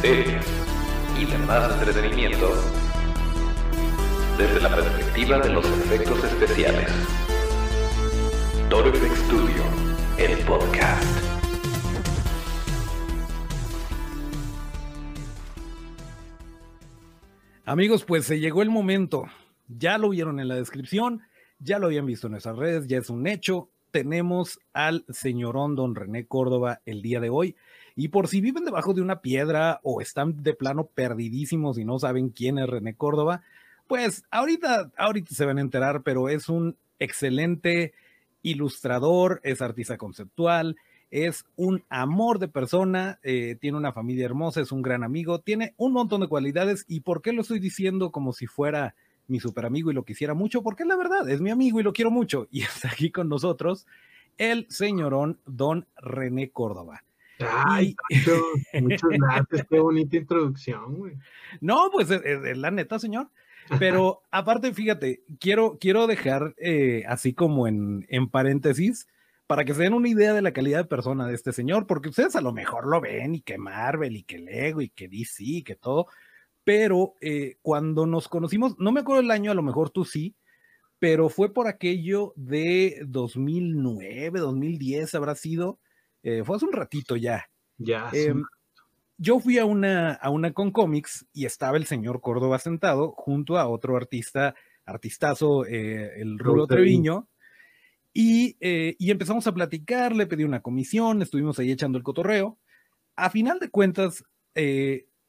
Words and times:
series 0.00 0.46
y 1.18 1.26
demás 1.26 1.78
entretenimiento 1.78 2.48
desde 4.38 4.60
la 4.62 4.74
perspectiva 4.74 5.38
de 5.40 5.50
los 5.50 5.66
efectos 5.66 6.24
especiales. 6.24 6.90
Torbex 8.70 9.18
Studio, 9.18 9.62
el 10.16 10.38
podcast. 10.46 11.04
Amigos, 17.66 18.04
pues 18.04 18.24
se 18.24 18.40
llegó 18.40 18.62
el 18.62 18.70
momento. 18.70 19.26
Ya 19.68 19.98
lo 19.98 20.08
vieron 20.08 20.40
en 20.40 20.48
la 20.48 20.54
descripción, 20.54 21.20
ya 21.58 21.78
lo 21.78 21.86
habían 21.86 22.06
visto 22.06 22.26
en 22.26 22.32
nuestras 22.32 22.56
redes, 22.56 22.86
ya 22.88 22.96
es 22.98 23.10
un 23.10 23.26
hecho. 23.26 23.70
Tenemos 23.90 24.58
al 24.72 25.04
señorón 25.10 25.76
don 25.76 25.94
René 25.94 26.26
Córdoba 26.26 26.80
el 26.86 27.02
día 27.02 27.20
de 27.20 27.28
hoy. 27.28 27.56
Y 28.00 28.08
por 28.08 28.28
si 28.28 28.40
viven 28.40 28.64
debajo 28.64 28.94
de 28.94 29.02
una 29.02 29.20
piedra 29.20 29.78
o 29.82 30.00
están 30.00 30.42
de 30.42 30.54
plano 30.54 30.86
perdidísimos 30.86 31.76
y 31.76 31.84
no 31.84 31.98
saben 31.98 32.30
quién 32.30 32.58
es 32.58 32.66
René 32.66 32.94
Córdoba, 32.94 33.42
pues 33.88 34.24
ahorita, 34.30 34.90
ahorita 34.96 35.34
se 35.34 35.44
van 35.44 35.58
a 35.58 35.60
enterar, 35.60 36.02
pero 36.02 36.30
es 36.30 36.48
un 36.48 36.78
excelente 36.98 37.92
ilustrador, 38.40 39.42
es 39.44 39.60
artista 39.60 39.98
conceptual, 39.98 40.76
es 41.10 41.44
un 41.56 41.84
amor 41.90 42.38
de 42.38 42.48
persona, 42.48 43.18
eh, 43.22 43.58
tiene 43.60 43.76
una 43.76 43.92
familia 43.92 44.24
hermosa, 44.24 44.62
es 44.62 44.72
un 44.72 44.80
gran 44.80 45.04
amigo, 45.04 45.40
tiene 45.40 45.74
un 45.76 45.92
montón 45.92 46.22
de 46.22 46.28
cualidades. 46.28 46.86
¿Y 46.88 47.00
por 47.00 47.20
qué 47.20 47.34
lo 47.34 47.42
estoy 47.42 47.58
diciendo 47.58 48.12
como 48.12 48.32
si 48.32 48.46
fuera 48.46 48.94
mi 49.28 49.40
super 49.40 49.66
amigo 49.66 49.90
y 49.90 49.94
lo 49.94 50.06
quisiera 50.06 50.32
mucho? 50.32 50.62
Porque 50.62 50.86
la 50.86 50.96
verdad, 50.96 51.28
es 51.28 51.42
mi 51.42 51.50
amigo 51.50 51.80
y 51.80 51.82
lo 51.82 51.92
quiero 51.92 52.10
mucho. 52.10 52.48
Y 52.50 52.62
está 52.62 52.88
aquí 52.88 53.10
con 53.10 53.28
nosotros 53.28 53.86
el 54.38 54.64
señorón 54.70 55.38
don 55.44 55.86
René 55.98 56.48
Córdoba. 56.48 57.02
Ay, 57.48 57.96
muchas 58.80 59.08
gracias, 59.10 59.66
qué 59.68 59.78
bonita 59.78 60.16
introducción, 60.16 60.94
güey. 60.94 61.14
No, 61.60 61.90
pues 61.92 62.10
es, 62.10 62.56
la 62.56 62.70
neta, 62.70 62.98
señor. 62.98 63.28
Pero 63.78 64.22
aparte, 64.30 64.74
fíjate, 64.74 65.22
quiero, 65.38 65.78
quiero 65.80 66.06
dejar 66.06 66.54
eh, 66.58 67.04
así 67.06 67.34
como 67.34 67.68
en, 67.68 68.04
en 68.08 68.28
paréntesis, 68.28 69.06
para 69.46 69.64
que 69.64 69.74
se 69.74 69.82
den 69.82 69.94
una 69.94 70.08
idea 70.08 70.32
de 70.32 70.42
la 70.42 70.52
calidad 70.52 70.78
de 70.78 70.84
persona 70.84 71.26
de 71.26 71.34
este 71.34 71.52
señor, 71.52 71.86
porque 71.86 72.08
ustedes 72.08 72.36
a 72.36 72.40
lo 72.40 72.52
mejor 72.52 72.86
lo 72.86 73.00
ven 73.00 73.34
y 73.34 73.40
que 73.40 73.58
Marvel 73.58 74.16
y 74.16 74.22
que 74.22 74.38
Lego 74.38 74.80
y 74.80 74.90
que 74.90 75.08
DC 75.08 75.42
y 75.44 75.62
que 75.62 75.76
todo, 75.76 76.06
pero 76.64 77.14
eh, 77.20 77.56
cuando 77.62 78.06
nos 78.06 78.28
conocimos, 78.28 78.78
no 78.78 78.92
me 78.92 79.00
acuerdo 79.00 79.22
el 79.22 79.30
año, 79.30 79.50
a 79.50 79.54
lo 79.54 79.62
mejor 79.62 79.90
tú 79.90 80.04
sí, 80.04 80.36
pero 81.00 81.28
fue 81.28 81.52
por 81.52 81.66
aquello 81.66 82.32
de 82.36 83.02
2009, 83.08 84.38
2010 84.38 85.14
habrá 85.16 85.34
sido, 85.34 85.80
eh, 86.22 86.42
fue 86.44 86.56
hace 86.56 86.66
un 86.66 86.72
ratito 86.72 87.16
ya. 87.16 87.44
Ya. 87.78 88.10
Em, 88.12 88.44
yo 89.16 89.40
fui 89.40 89.58
a 89.58 89.64
una, 89.64 90.12
a 90.12 90.30
una 90.30 90.52
con 90.52 90.70
cómics 90.70 91.26
y 91.32 91.44
estaba 91.44 91.76
el 91.76 91.86
señor 91.86 92.20
Córdoba 92.20 92.58
sentado 92.58 93.12
junto 93.12 93.58
a 93.58 93.68
otro 93.68 93.96
artista, 93.96 94.54
artistazo, 94.84 95.66
eh, 95.66 96.20
el 96.20 96.38
Rulo 96.38 96.66
Treviño, 96.66 97.28
y, 98.12 98.56
eh, 98.60 98.96
y, 98.98 99.10
empezamos 99.10 99.46
a 99.46 99.54
platicar, 99.54 100.16
le 100.16 100.26
pedí 100.26 100.42
una 100.42 100.62
comisión, 100.62 101.22
estuvimos 101.22 101.58
ahí 101.58 101.70
echando 101.70 101.96
el 101.96 102.02
cotorreo. 102.02 102.58
A 103.14 103.30
final 103.30 103.60
de 103.60 103.70
cuentas, 103.70 104.24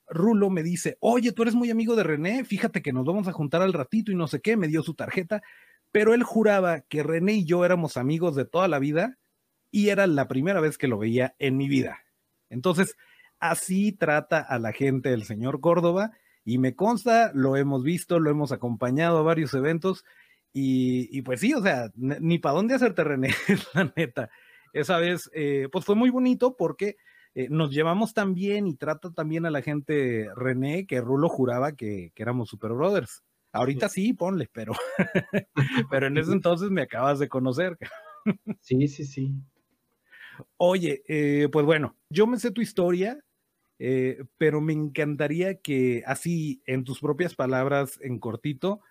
Rulo 0.07 0.49
me 0.49 0.63
dice, 0.63 0.97
oye, 0.99 1.31
tú 1.31 1.43
eres 1.43 1.53
muy 1.53 1.69
amigo 1.69 1.95
de 1.95 2.03
René, 2.03 2.43
fíjate 2.43 2.81
que 2.81 2.91
nos 2.91 3.05
vamos 3.05 3.27
a 3.27 3.33
juntar 3.33 3.61
al 3.61 3.73
ratito 3.73 4.11
y 4.11 4.15
no 4.15 4.27
sé 4.27 4.41
qué, 4.41 4.57
me 4.57 4.67
dio 4.67 4.81
su 4.81 4.95
tarjeta, 4.95 5.43
pero 5.91 6.13
él 6.13 6.23
juraba 6.23 6.81
que 6.81 7.03
René 7.03 7.33
y 7.33 7.45
yo 7.45 7.63
éramos 7.65 7.97
amigos 7.97 8.35
de 8.35 8.45
toda 8.45 8.67
la 8.67 8.79
vida 8.79 9.19
y 9.71 9.89
era 9.89 10.05
la 10.05 10.27
primera 10.27 10.59
vez 10.59 10.77
que 10.77 10.87
lo 10.87 10.97
veía 10.97 11.35
en 11.39 11.57
mi 11.57 11.67
vida. 11.67 12.03
Entonces, 12.49 12.95
Así 13.41 13.91
trata 13.91 14.39
a 14.39 14.59
la 14.59 14.71
gente 14.71 15.11
el 15.11 15.23
señor 15.23 15.61
Córdoba 15.61 16.11
y 16.45 16.59
me 16.59 16.75
consta, 16.75 17.31
lo 17.33 17.57
hemos 17.57 17.83
visto, 17.83 18.19
lo 18.19 18.29
hemos 18.29 18.51
acompañado 18.51 19.17
a 19.17 19.23
varios 19.23 19.55
eventos 19.55 20.05
y, 20.53 21.21
pues 21.23 21.39
sí, 21.39 21.53
o 21.55 21.61
sea, 21.61 21.89
ni 21.95 22.37
para 22.37 22.55
dónde 22.55 22.75
hacerte 22.75 23.03
René, 23.03 23.29
la 23.73 23.91
neta. 23.95 24.29
Esa 24.73 24.97
vez, 24.97 25.27
eh, 25.33 25.69
pues 25.71 25.85
fue 25.85 25.95
muy 25.95 26.11
bonito 26.11 26.55
porque 26.55 26.97
eh, 27.33 27.47
nos 27.49 27.71
llevamos 27.71 28.13
tan 28.13 28.35
bien 28.35 28.67
y 28.67 28.75
trata 28.75 29.11
también 29.11 29.47
a 29.47 29.49
la 29.49 29.63
gente 29.63 30.27
René 30.35 30.85
que 30.85 31.01
Rulo 31.01 31.27
juraba 31.27 31.71
que, 31.71 32.11
éramos 32.15 32.47
super 32.47 32.73
brothers. 32.73 33.23
Ahorita 33.53 33.89
sí, 33.89 34.13
ponle, 34.13 34.49
pero, 34.53 34.73
pero 35.89 36.07
en 36.07 36.17
ese 36.19 36.31
entonces 36.33 36.69
me 36.69 36.83
acabas 36.83 37.17
de 37.17 37.27
conocer. 37.27 37.75
Sí, 38.59 38.87
sí, 38.87 39.03
sí. 39.03 39.33
Oye, 40.57 41.03
eh, 41.07 41.49
pues 41.51 41.65
bueno, 41.65 41.95
yo 42.09 42.27
me 42.27 42.39
sé 42.39 42.51
tu 42.51 42.61
historia, 42.61 43.23
eh, 43.79 44.23
pero 44.37 44.61
me 44.61 44.73
encantaría 44.73 45.55
que 45.59 46.03
así, 46.05 46.61
en 46.65 46.83
tus 46.83 46.99
propias 46.99 47.35
palabras, 47.35 47.99
en 48.01 48.19
cortito, 48.19 48.81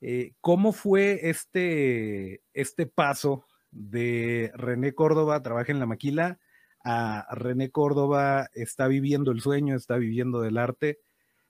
eh, 0.00 0.32
¿cómo 0.40 0.72
fue 0.72 1.30
este, 1.30 2.42
este 2.54 2.86
paso 2.86 3.44
de 3.70 4.50
René 4.54 4.94
Córdoba, 4.94 5.42
trabaja 5.42 5.72
en 5.72 5.78
la 5.78 5.86
maquila, 5.86 6.38
a 6.82 7.26
René 7.34 7.70
Córdoba 7.70 8.48
está 8.54 8.88
viviendo 8.88 9.30
el 9.32 9.40
sueño, 9.40 9.76
está 9.76 9.96
viviendo 9.96 10.40
del 10.40 10.58
arte? 10.58 10.98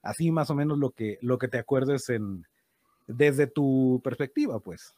Así 0.03 0.31
más 0.31 0.51
o 0.51 0.55
menos 0.55 0.79
lo 0.79 0.91
que, 0.91 1.19
lo 1.23 1.39
que 1.39 1.49
te 1.49 1.59
acuerdes 1.59 2.09
en, 2.09 2.47
desde 3.07 3.47
tu 3.47 4.01
perspectiva, 4.03 4.61
pues. 4.61 4.95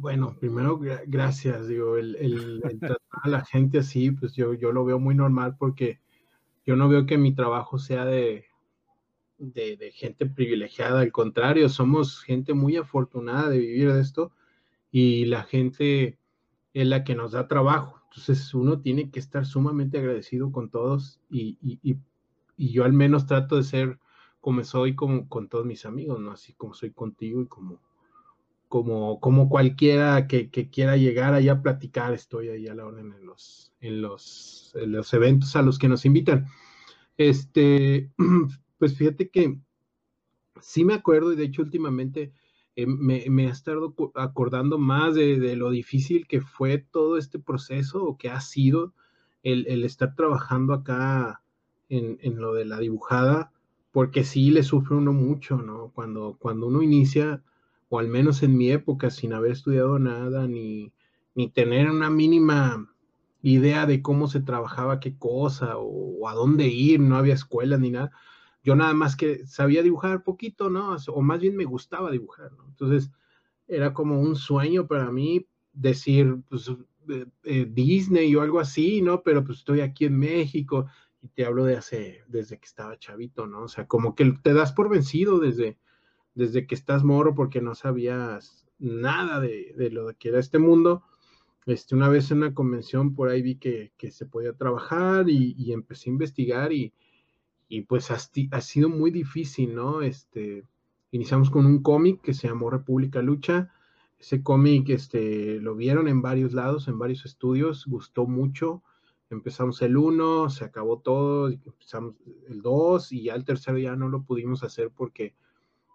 Bueno, 0.00 0.36
primero, 0.38 0.78
gracias. 1.06 1.68
Digo, 1.68 1.96
el, 1.96 2.60
tratar 2.80 2.98
a 3.10 3.28
la 3.28 3.44
gente 3.44 3.78
así, 3.78 4.10
pues 4.10 4.34
yo, 4.34 4.54
yo 4.54 4.72
lo 4.72 4.84
veo 4.84 4.98
muy 4.98 5.14
normal 5.14 5.56
porque 5.58 6.00
yo 6.64 6.76
no 6.76 6.88
veo 6.88 7.06
que 7.06 7.18
mi 7.18 7.34
trabajo 7.34 7.78
sea 7.78 8.04
de, 8.04 8.46
de, 9.38 9.90
gente 9.92 10.26
privilegiada, 10.26 11.00
al 11.00 11.12
contrario, 11.12 11.68
somos 11.68 12.20
gente 12.20 12.54
muy 12.54 12.76
afortunada 12.76 13.48
de 13.48 13.58
vivir 13.58 13.92
de 13.92 14.00
esto 14.00 14.32
y 14.90 15.24
la 15.26 15.42
gente 15.42 16.18
es 16.74 16.86
la 16.86 17.04
que 17.04 17.14
nos 17.14 17.32
da 17.32 17.48
trabajo. 17.48 18.00
Entonces 18.10 18.54
uno 18.54 18.80
tiene 18.80 19.10
que 19.10 19.18
estar 19.18 19.46
sumamente 19.46 19.98
agradecido 19.98 20.52
con 20.52 20.70
todos 20.70 21.20
y, 21.30 21.58
y, 21.60 21.96
yo 22.56 22.84
al 22.84 22.92
menos 22.92 23.26
trato 23.26 23.56
de 23.56 23.64
ser 23.64 23.98
como 24.40 24.62
soy 24.62 24.94
con, 24.94 25.26
todos 25.48 25.66
mis 25.66 25.84
amigos, 25.86 26.20
¿no? 26.20 26.30
Así 26.30 26.52
como 26.52 26.74
soy 26.74 26.92
contigo 26.92 27.40
y 27.42 27.46
como, 27.46 27.80
como, 28.72 29.20
como 29.20 29.50
cualquiera 29.50 30.26
que, 30.26 30.48
que 30.48 30.70
quiera 30.70 30.96
llegar 30.96 31.34
allá 31.34 31.52
a 31.52 31.62
platicar, 31.62 32.14
estoy 32.14 32.48
ahí 32.48 32.68
a 32.68 32.74
la 32.74 32.86
orden 32.86 33.12
en 33.12 33.26
los, 33.26 33.70
en 33.80 34.00
los, 34.00 34.72
los 34.86 35.12
eventos 35.12 35.56
a 35.56 35.60
los 35.60 35.78
que 35.78 35.88
nos 35.88 36.06
invitan. 36.06 36.46
Este, 37.18 38.10
pues 38.78 38.96
fíjate 38.96 39.28
que 39.28 39.58
sí 40.62 40.86
me 40.86 40.94
acuerdo 40.94 41.34
y 41.34 41.36
de 41.36 41.44
hecho 41.44 41.60
últimamente 41.60 42.32
eh, 42.74 42.86
me, 42.86 43.26
me, 43.28 43.44
he 43.44 43.50
estado 43.50 43.94
acordando 44.14 44.78
más 44.78 45.16
de, 45.16 45.54
lo 45.54 45.68
difícil 45.68 46.26
que 46.26 46.40
fue 46.40 46.78
todo 46.78 47.18
este 47.18 47.38
proceso 47.38 48.02
o 48.02 48.16
que 48.16 48.30
ha 48.30 48.40
sido 48.40 48.94
el, 49.42 49.84
estar 49.84 50.14
trabajando 50.14 50.72
acá 50.72 51.42
en, 51.90 52.16
en, 52.22 52.40
lo 52.40 52.54
de 52.54 52.64
la 52.64 52.78
dibujada, 52.78 53.52
porque 53.90 54.24
sí 54.24 54.50
le 54.50 54.62
sufre 54.62 54.96
uno 54.96 55.12
mucho, 55.12 55.58
¿no? 55.58 55.92
Cuando, 55.94 56.38
cuando 56.40 56.68
uno 56.68 56.80
inicia, 56.80 57.42
o 57.92 57.98
al 57.98 58.08
menos 58.08 58.42
en 58.42 58.56
mi 58.56 58.70
época, 58.70 59.10
sin 59.10 59.34
haber 59.34 59.52
estudiado 59.52 59.98
nada, 59.98 60.48
ni, 60.48 60.94
ni 61.34 61.50
tener 61.50 61.90
una 61.90 62.08
mínima 62.08 62.90
idea 63.42 63.84
de 63.84 64.00
cómo 64.00 64.28
se 64.28 64.40
trabajaba 64.40 64.98
qué 64.98 65.18
cosa 65.18 65.74
o, 65.76 66.26
a 66.26 66.32
dónde 66.32 66.68
ir, 66.68 67.00
no 67.00 67.16
había 67.16 67.34
escuela 67.34 67.76
ni 67.76 67.90
nada. 67.90 68.10
Yo 68.64 68.76
nada 68.76 68.94
más 68.94 69.14
que 69.14 69.46
sabía 69.46 69.82
dibujar 69.82 70.24
poquito, 70.24 70.70
¿no? 70.70 70.96
O 71.08 71.20
más 71.20 71.40
bien 71.40 71.54
me 71.54 71.66
gustaba 71.66 72.10
dibujar, 72.10 72.50
¿no? 72.52 72.64
Entonces 72.66 73.10
era 73.68 73.92
como 73.92 74.22
un 74.22 74.36
sueño 74.36 74.86
para 74.86 75.12
mí 75.12 75.46
decir, 75.74 76.38
pues, 76.48 76.70
eh, 77.10 77.26
eh, 77.44 77.66
Disney 77.68 78.34
o 78.34 78.40
algo 78.40 78.58
así, 78.58 79.02
¿no? 79.02 79.22
Pero 79.22 79.44
pues 79.44 79.58
estoy 79.58 79.82
aquí 79.82 80.06
en 80.06 80.18
México 80.18 80.86
y 81.20 81.28
te 81.28 81.44
hablo 81.44 81.66
de 81.66 81.76
hace, 81.76 82.22
desde 82.26 82.58
que 82.58 82.64
estaba 82.64 82.98
chavito, 82.98 83.46
¿no? 83.46 83.64
O 83.64 83.68
sea, 83.68 83.86
como 83.86 84.14
que 84.14 84.32
te 84.42 84.54
das 84.54 84.72
por 84.72 84.88
vencido 84.88 85.38
desde, 85.38 85.76
desde 86.34 86.66
que 86.66 86.74
estás 86.74 87.04
moro 87.04 87.34
porque 87.34 87.60
no 87.60 87.74
sabías 87.74 88.66
nada 88.78 89.40
de, 89.40 89.74
de 89.76 89.90
lo 89.90 90.12
que 90.18 90.30
era 90.30 90.40
este 90.40 90.58
mundo 90.58 91.04
este, 91.66 91.94
una 91.94 92.08
vez 92.08 92.30
en 92.30 92.38
una 92.38 92.54
convención 92.54 93.14
por 93.14 93.28
ahí 93.28 93.40
vi 93.40 93.56
que, 93.56 93.92
se 94.10 94.26
podía 94.26 94.52
trabajar 94.52 95.28
y, 95.28 95.72
empecé 95.72 96.10
a 96.10 96.12
investigar 96.12 96.72
y, 96.72 96.92
pues 97.88 98.10
ha, 98.10 98.16
ha, 98.50 98.60
sido 98.60 98.88
muy 98.88 99.10
difícil, 99.10 99.74
¿no? 99.74 100.02
Este, 100.02 100.64
iniciamos 101.12 101.50
con 101.50 101.66
un 101.66 101.82
cómic 101.82 102.20
que 102.20 102.34
se 102.34 102.48
llamó 102.48 102.68
República 102.70 103.22
Lucha. 103.22 103.72
Ese 104.18 104.42
cómic 104.42 104.88
este, 104.90 105.60
lo 105.60 105.74
vieron 105.74 106.08
en 106.08 106.20
varios 106.22 106.52
lados, 106.52 106.88
en 106.88 106.98
varios 106.98 107.24
estudios, 107.24 107.86
gustó 107.86 108.26
mucho. 108.26 108.82
Empezamos 109.30 109.80
el 109.82 109.96
1, 109.96 110.50
se 110.50 110.64
acabó 110.64 110.98
todo, 110.98 111.48
empezamos 111.48 112.16
el 112.48 112.60
2 112.60 113.12
y 113.12 113.24
ya 113.24 113.34
el 113.34 113.44
tercero 113.44 113.78
ya 113.78 113.96
no 113.96 114.08
lo 114.08 114.24
pudimos 114.24 114.62
hacer 114.62 114.90
porque 114.90 115.34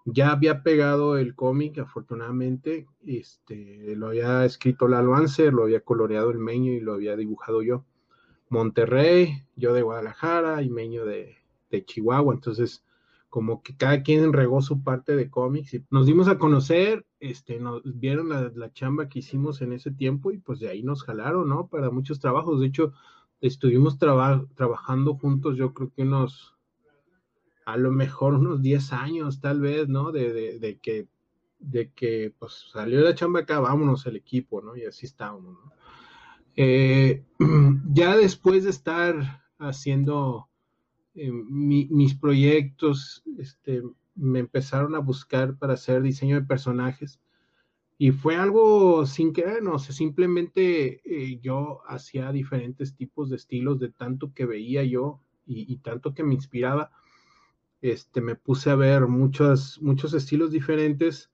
ya 0.10 0.32
había 0.32 0.64
pegado 0.64 1.18
el 1.18 1.36
cómic, 1.36 1.80
afortunadamente, 1.80 2.88
este, 3.06 3.96
lo 3.96 4.08
había 4.08 4.46
escrito 4.46 4.88
Lalo 4.88 5.16
Anser, 5.16 5.54
lo 5.54 5.64
había 5.64 5.82
coloreado 5.82 6.32
el 6.32 6.40
Meño 6.40 6.72
y 6.72 6.80
lo 6.80 6.94
había 6.94 7.16
dibujado 7.18 7.62
yo. 7.62 7.86
Monterrey, 8.50 9.44
yo 9.58 9.74
de 9.74 9.82
Guadalajara 9.82 10.62
y 10.62 10.70
Meño 10.70 11.06
de, 11.06 11.36
de 11.70 11.86
Chihuahua. 11.86 12.34
Entonces, 12.34 12.86
como 13.30 13.62
que 13.62 13.76
cada 13.76 14.02
quien 14.04 14.32
regó 14.32 14.62
su 14.62 14.82
parte 14.84 15.16
de 15.16 15.30
cómics 15.30 15.74
y 15.74 15.86
nos 15.90 16.06
dimos 16.06 16.28
a 16.28 16.38
conocer, 16.38 17.06
este, 17.20 17.60
nos 17.60 17.82
vieron 17.84 18.30
la, 18.30 18.74
chamba 18.74 19.10
que 19.10 19.20
hicimos 19.20 19.62
en 19.62 19.74
ese 19.74 19.92
tiempo 19.92 20.32
y 20.32 20.38
pues 20.38 20.60
de 20.60 20.70
ahí 20.70 20.84
nos 20.84 21.04
jalaron, 21.04 21.50
¿no? 21.50 21.68
Para 21.68 21.92
muchos 21.92 22.20
trabajos. 22.20 22.62
De 22.62 22.68
hecho, 22.68 22.94
estuvimos 23.42 24.00
trabajando 24.00 25.16
juntos, 25.16 25.58
yo 25.58 25.74
creo 25.74 25.92
que 25.94 26.04
unos, 26.04 26.56
a 27.68 27.76
lo 27.76 27.92
mejor 27.92 28.34
unos 28.36 28.62
10 28.62 28.94
años, 28.94 29.42
tal 29.42 29.60
vez, 29.60 29.90
¿no? 29.90 30.14
De, 30.14 30.58
de, 30.58 30.78
que, 30.80 31.10
de 31.60 31.92
que, 31.92 32.34
pues 32.40 32.70
salió 32.72 33.02
la 33.02 33.14
chamba 33.14 33.42
acá, 33.42 33.60
vámonos 33.60 34.06
el 34.06 34.16
equipo, 34.16 34.62
¿no? 34.62 34.78
Y 34.78 34.86
así 34.86 35.06
estábamos, 35.06 35.54
¿no? 35.54 35.74
Eh, 36.56 37.26
ya 37.94 38.16
después 38.16 38.64
de 38.64 38.70
estar 38.70 39.44
haciendo 39.60 40.48
eh, 41.14 41.30
mis 41.30 42.16
proyectos 42.16 43.22
este, 43.38 43.84
me 44.16 44.40
empezaron 44.40 44.96
a 44.96 45.00
buscar 45.00 45.58
para 45.58 45.74
hacer 45.74 46.02
diseño 46.02 46.40
de 46.40 46.48
personajes 46.48 47.20
y 47.98 48.12
fue 48.12 48.38
algo 48.38 49.06
sin 49.06 49.34
querer, 49.34 49.62
no 49.62 49.78
sé, 49.78 49.92
simplemente 49.92 51.02
eh, 51.04 51.40
yo 51.42 51.82
hacía 51.86 52.32
diferentes 52.32 52.96
tipos 52.96 53.30
de 53.30 53.36
estilos 53.36 53.78
de 53.78 53.90
tanto 53.90 54.34
que 54.34 54.46
veía 54.46 54.86
yo 54.86 55.20
y, 55.46 55.78
tanto 55.78 56.14
que 56.14 56.24
me 56.24 56.34
inspiraba. 56.34 56.92
Este, 57.82 58.22
me 58.22 58.36
puse 58.36 58.70
a 58.70 58.76
ver 58.76 59.08
muchos, 59.08 59.80
muchos 59.82 60.14
estilos 60.14 60.52
diferentes 60.52 61.32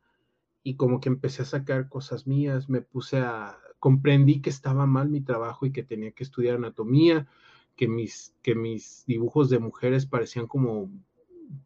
y 0.62 0.76
como 0.76 1.00
que 1.00 1.10
empecé 1.10 1.42
a 1.42 1.46
sacar 1.46 1.90
cosas 1.90 2.28
mías, 2.28 2.70
me 2.70 2.82
puse 2.82 3.20
a, 3.20 3.58
comprendí 3.80 4.42
que 4.42 4.50
estaba 4.50 4.86
mal 4.86 5.10
mi 5.10 5.22
trabajo 5.22 5.66
y 5.66 5.72
que 5.72 5.84
tenía 5.84 6.12
que 6.12 6.24
estudiar 6.24 6.56
anatomía, 6.56 7.28
que 7.76 7.88
mis, 7.88 8.36
que 8.42 8.56
mis 8.56 9.04
dibujos 9.06 9.50
de 9.50 9.60
mujeres 9.60 10.06
parecían 10.06 10.48
como, 10.48 10.90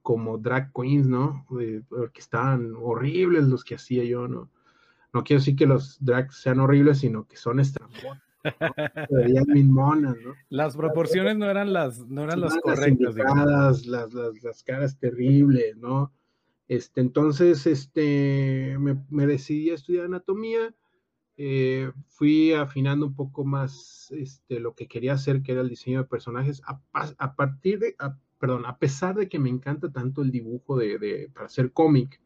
como 0.01 0.37
drag 0.37 0.71
queens, 0.73 1.07
¿no? 1.07 1.45
porque 1.47 2.19
estaban 2.19 2.73
horribles 2.75 3.45
los 3.45 3.63
que 3.63 3.75
hacía 3.75 4.03
yo, 4.03 4.27
¿no? 4.27 4.49
No 5.13 5.23
quiero 5.23 5.39
decir 5.39 5.55
que 5.55 5.65
los 5.65 5.97
drags 6.03 6.35
sean 6.41 6.59
horribles, 6.59 6.99
sino 6.99 7.27
que 7.27 7.37
son 7.37 7.59
estrambóticos. 7.59 8.26
¿No? 10.23 10.33
Las 10.49 10.75
proporciones 10.75 11.37
no 11.37 11.49
eran 11.49 11.73
las, 11.73 11.99
no 12.07 12.23
eran 12.23 12.41
las 12.41 12.55
correctas. 12.57 13.15
Las, 13.15 13.85
las, 13.85 14.13
las, 14.13 14.63
caras 14.63 14.97
terribles, 14.97 15.75
¿no? 15.77 16.13
Este, 16.67 17.01
entonces, 17.01 17.65
este, 17.65 18.75
me, 18.79 19.03
me 19.09 19.25
decidí 19.25 19.69
a 19.71 19.75
estudiar 19.75 20.05
anatomía 20.05 20.73
eh, 21.39 21.91
fui 22.07 22.51
afinando 22.53 23.05
un 23.05 23.15
poco 23.15 23.45
más 23.45 24.11
este, 24.11 24.59
lo 24.59 24.73
que 24.73 24.87
quería 24.87 25.13
hacer, 25.13 25.43
que 25.43 25.51
era 25.51 25.61
el 25.61 25.69
diseño 25.69 25.99
de 25.99 26.07
personajes, 26.07 26.63
a, 26.65 27.35
partir 27.35 27.77
de, 27.77 27.95
perdón, 28.39 28.65
a 28.65 28.79
pesar 28.79 29.15
de 29.15 29.29
que 29.29 29.37
me 29.37 29.49
encanta 29.49 29.91
tanto 29.91 30.23
el 30.23 30.31
dibujo 30.31 30.77
de, 30.77 31.29
para 31.31 31.45
hacer 31.45 31.71
cómic, 31.71 32.19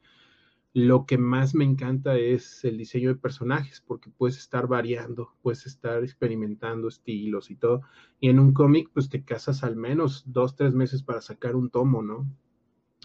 lo 0.73 1.05
que 1.05 1.17
más 1.17 1.53
me 1.53 1.65
encanta 1.65 2.17
es 2.17 2.63
el 2.63 2.77
diseño 2.77 3.09
de 3.09 3.19
personajes, 3.19 3.81
porque 3.85 4.09
puedes 4.09 4.37
estar 4.37 4.67
variando, 4.67 5.35
puedes 5.41 5.65
estar 5.65 6.03
experimentando 6.03 6.87
estilos 6.87 7.51
y 7.51 7.55
todo. 7.57 7.81
Y 8.19 8.29
en 8.29 8.39
un 8.39 8.53
cómic, 8.53 8.89
pues 8.93 9.09
te 9.09 9.23
casas 9.23 9.63
al 9.63 9.75
menos 9.75 10.23
dos, 10.27 10.55
tres 10.55 10.73
meses 10.73 11.03
para 11.03 11.21
sacar 11.21 11.55
un 11.55 11.69
tomo, 11.69 12.01
¿no? 12.01 12.25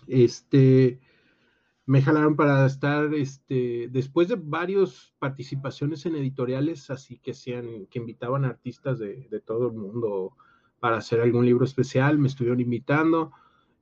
Este, 0.06 1.00
me 1.86 2.02
jalaron 2.02 2.36
para 2.36 2.66
estar, 2.66 3.12
este, 3.14 3.88
después 3.90 4.28
de 4.28 4.36
varias 4.36 5.14
participaciones 5.18 6.06
en 6.06 6.16
editoriales, 6.16 6.90
así 6.90 7.18
que 7.18 7.34
sean, 7.34 7.86
que 7.86 7.98
invitaban 7.98 8.44
artistas 8.44 9.00
de, 9.00 9.28
todo 9.44 9.68
el 9.68 9.74
mundo 9.74 10.36
para 10.78 10.98
hacer 10.98 11.20
algún 11.20 11.46
libro 11.46 11.64
especial, 11.64 12.18
me 12.18 12.28
estuvieron 12.28 12.60
invitando, 12.60 13.32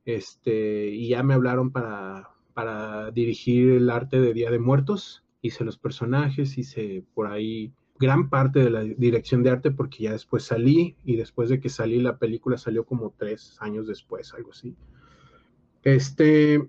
este, 0.05 0.87
y 0.89 1.09
ya 1.09 1.23
me 1.23 1.33
hablaron 1.35 1.71
para, 1.71 2.34
para 2.55 3.11
dirigir 3.11 3.69
el 3.69 3.89
arte 3.89 4.19
de 4.19 4.33
Día 4.33 4.49
de 4.49 4.59
Muertos, 4.59 5.23
hice 5.41 5.65
los 5.65 5.77
personajes, 5.77 6.57
hice 6.57 7.03
por 7.13 7.27
ahí 7.27 7.73
gran 7.99 8.29
parte 8.29 8.59
de 8.59 8.69
la 8.69 8.81
dirección 8.81 9.43
de 9.43 9.51
arte 9.51 9.71
porque 9.71 10.03
ya 10.03 10.13
después 10.13 10.43
salí 10.45 10.95
y 11.03 11.17
después 11.17 11.49
de 11.49 11.59
que 11.59 11.69
salí 11.69 11.99
la 11.99 12.17
película 12.17 12.57
salió 12.57 12.85
como 12.85 13.13
tres 13.17 13.57
años 13.59 13.87
después, 13.87 14.33
algo 14.33 14.51
así. 14.51 14.73
Este, 15.83 16.65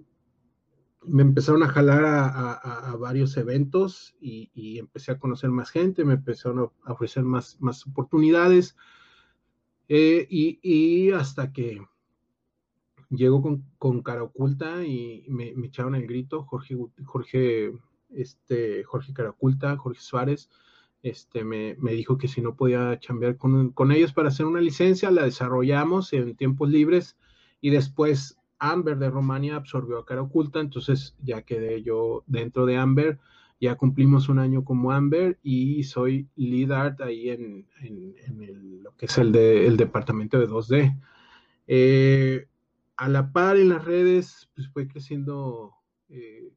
me 1.05 1.23
empezaron 1.23 1.63
a 1.63 1.69
jalar 1.69 2.05
a, 2.05 2.97
varios 2.99 3.37
eventos 3.37 4.17
y, 4.21 4.79
empecé 4.79 5.13
a 5.13 5.19
conocer 5.19 5.51
más 5.51 5.71
gente, 5.71 6.05
me 6.05 6.15
empezaron 6.15 6.71
a 6.85 6.93
ofrecer 6.93 7.23
más, 7.23 7.61
más 7.61 7.87
oportunidades 7.87 8.77
eh, 9.89 10.27
y, 10.29 11.13
hasta 11.13 11.53
que 11.53 11.81
llegó 13.11 13.43
con, 13.79 14.03
cara 14.03 14.23
oculta 14.23 14.85
y 14.85 15.25
me, 15.29 15.55
echaron 15.65 15.95
el 15.95 16.07
grito, 16.07 16.45
Jorge, 16.45 16.77
Jorge, 17.05 17.73
este, 18.11 18.85
Jorge 18.85 19.13
cara 19.13 19.31
oculta, 19.31 19.77
Jorge 19.77 20.01
Suárez, 20.01 20.51
este, 21.03 21.45
me, 21.45 21.75
dijo 21.93 22.19
que 22.19 22.29
si 22.29 22.41
no 22.41 22.57
podía 22.57 22.99
chambear 22.99 23.37
con, 23.37 23.71
con 23.71 23.93
ellos 23.93 24.13
para 24.13 24.29
hacer 24.29 24.47
una 24.47 24.61
licencia, 24.61 25.11
la 25.11 25.25
desarrollamos 25.25 26.13
en 26.13 26.37
tiempos 26.37 26.69
libres 26.69 27.17
y 27.61 27.71
después 27.71 28.39
Amber 28.59 28.99
de 28.99 29.11
Romania 29.11 29.57
absorbió 29.57 29.99
a 29.99 30.07
cara 30.07 30.23
oculta, 30.23 30.61
entonces 30.61 31.15
ya 31.23 31.43
quedé 31.43 31.83
yo 31.83 32.25
dentro 32.27 32.67
de 32.67 32.77
Amber, 32.77 33.19
ya 33.61 33.77
cumplimos 33.77 34.29
un 34.29 34.39
año 34.39 34.65
como 34.65 34.93
Amber 34.93 35.39
y 35.43 35.85
soy 35.85 36.29
lead 36.37 36.73
art 36.73 37.01
ahí 37.01 37.31
en, 37.31 37.67
lo 38.83 38.95
que 38.97 39.07
es 39.07 39.19
el, 39.19 39.33
de, 39.33 39.71
departamento 39.77 40.39
de 40.39 40.49
2D. 40.49 41.01
Eh, 41.67 42.47
a 42.97 43.09
la 43.09 43.33
par 43.33 43.57
en 43.57 43.71
las 43.71 43.85
redes, 43.85 44.51
pues 44.55 44.69
fue 44.69 44.89
creciendo, 44.89 45.75
eh, 46.09 46.53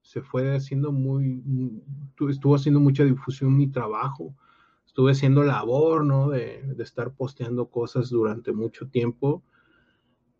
se 0.00 0.22
fue 0.22 0.54
haciendo 0.54 0.92
muy, 0.92 1.42
estuvo 2.28 2.54
haciendo 2.54 2.80
mucha 2.80 3.04
difusión 3.04 3.56
mi 3.56 3.68
trabajo, 3.68 4.34
estuve 4.86 5.12
haciendo 5.12 5.42
labor, 5.42 6.04
¿no? 6.04 6.30
De, 6.30 6.62
de 6.62 6.84
estar 6.84 7.14
posteando 7.14 7.70
cosas 7.70 8.10
durante 8.10 8.52
mucho 8.52 8.88
tiempo 8.88 9.42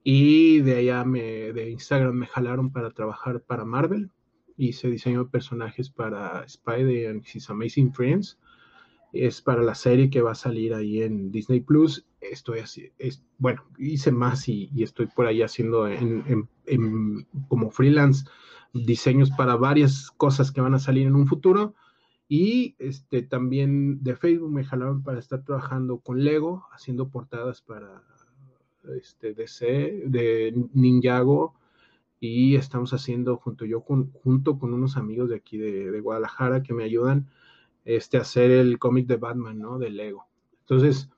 y 0.05 0.61
de 0.61 0.79
allá 0.79 1.05
me, 1.05 1.53
de 1.53 1.71
Instagram 1.71 2.15
me 2.15 2.27
jalaron 2.27 2.73
para 2.73 2.91
trabajar 2.91 3.41
para 3.43 3.65
Marvel. 3.65 4.11
Hice 4.57 4.89
diseño 4.89 5.25
de 5.25 5.31
personajes 5.31 5.91
para 5.91 6.45
Spider 6.45 7.11
and 7.11 7.25
His 7.25 7.49
Amazing 7.49 7.93
Friends. 7.93 8.39
Es 9.13 9.41
para 9.41 9.63
la 9.63 9.75
serie 9.75 10.11
que 10.11 10.23
va 10.23 10.33
a 10.33 10.37
salir 10.37 10.75
ahí 10.75 11.03
en 11.03 11.31
Disney 11.31 11.61
Plus. 11.61 12.05
Estoy 12.31 12.61
así, 12.61 12.93
es, 12.99 13.23
bueno, 13.39 13.65
hice 13.79 14.13
más 14.13 14.49
y, 14.49 14.71
estoy 14.83 15.07
por 15.07 15.27
ahí 15.27 15.43
haciendo 15.43 15.89
en, 15.89 16.49
como 17.49 17.71
freelance 17.71 18.25
diseños 18.73 19.31
para 19.31 19.57
varias 19.57 20.11
cosas 20.13 20.53
que 20.53 20.61
van 20.61 20.75
a 20.75 20.79
salir 20.79 21.07
en 21.07 21.17
un 21.17 21.27
futuro. 21.27 21.75
Y 22.29 22.77
este, 22.79 23.23
también 23.23 24.03
de 24.03 24.17
Facebook 24.17 24.51
me 24.51 24.65
jalaron 24.65 25.03
para 25.03 25.19
estar 25.19 25.45
trabajando 25.45 25.99
con 25.99 26.25
Lego, 26.25 26.67
haciendo 26.73 27.11
portadas 27.11 27.61
para 27.61 28.03
este, 28.97 29.35
DC, 29.35 30.05
de 30.07 30.55
Ninjago, 30.73 31.55
y 32.21 32.55
estamos 32.55 32.95
haciendo 32.95 33.37
junto 33.37 33.65
yo 33.65 33.83
con, 33.83 34.13
junto 34.13 34.59
con 34.59 34.73
unos 34.73 34.97
amigos 34.97 35.29
de 35.29 35.37
aquí 35.37 35.59
de, 35.59 36.01
Guadalajara 36.01 36.63
que 36.63 36.73
me 36.73 36.85
ayudan 36.85 37.29
este, 37.85 38.17
a 38.17 38.21
hacer 38.21 38.51
el 38.51 38.79
cómic 38.79 39.07
de 39.07 39.17
Batman, 39.17 39.59
¿no? 39.59 39.79
De 39.79 39.91
Lego. 39.91 40.27
Entonces, 40.61 41.11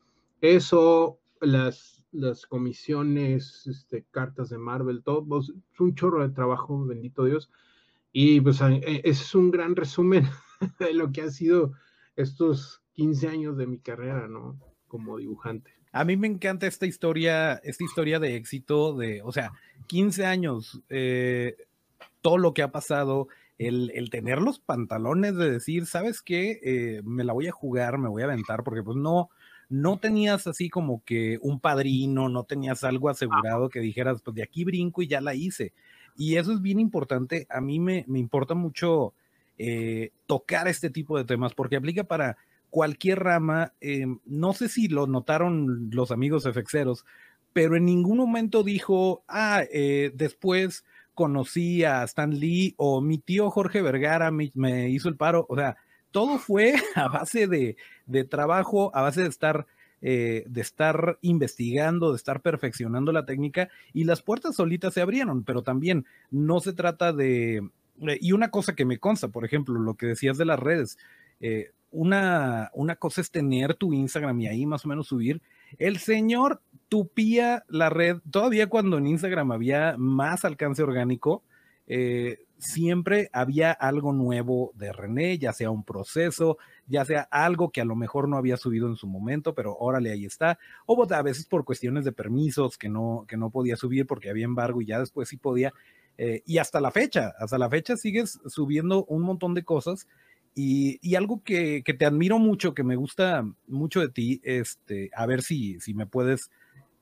eso, 0.45 1.21
las, 1.41 2.05
las 2.13 2.47
comisiones, 2.47 3.67
este, 3.67 4.05
cartas 4.11 4.51
de 4.51 4.59
Marvel, 4.59 5.03
todo, 5.03 5.41
es 5.41 5.53
un 5.79 5.95
chorro 5.95 6.27
de 6.27 6.35
trabajo, 6.35 6.85
bendito 6.85 7.25
Dios. 7.25 7.51
Y 8.13 8.41
pues 8.41 8.61
e, 8.61 9.01
es 9.05 9.35
un 9.35 9.51
gran 9.51 9.75
resumen 9.75 10.29
de 10.79 10.93
lo 10.93 11.11
que 11.13 11.23
ha 11.23 11.31
sido 11.31 11.73
estos 12.17 12.83
15 12.93 13.29
años 13.29 13.57
de 13.57 13.67
mi 13.67 13.79
carrera, 13.79 14.29
¿no? 14.29 14.59
Como 14.87 15.17
dibujante. 15.17 15.73
A 15.93 16.05
mí 16.05 16.17
me 16.17 16.27
encanta 16.27 16.67
esta 16.67 16.87
historia, 16.87 17.55
esta 17.65 17.85
historia 17.85 18.19
de 18.19 18.37
éxito 18.37 18.95
de, 18.95 19.23
o 19.23 19.33
sea, 19.33 19.53
15 19.87 20.27
años, 20.27 20.83
eh, 20.89 21.57
todo 22.21 22.37
lo 22.37 22.53
que 22.53 22.63
ha 22.63 22.71
pasado, 22.71 23.29
el, 23.59 24.11
tener 24.11 24.41
los 24.41 24.59
pantalones 24.59 25.37
de 25.37 25.51
decir, 25.51 25.87
¿sabes 25.87 26.21
qué? 26.21 26.61
Eh, 26.63 27.03
me 27.05 27.25
la 27.25 27.33
voy 27.33 27.47
a 27.47 27.53
jugar, 27.53 27.99
me 27.99 28.09
voy 28.09 28.23
a 28.23 28.27
aventar, 28.27 28.65
porque 28.65 28.83
pues 28.83 28.97
no, 28.97 29.31
no 29.75 29.99
tenías 29.99 30.47
así 30.47 30.71
como 30.71 31.03
que 31.05 31.39
un 31.43 31.59
padrino, 31.59 32.29
no 32.29 32.45
tenías 32.45 32.85
algo 32.85 33.09
asegurado 33.09 33.69
que 33.69 33.81
dijeras, 33.81 34.23
pues 34.23 34.37
de 34.37 34.45
aquí 34.45 34.63
brinco 34.63 35.03
y 35.03 35.09
ya 35.09 35.21
la 35.21 35.35
hice. 35.35 35.73
Y 36.17 36.37
eso 36.37 36.53
es 36.53 36.63
bien 36.63 36.79
importante. 36.79 37.49
A 37.51 37.61
mí 37.61 37.81
me, 37.81 38.05
me 38.07 38.21
importa 38.21 38.55
mucho 38.55 39.15
eh, 39.59 40.13
tocar 40.27 40.69
este 40.69 40.91
tipo 40.91 41.19
de 41.19 41.25
temas 41.25 41.55
porque 41.55 41.75
aplica 41.75 42.05
para 42.05 42.37
cualquier 42.71 43.21
rama, 43.21 43.73
em, 43.81 44.21
no 44.25 44.53
sé 44.53 44.69
si 44.69 44.87
lo 44.87 45.09
notaron 45.09 45.91
los 45.91 46.13
amigos 46.13 46.45
FXeros, 46.45 47.05
pero 47.53 47.77
en 47.77 47.85
ningún 47.85 48.19
momento 48.19 48.63
dijo, 48.63 49.25
ah, 49.27 49.65
eh, 49.73 50.13
después 50.15 50.85
conocí 51.15 51.85
a 51.85 52.05
Stan 52.05 52.31
Lee 52.31 52.75
o 52.77 53.01
mi 53.01 53.19
tío 53.19 53.51
Jorge 53.51 53.83
Vergara 53.83 54.31
me, 54.31 54.89
hizo 54.89 55.09
el 55.09 55.17
paro, 55.17 55.47
o 55.49 55.57
sea, 55.57 55.77
todo 56.15 56.39
fue 56.39 56.75
a 56.95 57.09
base 57.09 57.49
de, 57.49 58.25
trabajo, 58.25 58.95
a 58.95 59.03
base 59.03 59.23
de 59.23 59.29
estar 59.29 59.67
eh, 60.01 60.45
de 60.47 60.61
estar 60.61 61.19
investigando, 61.23 62.11
de 62.11 62.17
estar 62.17 62.41
perfeccionando 62.41 63.11
la 63.11 63.25
técnica 63.25 63.69
y 63.93 64.05
las 64.05 64.23
puertas 64.23 64.55
solitas 64.55 64.95
se 64.95 65.01
abrieron, 65.01 65.43
pero 65.45 65.63
también 65.63 66.07
no 66.31 66.61
se 66.61 66.73
trata 66.75 67.13
de... 67.13 67.69
Eh, 68.03 68.19
y 68.21 68.33
una 68.33 68.51
cosa 68.51 68.75
que 68.77 68.85
me 68.85 68.99
consta, 68.99 69.29
por 69.29 69.45
ejemplo, 69.45 69.75
lo 69.81 69.95
que 69.95 70.07
decías 70.07 70.37
de 70.37 70.45
las 70.45 70.61
redes, 70.61 70.99
eh, 71.41 71.73
una, 71.91 72.71
una 72.75 72.97
cosa 72.97 73.21
es 73.21 73.31
tener 73.31 73.75
tu 73.75 73.93
Instagram 73.93 74.41
y 74.41 74.47
ahí 74.47 74.67
más 74.67 74.85
o 74.85 74.89
menos 74.89 75.09
subir. 75.09 75.41
El 75.79 75.97
señor 75.99 76.61
tupía 76.89 77.65
la 77.69 77.89
red, 77.89 78.19
todavía 78.31 78.69
cuando 78.69 78.99
en 78.99 79.07
Instagram 79.07 79.53
había 79.53 79.97
más 79.97 80.45
alcance 80.45 80.83
orgánico, 80.83 81.43
eh, 81.87 82.45
siempre 82.65 83.29
había 83.33 83.73
algo 83.73 84.13
nuevo 84.13 84.73
de 84.75 84.93
René, 84.93 85.39
ya 85.39 85.53
sea 85.53 85.71
un 85.71 85.85
proceso, 85.85 86.59
ya 86.87 87.05
sea 87.05 87.29
algo 87.31 87.71
que 87.71 87.81
a 87.81 87.85
lo 87.85 87.95
mejor 87.95 88.29
no 88.29 88.37
había 88.37 88.57
subido 88.57 88.89
en 88.89 88.97
su 88.97 89.07
momento, 89.07 89.55
pero 89.55 89.77
órale, 89.77 90.11
ahí 90.11 90.25
está. 90.25 90.59
O 90.87 91.07
a 91.13 91.23
veces 91.23 91.47
por 91.47 91.65
cuestiones 91.65 92.05
de 92.05 92.13
permisos 92.13 92.79
que 92.79 92.89
no, 92.89 93.27
que 93.29 93.37
no 93.37 93.51
podía 93.51 93.77
subir 93.77 94.07
porque 94.07 94.31
había 94.31 94.45
embargo 94.45 94.81
y 94.81 94.87
ya 94.87 94.99
después 94.99 95.29
sí 95.29 95.37
podía. 95.37 95.73
Eh, 96.17 96.43
y 96.47 96.59
hasta 96.59 96.81
la 96.81 96.91
fecha, 96.91 97.35
hasta 97.39 97.59
la 97.59 97.69
fecha 97.69 97.97
sigues 97.97 98.41
subiendo 98.47 99.05
un 99.05 99.23
montón 99.23 99.55
de 99.55 99.65
cosas. 99.65 100.09
Y, 100.57 101.17
algo 101.17 101.43
que, 101.43 101.83
te 101.83 102.07
admiro 102.07 102.39
mucho, 102.39 102.75
que 102.75 102.85
me 102.85 102.95
gusta 102.95 103.45
mucho 103.67 104.01
de 104.01 104.09
ti, 104.09 104.41
este, 104.45 105.11
a 105.13 105.27
ver 105.27 105.43
si, 105.43 105.81
si 105.81 105.95
me 105.95 106.07
puedes 106.07 106.53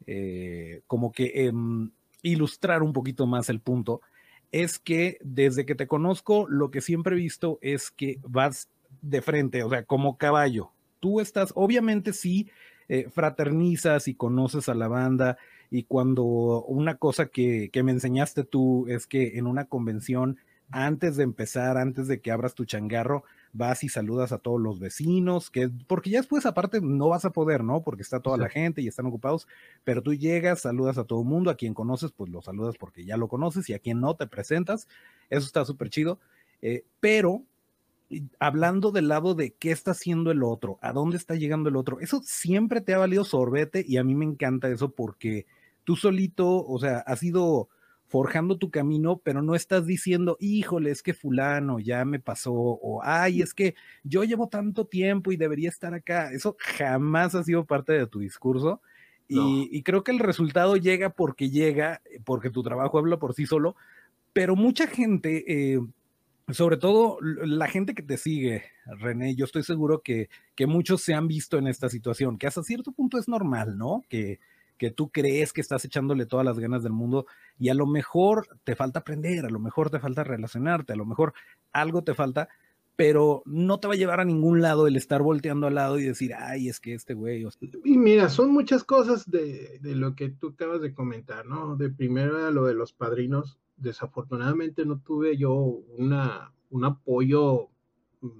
eh, 0.06 0.80
como 0.86 1.12
que 1.12 1.44
em, 1.46 1.90
ilustrar 2.22 2.82
un 2.82 2.94
poquito 2.94 3.26
más 3.26 3.50
el 3.50 3.60
punto 3.60 4.00
es 4.52 4.78
que 4.78 5.18
desde 5.22 5.66
que 5.66 5.74
te 5.74 5.86
conozco, 5.86 6.46
lo 6.48 6.70
que 6.70 6.82
siempre 6.82 7.16
he 7.16 7.18
visto 7.18 7.58
es 7.62 7.90
que 7.90 8.18
vas 8.22 8.68
de 9.00 9.22
frente, 9.22 9.64
o 9.64 9.70
sea, 9.70 9.84
como 9.84 10.18
caballo. 10.18 10.70
Tú 11.00 11.20
estás, 11.20 11.52
obviamente 11.56 12.12
sí, 12.12 12.50
eh, 12.88 13.08
fraternizas 13.10 14.06
y 14.06 14.14
conoces 14.14 14.68
a 14.68 14.74
la 14.74 14.88
banda 14.88 15.38
y 15.70 15.84
cuando 15.84 16.22
una 16.22 16.96
cosa 16.96 17.26
que, 17.26 17.70
que 17.72 17.82
me 17.82 17.92
enseñaste 17.92 18.44
tú 18.44 18.86
es 18.88 19.06
que 19.06 19.38
en 19.38 19.46
una 19.46 19.64
convención, 19.64 20.36
antes 20.70 21.16
de 21.16 21.24
empezar, 21.24 21.78
antes 21.78 22.06
de 22.06 22.20
que 22.20 22.30
abras 22.30 22.54
tu 22.54 22.66
changarro, 22.66 23.24
vas 23.52 23.84
y 23.84 23.88
saludas 23.88 24.32
a 24.32 24.38
todos 24.38 24.60
los 24.60 24.80
vecinos, 24.80 25.50
que 25.50 25.70
porque 25.86 26.10
ya 26.10 26.20
después 26.20 26.46
aparte 26.46 26.80
no 26.80 27.08
vas 27.08 27.24
a 27.24 27.30
poder, 27.30 27.62
¿no? 27.62 27.82
Porque 27.82 28.02
está 28.02 28.20
toda 28.20 28.38
la 28.38 28.48
gente 28.48 28.80
y 28.80 28.88
están 28.88 29.06
ocupados, 29.06 29.46
pero 29.84 30.02
tú 30.02 30.14
llegas, 30.14 30.62
saludas 30.62 30.98
a 30.98 31.04
todo 31.04 31.20
el 31.20 31.28
mundo, 31.28 31.50
a 31.50 31.56
quien 31.56 31.74
conoces, 31.74 32.12
pues 32.12 32.30
lo 32.30 32.40
saludas 32.40 32.76
porque 32.78 33.04
ya 33.04 33.16
lo 33.16 33.28
conoces 33.28 33.68
y 33.68 33.74
a 33.74 33.78
quien 33.78 34.00
no 34.00 34.16
te 34.16 34.26
presentas, 34.26 34.88
eso 35.28 35.46
está 35.46 35.64
súper 35.64 35.90
chido, 35.90 36.18
eh, 36.62 36.84
pero 37.00 37.42
hablando 38.38 38.90
del 38.90 39.08
lado 39.08 39.34
de 39.34 39.52
qué 39.52 39.70
está 39.70 39.92
haciendo 39.92 40.30
el 40.30 40.42
otro, 40.42 40.78
a 40.80 40.92
dónde 40.92 41.16
está 41.16 41.34
llegando 41.34 41.68
el 41.68 41.76
otro, 41.76 42.00
eso 42.00 42.22
siempre 42.24 42.80
te 42.80 42.94
ha 42.94 42.98
valido 42.98 43.24
sorbete 43.24 43.84
y 43.86 43.98
a 43.98 44.04
mí 44.04 44.14
me 44.14 44.24
encanta 44.24 44.68
eso 44.68 44.90
porque 44.90 45.46
tú 45.84 45.96
solito, 45.96 46.66
o 46.66 46.78
sea, 46.78 46.98
has 46.98 47.18
sido 47.18 47.68
forjando 48.12 48.58
tu 48.58 48.70
camino, 48.70 49.22
pero 49.24 49.40
no 49.40 49.54
estás 49.54 49.86
diciendo, 49.86 50.36
híjole, 50.38 50.90
es 50.90 51.02
que 51.02 51.14
fulano 51.14 51.80
ya 51.80 52.04
me 52.04 52.20
pasó, 52.20 52.52
o 52.52 53.00
ay, 53.02 53.40
es 53.40 53.54
que 53.54 53.74
yo 54.04 54.22
llevo 54.22 54.48
tanto 54.48 54.84
tiempo 54.84 55.32
y 55.32 55.38
debería 55.38 55.70
estar 55.70 55.94
acá. 55.94 56.30
Eso 56.30 56.54
jamás 56.58 57.34
ha 57.34 57.42
sido 57.42 57.64
parte 57.64 57.94
de 57.94 58.06
tu 58.06 58.18
discurso. 58.18 58.82
Y, 59.28 59.82
creo 59.82 60.04
que 60.04 60.10
el 60.10 60.18
resultado 60.18 60.76
llega 60.76 61.08
porque 61.08 61.48
llega, 61.48 62.02
porque 62.26 62.50
tu 62.50 62.62
trabajo 62.62 62.98
habla 62.98 63.18
por 63.18 63.32
sí 63.32 63.46
solo, 63.46 63.76
pero 64.34 64.56
mucha 64.56 64.86
gente, 64.86 65.44
eh, 65.48 65.80
sobre 66.50 66.76
todo 66.76 67.16
la 67.22 67.66
gente 67.66 67.94
que 67.94 68.02
te 68.02 68.18
sigue, 68.18 68.64
René, 68.84 69.34
yo 69.36 69.46
estoy 69.46 69.62
seguro 69.62 70.02
que, 70.02 70.28
que 70.54 70.66
muchos 70.66 71.00
se 71.00 71.14
han 71.14 71.28
visto 71.28 71.56
en 71.56 71.66
esta 71.66 71.88
situación, 71.88 72.36
que 72.36 72.46
hasta 72.46 72.62
cierto 72.62 72.92
punto 72.92 73.16
es 73.16 73.26
normal, 73.26 73.78
¿no? 73.78 74.02
Que, 74.10 74.38
que 74.82 74.90
tú 74.90 75.12
crees 75.12 75.52
que 75.52 75.60
estás 75.60 75.84
echándole 75.84 76.26
todas 76.26 76.44
las 76.44 76.58
ganas 76.58 76.82
del 76.82 76.92
mundo 76.92 77.24
y 77.56 77.68
a 77.68 77.74
lo 77.74 77.86
mejor 77.86 78.48
te 78.64 78.74
falta 78.74 78.98
aprender, 78.98 79.46
a 79.46 79.48
lo 79.48 79.60
mejor 79.60 79.90
te 79.90 80.00
falta 80.00 80.24
relacionarte, 80.24 80.92
a 80.92 80.96
lo 80.96 81.06
mejor 81.06 81.34
algo 81.70 82.02
te 82.02 82.14
falta, 82.14 82.48
pero 82.96 83.44
no 83.46 83.78
te 83.78 83.86
va 83.86 83.94
a 83.94 83.96
llevar 83.96 84.18
a 84.18 84.24
ningún 84.24 84.60
lado 84.60 84.88
el 84.88 84.96
estar 84.96 85.22
volteando 85.22 85.68
al 85.68 85.76
lado 85.76 86.00
y 86.00 86.02
decir, 86.02 86.32
ay, 86.36 86.68
es 86.68 86.80
que 86.80 86.94
este 86.94 87.14
güey. 87.14 87.46
Y 87.84 87.96
mira, 87.96 88.28
son 88.28 88.50
muchas 88.50 88.82
cosas 88.82 89.30
de, 89.30 89.78
lo 89.84 90.16
que 90.16 90.30
tú 90.30 90.48
acabas 90.48 90.80
de 90.80 90.92
comentar, 90.92 91.46
¿no? 91.46 91.76
De 91.76 91.88
primero 91.88 92.50
lo 92.50 92.64
de 92.64 92.74
los 92.74 92.92
padrinos. 92.92 93.60
Desafortunadamente 93.76 94.84
no 94.84 94.98
tuve 94.98 95.36
yo 95.36 95.54
una, 95.54 96.50
un 96.70 96.84
apoyo 96.84 97.68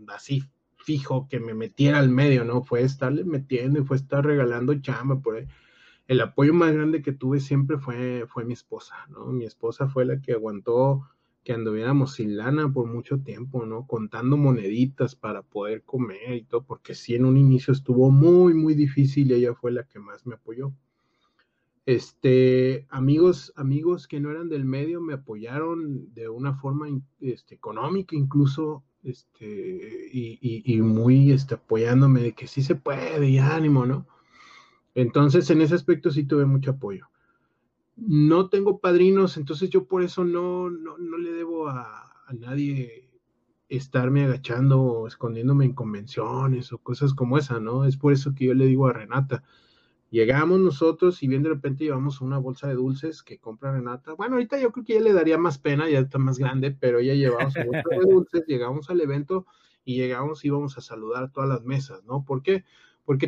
así 0.09 0.43
fijo 0.79 1.29
que 1.31 1.39
me 1.39 1.55
metiera 1.55 2.01
al 2.01 2.09
medio, 2.09 2.45
¿no? 2.45 2.65
Fue 2.65 2.83
estarle 2.83 3.23
metiendo 3.23 3.79
y 3.79 3.85
fue 3.85 3.97
estar 3.97 4.27
regalando 4.27 4.75
chamba 4.81 5.21
por 5.21 5.37
ahí 5.37 5.47
el 6.09 6.21
apoyo 6.21 6.53
más 6.55 6.73
grande 6.73 7.03
que 7.03 7.13
tuve 7.13 7.41
siempre 7.41 7.79
fue, 7.79 8.27
fue 8.29 8.45
mi 8.45 8.53
esposa, 8.53 8.95
¿no? 9.09 9.27
Mi 9.27 9.45
esposa 9.45 9.89
fue 9.89 10.05
la 10.05 10.21
que 10.21 10.33
aguantó 10.33 11.03
que 11.45 11.53
anduviéramos 11.53 12.15
sin 12.15 12.37
lana 12.37 12.73
por 12.73 12.87
mucho 12.87 13.19
tiempo, 13.19 13.67
¿no? 13.67 13.87
Contando 13.87 14.37
moneditas 14.37 15.17
para 15.17 15.43
poder 15.43 15.83
comer 15.83 16.35
y 16.35 16.43
todo, 16.45 16.63
porque 16.65 16.95
sí 16.95 17.15
en 17.15 17.25
un 17.25 17.37
inicio 17.37 17.73
estuvo 17.73 18.11
muy, 18.11 18.55
muy 18.55 18.75
difícil 18.75 19.31
y 19.31 19.35
ella 19.35 19.55
fue 19.55 19.73
la 19.73 19.85
que 19.85 19.99
más 19.99 20.25
me 20.27 20.35
apoyó. 20.35 20.73
Este, 21.85 22.87
amigos, 22.91 23.53
amigos 23.57 24.07
que 24.07 24.21
no 24.21 24.31
eran 24.31 24.49
del 24.49 24.65
medio 24.65 25.01
me 25.01 25.15
apoyaron 25.15 26.15
de 26.15 26.29
una 26.29 26.55
forma 26.55 26.87
este, 27.21 27.57
económica 27.57 28.15
incluso, 28.15 28.85
este, 29.03 30.09
y, 30.13 30.39
y, 30.65 30.81
muy 30.81 31.33
este, 31.33 31.55
apoyándome 31.55 32.21
de 32.21 32.35
que 32.35 32.47
sí 32.47 32.63
se 32.63 32.77
puede 32.77 33.29
y 33.29 33.39
ánimo, 33.39 33.85
¿no? 33.85 34.07
Entonces, 34.95 35.49
en 35.51 35.63
ese 35.63 35.75
aspecto 35.75 36.11
sí 36.11 36.25
tuve 36.25 36.45
mucho 36.45 36.73
apoyo. 36.73 37.09
No 37.97 38.49
tengo 38.49 38.79
padrinos, 38.79 39.37
entonces 39.37 39.71
yo 39.71 39.87
por 39.87 40.03
eso 40.03 40.25
no, 40.25 40.71
no, 40.71 40.97
le 41.19 41.33
debo 41.33 41.69
a, 41.69 42.11
nadie 42.39 43.11
estarme 43.69 44.25
agachando 44.25 44.81
o 44.81 45.07
escondiéndome 45.07 45.67
en 45.67 45.75
convenciones 45.75 46.73
o 46.73 46.79
cosas 46.79 47.15
como 47.15 47.39
esa, 47.39 47.61
¿no? 47.61 47.85
Es 47.85 47.97
por 47.97 48.13
eso 48.13 48.35
que 48.35 48.47
yo 48.47 48.55
le 48.55 48.67
digo 48.67 48.87
a 48.87 48.93
Renata, 48.93 49.45
llegamos 50.11 50.61
nosotros 50.61 51.23
y 51.23 51.29
bien 51.29 51.43
de 51.43 51.51
repente 51.51 51.85
llevamos 51.85 52.21
una 52.21 52.39
bolsa 52.39 52.69
de 52.69 52.75
dulces 52.75 53.23
que 53.23 53.39
compra 53.39 53.73
Renata. 53.73 54.15
Bueno, 54.15 54.35
ahorita 54.35 54.59
yo 54.59 54.73
creo 54.73 54.85
que 54.85 54.95
ya 54.95 55.01
le 55.01 55.13
daría 55.13 55.39
más 55.39 55.59
pena, 55.59 55.89
ya 55.89 56.01
está 56.01 56.19
más 56.19 56.39
grande, 56.39 56.71
pero 56.71 56.99
ella 56.99 57.15
llevaba 57.15 57.51
su 57.51 57.61
bolsa 57.63 57.83
de 57.91 57.97
dulces, 58.11 58.45
llegamos 58.47 58.89
al 58.91 59.01
evento 59.01 59.47
y 59.85 59.97
llegamos 59.97 60.45
y 60.45 60.49
íbamos 60.49 60.77
a 60.79 60.81
saludar 60.81 61.31
todas 61.31 61.49
las 61.49 61.65
mesas, 61.65 62.05
¿no? 62.05 62.25
¿Por 62.25 62.43
qué? 62.43 62.53
porque 62.53 62.67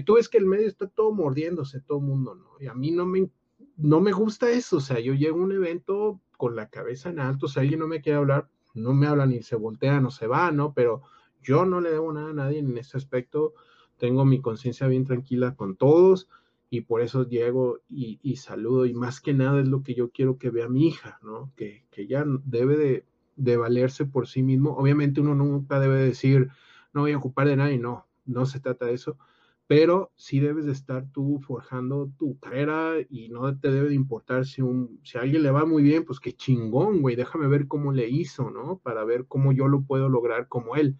tú 0.04 0.14
ves 0.14 0.28
que 0.28 0.38
el 0.38 0.46
medio 0.46 0.66
está 0.66 0.86
todo 0.86 1.12
mordiéndose, 1.12 1.80
todo 1.80 2.00
mundo, 2.00 2.34
¿no? 2.34 2.50
Y 2.60 2.66
a 2.66 2.74
mí 2.74 2.90
no 2.90 3.06
me, 3.06 3.28
no 3.76 4.00
me 4.00 4.12
gusta 4.12 4.50
eso, 4.50 4.78
o 4.78 4.80
sea, 4.80 5.00
yo 5.00 5.14
llego 5.14 5.40
a 5.40 5.44
un 5.44 5.52
evento 5.52 6.20
con 6.36 6.56
la 6.56 6.68
cabeza 6.68 7.10
en 7.10 7.20
alto, 7.20 7.48
si 7.48 7.60
alguien 7.60 7.80
no 7.80 7.88
me 7.88 8.00
quiere 8.00 8.18
hablar, 8.18 8.48
no 8.74 8.92
me 8.92 9.06
habla 9.06 9.26
ni 9.26 9.42
se 9.42 9.56
voltea, 9.56 10.00
no 10.00 10.10
se 10.10 10.26
va, 10.26 10.50
¿no? 10.50 10.74
Pero 10.74 11.02
yo 11.42 11.64
no 11.64 11.80
le 11.80 11.90
debo 11.90 12.12
nada 12.12 12.30
a 12.30 12.34
nadie 12.34 12.58
en 12.58 12.76
ese 12.76 12.96
aspecto, 12.96 13.54
tengo 13.98 14.24
mi 14.24 14.40
conciencia 14.40 14.86
bien 14.86 15.04
tranquila 15.04 15.54
con 15.54 15.76
todos 15.76 16.28
y 16.70 16.80
por 16.80 17.02
eso 17.02 17.28
llego 17.28 17.80
y, 17.88 18.36
saludo 18.36 18.86
y 18.86 18.94
más 18.94 19.20
que 19.20 19.32
nada 19.32 19.60
es 19.60 19.68
lo 19.68 19.82
que 19.82 19.94
yo 19.94 20.10
quiero 20.10 20.38
que 20.38 20.50
vea 20.50 20.68
mi 20.68 20.88
hija, 20.88 21.20
¿no? 21.22 21.52
Que, 21.56 21.84
que 21.90 22.06
ya 22.06 22.24
debe 22.44 22.76
de, 22.76 23.06
de 23.36 23.56
valerse 23.56 24.04
por 24.06 24.26
sí 24.26 24.42
mismo. 24.42 24.76
Obviamente 24.76 25.20
uno 25.20 25.34
nunca 25.34 25.78
debe 25.78 25.98
decir, 26.00 26.48
no 26.92 27.02
voy 27.02 27.12
a 27.12 27.18
ocupar 27.18 27.46
de 27.46 27.56
nadie, 27.56 27.78
no, 27.78 28.06
no 28.24 28.46
se 28.46 28.58
trata 28.58 28.86
de 28.86 28.94
eso, 28.94 29.18
pero 29.66 30.12
sí 30.14 30.40
debes 30.40 30.66
de 30.66 30.72
estar 30.72 31.10
tú 31.10 31.40
forjando 31.40 32.10
tu 32.18 32.38
carrera 32.38 32.94
y 33.08 33.28
no 33.30 33.58
te 33.58 33.70
debe 33.70 33.88
de 33.88 33.94
importar 33.94 34.44
si, 34.46 34.60
un, 34.60 35.00
si 35.02 35.16
a 35.16 35.22
alguien 35.22 35.42
le 35.42 35.50
va 35.50 35.64
muy 35.64 35.82
bien, 35.82 36.04
pues 36.04 36.20
qué 36.20 36.32
chingón, 36.34 37.00
güey, 37.00 37.16
déjame 37.16 37.46
ver 37.46 37.66
cómo 37.66 37.92
le 37.92 38.08
hizo, 38.08 38.50
¿no? 38.50 38.78
Para 38.78 39.04
ver 39.04 39.26
cómo 39.26 39.52
yo 39.52 39.68
lo 39.68 39.82
puedo 39.82 40.08
lograr 40.08 40.48
como 40.48 40.76
él. 40.76 40.98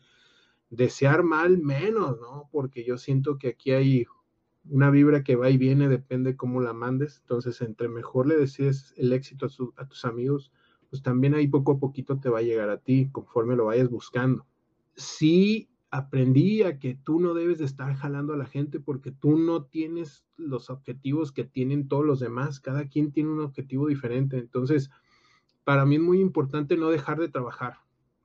Desear 0.71 1.23
mal 1.25 1.59
menos, 1.59 2.18
¿no? 2.21 2.49
Porque 2.50 2.85
yo 2.85 2.97
siento 2.97 3.38
que 3.38 3.49
aquí 3.49 3.73
hay 3.73 4.06
una 4.71 4.90
vibra 4.90 5.23
que 5.23 5.37
va 5.37 5.50
y 5.50 5.59
viene, 5.59 5.88
depende 5.88 6.37
cómo 6.37 6.62
la 6.62 6.73
mandes. 6.73 7.18
Entonces, 7.21 7.61
entre 7.61 7.88
mejor 7.88 8.26
le 8.26 8.37
desees 8.37 8.94
el 8.97 9.12
éxito 9.12 9.47
a, 9.47 9.83
a 9.83 9.87
tus 9.87 10.06
amigos, 10.06 10.52
pues 10.88 11.02
también 11.02 11.35
ahí 11.35 11.49
poco 11.49 11.73
a 11.73 11.78
poquito 11.78 12.18
te 12.18 12.30
va 12.30 12.38
a 12.38 12.42
llegar 12.42 12.71
a 12.71 12.78
ti 12.78 13.11
conforme 13.12 13.56
lo 13.56 13.66
vayas 13.66 13.90
buscando. 13.90 14.47
Sí 14.97 15.68
aprendí 15.94 16.64
a 16.64 16.80
que 16.80 16.96
tú 16.96 17.20
no 17.20 17.34
debes 17.34 17.58
de 17.58 17.66
estar 17.66 17.94
jalando 17.94 18.32
a 18.32 18.36
la 18.36 18.46
gente 18.46 18.80
porque 18.80 19.12
tú 19.12 19.38
no 19.38 19.66
tienes 19.66 20.26
los 20.36 20.68
objetivos 20.68 21.30
que 21.30 21.44
tienen 21.44 21.86
todos 21.86 22.04
los 22.04 22.18
demás. 22.18 22.58
Cada 22.58 22.88
quien 22.88 23.12
tiene 23.12 23.30
un 23.30 23.40
objetivo 23.40 23.86
diferente. 23.86 24.36
Entonces, 24.38 24.90
para 25.62 25.86
mí 25.86 25.94
es 25.94 26.00
muy 26.00 26.20
importante 26.20 26.76
no 26.76 26.90
dejar 26.90 27.20
de 27.20 27.28
trabajar. 27.28 27.78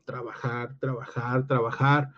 Trabajar, 0.03 0.79
trabajar, 0.79 1.45
trabajar. 1.45 2.09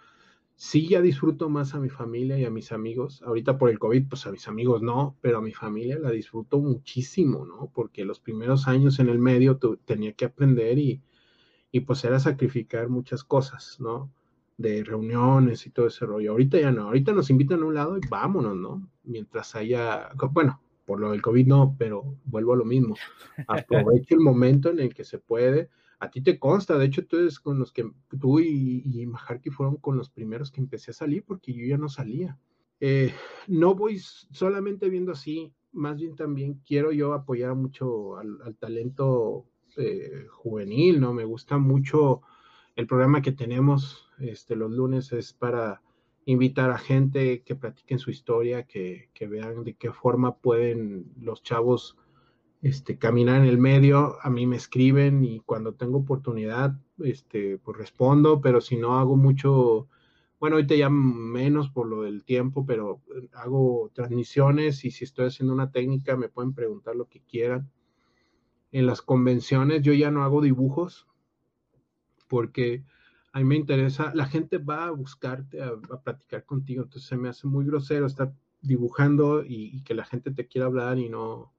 Sí, 0.56 0.88
ya 0.88 1.02
disfruto 1.02 1.50
más 1.50 1.76
a 1.76 1.82
mi 1.82 1.90
familia 1.90 2.40
y 2.40 2.46
a 2.46 2.50
mis 2.50 2.72
amigos. 2.72 3.22
Ahorita 3.22 3.58
por 3.58 3.70
el 3.70 3.78
COVID, 3.78 4.08
pues 4.08 4.26
a 4.28 4.32
mis 4.32 4.48
amigos 4.48 4.82
no, 4.82 5.18
pero 5.20 5.40
a 5.40 5.42
mi 5.42 5.52
familia 5.52 6.00
la 6.00 6.12
disfruto 6.12 6.60
muchísimo, 6.60 7.46
¿no? 7.46 7.70
Porque 7.74 8.06
los 8.06 8.22
primeros 8.22 8.70
años 8.70 9.00
en 9.00 9.10
el 9.10 9.20
medio 9.20 9.60
tenía 9.84 10.14
que 10.14 10.24
aprender 10.24 10.80
y, 10.80 11.04
y 11.74 11.82
pues 11.82 12.06
era 12.06 12.22
sacrificar 12.22 12.88
muchas 12.88 13.26
cosas, 13.26 13.82
¿no? 13.82 14.14
De 14.62 14.84
reuniones 14.84 15.66
y 15.66 15.72
todo 15.72 15.88
ese 15.88 16.06
rollo. 16.06 16.32
Ahorita 16.32 16.60
ya 16.60 16.72
no, 16.72 16.84
ahorita 16.84 17.14
nos 17.14 17.30
invitan 17.30 17.62
a 17.62 17.66
un 17.66 17.74
lado 17.74 17.98
y 17.98 18.02
vámonos, 18.10 18.56
¿no? 18.56 18.90
Mientras 19.04 19.56
haya, 19.56 20.10
bueno, 20.32 20.62
por 20.86 21.00
lo 21.00 21.12
del 21.12 21.22
COVID 21.22 21.48
no, 21.48 21.76
pero 21.78 22.18
vuelvo 22.26 22.54
a 22.54 22.58
lo 22.58 22.66
mismo. 22.66 22.96
Aprovecho 23.48 24.16
el 24.16 24.22
momento 24.22 24.70
en 24.70 24.80
el 24.80 24.94
que 24.94 25.04
se 25.04 25.20
puede. 25.20 25.70
A 26.00 26.10
ti 26.10 26.22
te 26.22 26.40
consta, 26.40 26.78
de 26.78 26.86
hecho, 26.86 27.06
tú 27.06 27.18
eres 27.18 27.40
con 27.40 27.60
los 27.60 27.72
que 27.72 27.90
tú 28.20 28.40
y, 28.40 28.82
y 28.86 29.06
Maharki 29.06 29.52
fueron 29.52 29.78
con 29.78 29.98
los 29.98 30.10
primeros 30.10 30.52
que 30.52 30.62
empecé 30.62 30.92
a 30.92 30.96
salir 30.96 31.24
porque 31.24 31.54
yo 31.54 31.66
ya 31.66 31.78
no 31.78 31.90
salía. 31.90 32.38
Eh, 32.84 33.14
no 33.48 33.76
voy 33.76 34.00
solamente 34.00 34.90
viendo 34.90 35.12
así, 35.12 35.54
más 35.72 35.98
bien 35.98 36.16
también 36.16 36.60
quiero 36.66 36.92
yo 36.92 37.14
apoyar 37.14 37.54
mucho 37.54 38.18
al, 38.18 38.56
talento 38.60 39.46
eh, 39.78 40.26
juvenil, 40.32 41.00
¿no? 41.00 41.14
Me 41.14 41.24
gusta 41.24 41.60
mucho 41.60 42.22
el 42.76 42.88
programa 42.88 43.22
que 43.22 43.32
tenemos 43.32 44.10
este, 44.20 44.56
los 44.56 44.72
lunes, 44.72 45.12
es 45.12 45.34
para 45.34 45.82
invitar 46.26 46.70
a 46.72 46.78
gente 46.78 47.44
que 47.44 47.56
practiquen 47.56 48.00
su 48.00 48.12
historia, 48.12 48.64
que, 48.64 49.10
vean 49.30 49.64
de 49.64 49.76
qué 49.76 49.92
forma 49.92 50.38
pueden 50.38 51.12
los 51.20 51.44
chavos 51.44 51.98
este, 52.62 52.98
caminar 52.98 53.42
en 53.42 53.48
el 53.48 53.58
medio. 53.58 54.18
A 54.22 54.30
mí 54.30 54.46
me 54.48 54.56
escriben 54.56 55.24
y 55.24 55.40
cuando 55.42 55.74
tengo 55.74 56.00
oportunidad, 56.00 56.76
este, 57.00 57.58
pues 57.58 57.78
respondo, 57.78 58.42
pero 58.42 58.62
si 58.62 58.78
no 58.78 59.00
hago 59.00 59.16
mucho 59.16 59.88
bueno, 60.42 60.56
ahorita 60.56 60.74
ya 60.74 60.90
menos 60.90 61.70
por 61.70 61.86
lo 61.86 62.02
del 62.02 62.24
tiempo, 62.24 62.66
pero 62.66 63.00
hago 63.34 63.92
transmisiones 63.94 64.84
y 64.86 64.90
si 64.90 65.04
estoy 65.04 65.28
haciendo 65.28 65.54
una 65.54 65.72
técnica 65.72 66.18
me 66.18 66.30
pueden 66.30 66.56
preguntar 66.56 66.96
lo 66.96 67.08
que 67.08 67.22
quieran. 67.22 67.70
En 68.72 68.88
las 68.88 69.04
convenciones 69.04 69.84
yo 69.84 69.94
ya 69.94 70.10
no 70.10 70.24
hago 70.24 70.42
dibujos 70.42 71.06
porque 72.32 72.86
a 73.34 73.40
mí 73.40 73.46
me 73.46 73.58
interesa, 73.58 74.14
la 74.16 74.26
gente 74.26 74.58
va 74.58 74.86
a 74.86 74.92
buscarte, 74.92 75.62
a, 75.62 75.76
platicar 76.02 76.46
contigo, 76.46 76.84
entonces 76.84 77.10
se 77.10 77.18
me 77.18 77.28
hace 77.28 77.46
muy 77.46 77.66
grosero 77.66 78.06
estar 78.06 78.34
dibujando 78.62 79.44
y, 79.46 79.84
que 79.84 79.94
la 79.94 80.06
gente 80.06 80.32
te 80.32 80.48
quiera 80.48 80.68
hablar 80.68 80.98
y 80.98 81.10
no, 81.10 81.52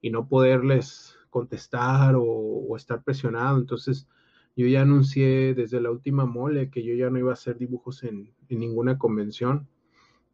y 0.00 0.08
no 0.08 0.26
poderles 0.26 1.18
contestar 1.28 2.14
o, 2.16 2.74
estar 2.78 3.04
presionado. 3.04 3.58
Entonces, 3.58 4.08
yo 4.56 4.66
ya 4.66 4.80
anuncié 4.80 5.52
desde 5.52 5.82
la 5.82 5.90
última 5.90 6.24
mole 6.24 6.70
que 6.70 6.82
yo 6.82 6.94
ya 6.94 7.10
no 7.10 7.18
iba 7.18 7.30
a 7.30 7.34
hacer 7.34 7.58
dibujos 7.58 8.02
en, 8.02 8.32
ninguna 8.48 8.96
convención, 8.96 9.68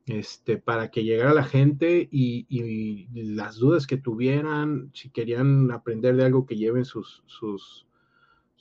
este, 0.06 0.58
para 0.58 0.92
que 0.92 1.02
llegara 1.02 1.34
la 1.34 1.44
gente 1.44 2.08
y, 2.08 3.08
las 3.34 3.56
dudas 3.56 3.88
que 3.88 3.96
tuvieran, 3.96 4.92
si 4.94 5.10
querían 5.10 5.72
aprender 5.72 6.14
de 6.14 6.24
algo 6.24 6.46
que 6.46 6.56
lleven 6.56 6.84
sus, 6.84 7.24
sus, 7.26 7.88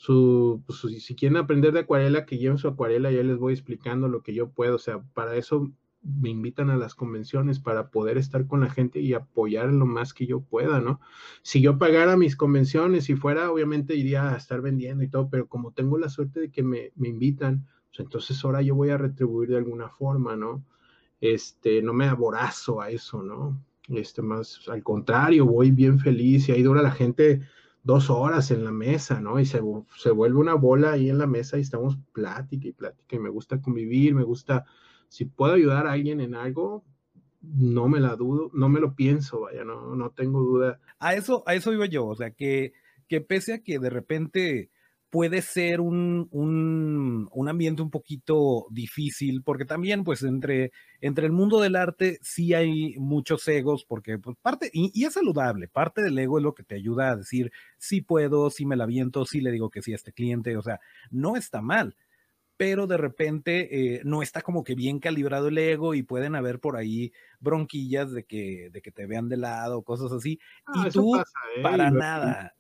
pues, 0.08 1.04
si 1.04 1.16
quieren 1.16 1.38
aprender 1.38 1.74
de 1.74 1.82
acuarela, 1.82 2.26
que 2.26 2.38
lleven 2.38 2.58
su 2.58 2.68
acuarela, 2.68 3.12
ya 3.12 3.24
les 3.24 3.38
voy 3.38 3.54
explicando 3.54 4.08
lo 4.08 4.24
que 4.24 4.34
yo 4.34 4.50
puedo, 4.50 4.76
o 4.76 4.80
sea, 4.80 5.02
para 5.14 5.36
eso 5.36 5.72
me 6.04 6.30
invitan 6.30 6.70
a 6.72 6.78
las 6.78 6.96
convenciones 6.96 7.60
para 7.60 7.92
poder 7.92 8.18
estar 8.18 8.48
con 8.48 8.62
la 8.62 8.70
gente 8.70 9.00
y 9.00 9.14
apoyar 9.14 9.72
lo 9.72 9.86
más 9.86 10.14
que 10.14 10.26
yo 10.26 10.42
pueda, 10.42 10.82
¿no? 10.82 11.00
Si 11.44 11.62
yo 11.62 11.78
pagara 11.78 12.18
mis 12.18 12.36
convenciones 12.36 13.10
y 13.10 13.16
fuera, 13.16 13.52
obviamente 13.52 13.96
iría 13.96 14.34
a 14.34 14.38
estar 14.38 14.62
vendiendo 14.62 15.04
y 15.04 15.10
todo, 15.10 15.30
pero 15.30 15.48
como 15.48 15.72
tengo 15.72 15.98
la 15.98 16.10
suerte 16.10 16.40
de 16.40 16.52
que 16.52 16.64
me, 16.64 16.92
invitan, 16.96 17.68
pues 17.90 18.00
entonces 18.00 18.44
ahora 18.44 18.62
yo 18.62 18.74
voy 18.74 18.90
a 18.90 18.98
retribuir 18.98 19.50
de 19.50 19.58
alguna 19.58 19.90
forma, 19.90 20.36
¿no? 20.36 20.66
Este, 21.20 21.84
no 21.84 21.94
me 21.94 22.08
aborazo 22.08 22.82
a 22.82 22.90
eso, 22.90 23.22
¿no? 23.22 23.62
Este, 23.90 24.24
más 24.24 24.68
al 24.70 24.82
contrario, 24.82 25.46
voy 25.46 25.70
bien 25.70 26.00
feliz 26.00 26.50
y 26.50 26.54
ahí 26.54 26.64
dura 26.64 26.82
la 26.82 26.92
gente 26.92 27.42
dos 27.84 28.10
horas 28.10 28.52
en 28.52 28.64
la 28.64 28.72
mesa, 28.72 29.20
¿no? 29.22 29.40
Y 29.40 29.46
se, 29.46 29.62
se 29.98 30.12
vuelve 30.12 30.40
una 30.40 30.54
bola 30.54 30.92
ahí 30.92 31.10
en 31.10 31.18
la 31.18 31.28
mesa 31.28 31.58
y 31.58 31.62
estamos 31.62 31.98
plática 32.14 32.68
y 32.68 32.74
plática 32.74 33.16
y 33.16 33.20
me 33.20 33.30
gusta 33.30 33.62
convivir, 33.62 34.14
me 34.14 34.24
gusta 34.24 34.66
si 35.10 35.26
puedo 35.26 35.54
ayudar 35.54 35.88
a 35.88 35.92
alguien 35.92 36.22
en 36.22 36.36
algo, 36.36 36.86
no 37.42 37.90
me 37.90 38.00
la 38.00 38.16
dudo, 38.16 38.50
no 38.54 38.70
me 38.70 38.80
lo 38.80 38.96
pienso, 38.96 39.42
vaya, 39.42 39.66
no, 39.66 39.96
no 39.96 40.12
tengo 40.12 40.40
duda. 40.40 40.80
A 41.00 41.16
eso, 41.16 41.44
a 41.48 41.56
eso 41.56 41.74
iba 41.74 41.86
yo, 41.86 42.06
o 42.06 42.16
sea, 42.16 42.32
que, 42.32 42.74
que 43.08 43.20
pese 43.20 43.54
a 43.54 43.64
que 43.64 43.80
de 43.80 43.90
repente 43.90 44.70
puede 45.12 45.42
ser 45.42 45.82
un, 45.82 46.30
un, 46.32 47.50
ambiente 47.50 47.82
un 47.82 47.92
poquito 47.92 48.66
difícil, 48.72 49.44
porque 49.44 49.66
también, 49.66 50.06
pues, 50.06 50.24
entre, 50.24 50.72
entre 51.02 51.26
el 51.26 51.34
mundo 51.34 51.60
del 51.60 51.76
arte 51.76 52.18
sí 52.22 52.54
hay 52.54 52.96
muchos 52.98 53.46
egos, 53.50 53.86
porque, 53.86 54.18
pues, 54.18 54.38
parte, 54.42 54.72
y, 54.74 54.90
y, 54.94 55.06
es 55.06 55.14
saludable, 55.14 55.68
parte 55.68 56.02
del 56.02 56.18
ego 56.18 56.38
es 56.38 56.44
lo 56.44 56.56
que 56.56 56.64
te 56.64 56.76
ayuda 56.76 57.12
a 57.12 57.18
decir, 57.18 57.52
sí 57.78 58.00
puedo, 58.02 58.50
sí 58.50 58.66
me 58.66 58.78
la 58.78 58.86
viento, 58.86 59.26
sí 59.26 59.42
le 59.42 59.52
digo 59.52 59.70
que 59.70 59.82
sí 59.82 59.92
a 59.92 59.98
este 59.98 60.14
cliente, 60.14 60.56
o 60.56 60.62
sea, 60.62 60.80
no 61.12 61.36
está 61.36 61.62
mal 61.62 61.96
pero 62.56 62.86
de 62.86 62.98
repente 62.98 63.96
eh, 63.96 64.02
no 64.04 64.22
está 64.22 64.44
como 64.44 64.64
que 64.64 64.76
bien 64.76 65.00
calibrado 65.00 65.48
el 65.48 65.58
ego 65.58 65.96
y 65.96 66.04
pueden 66.04 66.36
haber 66.36 66.60
por 66.60 66.78
ahí 66.78 67.12
bronquillas 67.40 68.12
de 68.12 68.24
que, 68.24 68.70
de 68.72 68.84
que 68.84 68.92
te 68.92 69.08
vean 69.08 69.30
de 69.30 69.38
lado, 69.38 69.82
cosas 69.82 70.12
así. 70.12 70.40
Ah, 70.68 70.86
y 70.86 70.92
tú, 70.92 71.16
¿eh? 71.18 71.24
para 71.64 71.90
nada. 71.90 72.54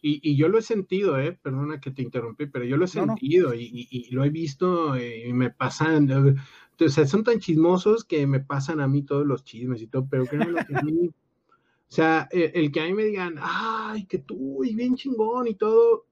Y, 0.00 0.36
yo 0.36 0.48
lo 0.48 0.58
he 0.58 0.62
sentido, 0.62 1.18
¿eh? 1.18 1.32
Perdona 1.42 1.80
que 1.80 1.90
te 1.90 2.02
interrumpí, 2.02 2.46
pero 2.46 2.64
yo 2.64 2.76
lo 2.76 2.84
he 2.84 2.88
sentido 2.88 3.52
Y, 3.54 4.08
lo 4.10 4.24
he 4.24 4.30
visto 4.30 4.94
eh, 4.94 5.28
y 5.28 5.32
me 5.32 5.50
pasan, 5.50 6.08
entonces 6.70 7.10
son 7.10 7.24
tan 7.24 7.40
chismosos 7.40 8.04
que 8.04 8.26
me 8.26 8.40
pasan 8.40 8.80
a 8.80 8.86
mí 8.86 9.02
todos 9.02 9.26
los 9.26 9.44
chismes 9.44 9.82
y 9.82 9.88
todo, 9.88 10.06
pero 10.08 10.24
creo 10.26 10.54
que 10.54 10.76
a 10.76 10.82
mí, 10.82 11.08
o 11.08 11.12
sea, 11.88 12.28
el, 12.30 12.52
el, 12.54 12.72
que 12.72 12.80
a 12.80 12.84
mí 12.84 12.94
me 12.94 13.04
digan, 13.04 13.36
ay, 13.40 14.06
que 14.06 14.18
tú, 14.18 14.62
y 14.62 14.76
bien 14.76 14.94
chingón 14.94 15.48
y 15.48 15.54
todo, 15.54 16.06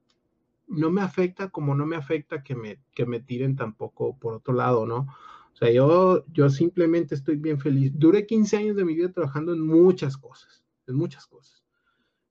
no 0.68 0.90
me 0.90 1.00
afecta 1.00 1.50
como 1.50 1.74
no 1.74 1.86
me 1.86 1.96
afecta 1.96 2.42
que 2.42 2.54
me, 2.54 2.80
que 2.94 3.06
me 3.06 3.20
tiren 3.20 3.56
tampoco 3.56 4.16
por 4.18 4.34
otro 4.34 4.54
lado, 4.54 4.86
¿no? 4.86 5.06
O 5.52 5.56
sea, 5.56 5.70
yo, 5.70 6.24
yo 6.32 6.50
simplemente 6.50 7.14
estoy 7.14 7.36
bien 7.36 7.58
feliz. 7.58 7.90
Duré 7.94 8.26
15 8.26 8.56
años 8.58 8.76
de 8.76 8.84
mi 8.84 8.94
vida 8.94 9.10
trabajando 9.10 9.54
en 9.54 9.60
muchas 9.60 10.16
cosas, 10.16 10.62
en 10.86 10.96
muchas 10.96 11.26
cosas. 11.26 11.65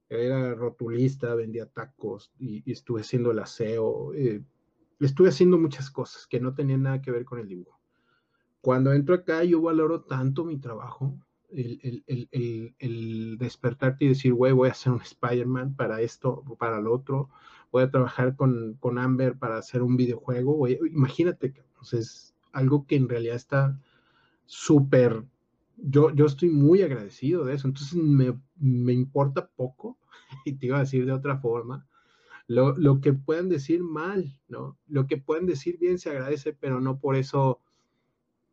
Era 0.09 0.53
rotulista, 0.53 1.33
vendía 1.35 1.65
tacos 1.65 2.31
y, 2.37 2.69
estuve 2.71 3.01
haciendo 3.01 3.31
el 3.31 3.39
aseo. 3.39 4.13
Eh, 4.13 4.43
estuve 4.99 5.29
haciendo 5.29 5.57
muchas 5.57 5.89
cosas 5.89 6.27
que 6.27 6.39
no 6.39 6.53
tenían 6.53 6.83
nada 6.83 7.01
que 7.01 7.11
ver 7.11 7.25
con 7.25 7.39
el 7.39 7.47
dibujo. 7.47 7.79
Cuando 8.61 8.93
entro 8.93 9.15
acá, 9.15 9.43
yo 9.43 9.61
valoro 9.61 10.01
tanto 10.01 10.43
mi 10.43 10.57
trabajo, 10.57 11.17
el, 11.49 12.03
el, 12.07 12.27
el, 12.31 12.75
el 12.79 13.37
despertarte 13.37 14.05
y 14.05 14.09
decir, 14.09 14.33
güey, 14.33 14.53
voy 14.53 14.69
a 14.69 14.71
hacer 14.71 14.91
un 14.91 15.01
Spider-Man 15.01 15.75
para 15.75 16.01
esto, 16.01 16.43
para 16.57 16.81
lo 16.81 16.93
otro 16.93 17.29
voy 17.75 17.83
a 17.83 17.91
trabajar 17.91 18.37
con, 18.37 18.75
con 18.79 18.97
Amber 18.97 19.37
para 19.37 19.57
hacer 19.57 19.81
un 19.81 19.97
videojuego. 19.97 20.65
imagínate, 20.69 21.53
pues 21.77 21.93
es 21.93 22.33
algo 22.53 22.87
que 22.87 22.95
en 22.95 23.09
realidad 23.09 23.35
está 23.35 23.77
súper, 24.45 25.25
yo, 25.77 26.13
yo 26.13 26.25
estoy 26.25 26.49
muy 26.49 26.81
agradecido 26.81 27.45
de 27.45 27.55
eso, 27.55 27.67
entonces 27.67 27.95
me, 27.95 28.39
me 28.55 28.93
importa 28.93 29.49
poco, 29.55 29.97
y 30.45 30.53
te 30.53 30.67
iba 30.67 30.77
a 30.77 30.81
decir 30.81 31.05
de 31.05 31.11
otra 31.11 31.37
forma, 31.37 31.87
lo, 32.47 32.75
lo, 32.77 33.01
que 33.01 33.13
puedan 33.13 33.49
decir 33.49 33.81
mal, 33.81 34.39
¿no? 34.47 34.77
Lo 34.87 35.07
que 35.07 35.17
puedan 35.17 35.47
decir 35.47 35.79
bien 35.79 35.97
se 35.97 36.11
agradece, 36.11 36.53
pero 36.53 36.79
no 36.79 36.99
por 36.99 37.15
eso 37.15 37.59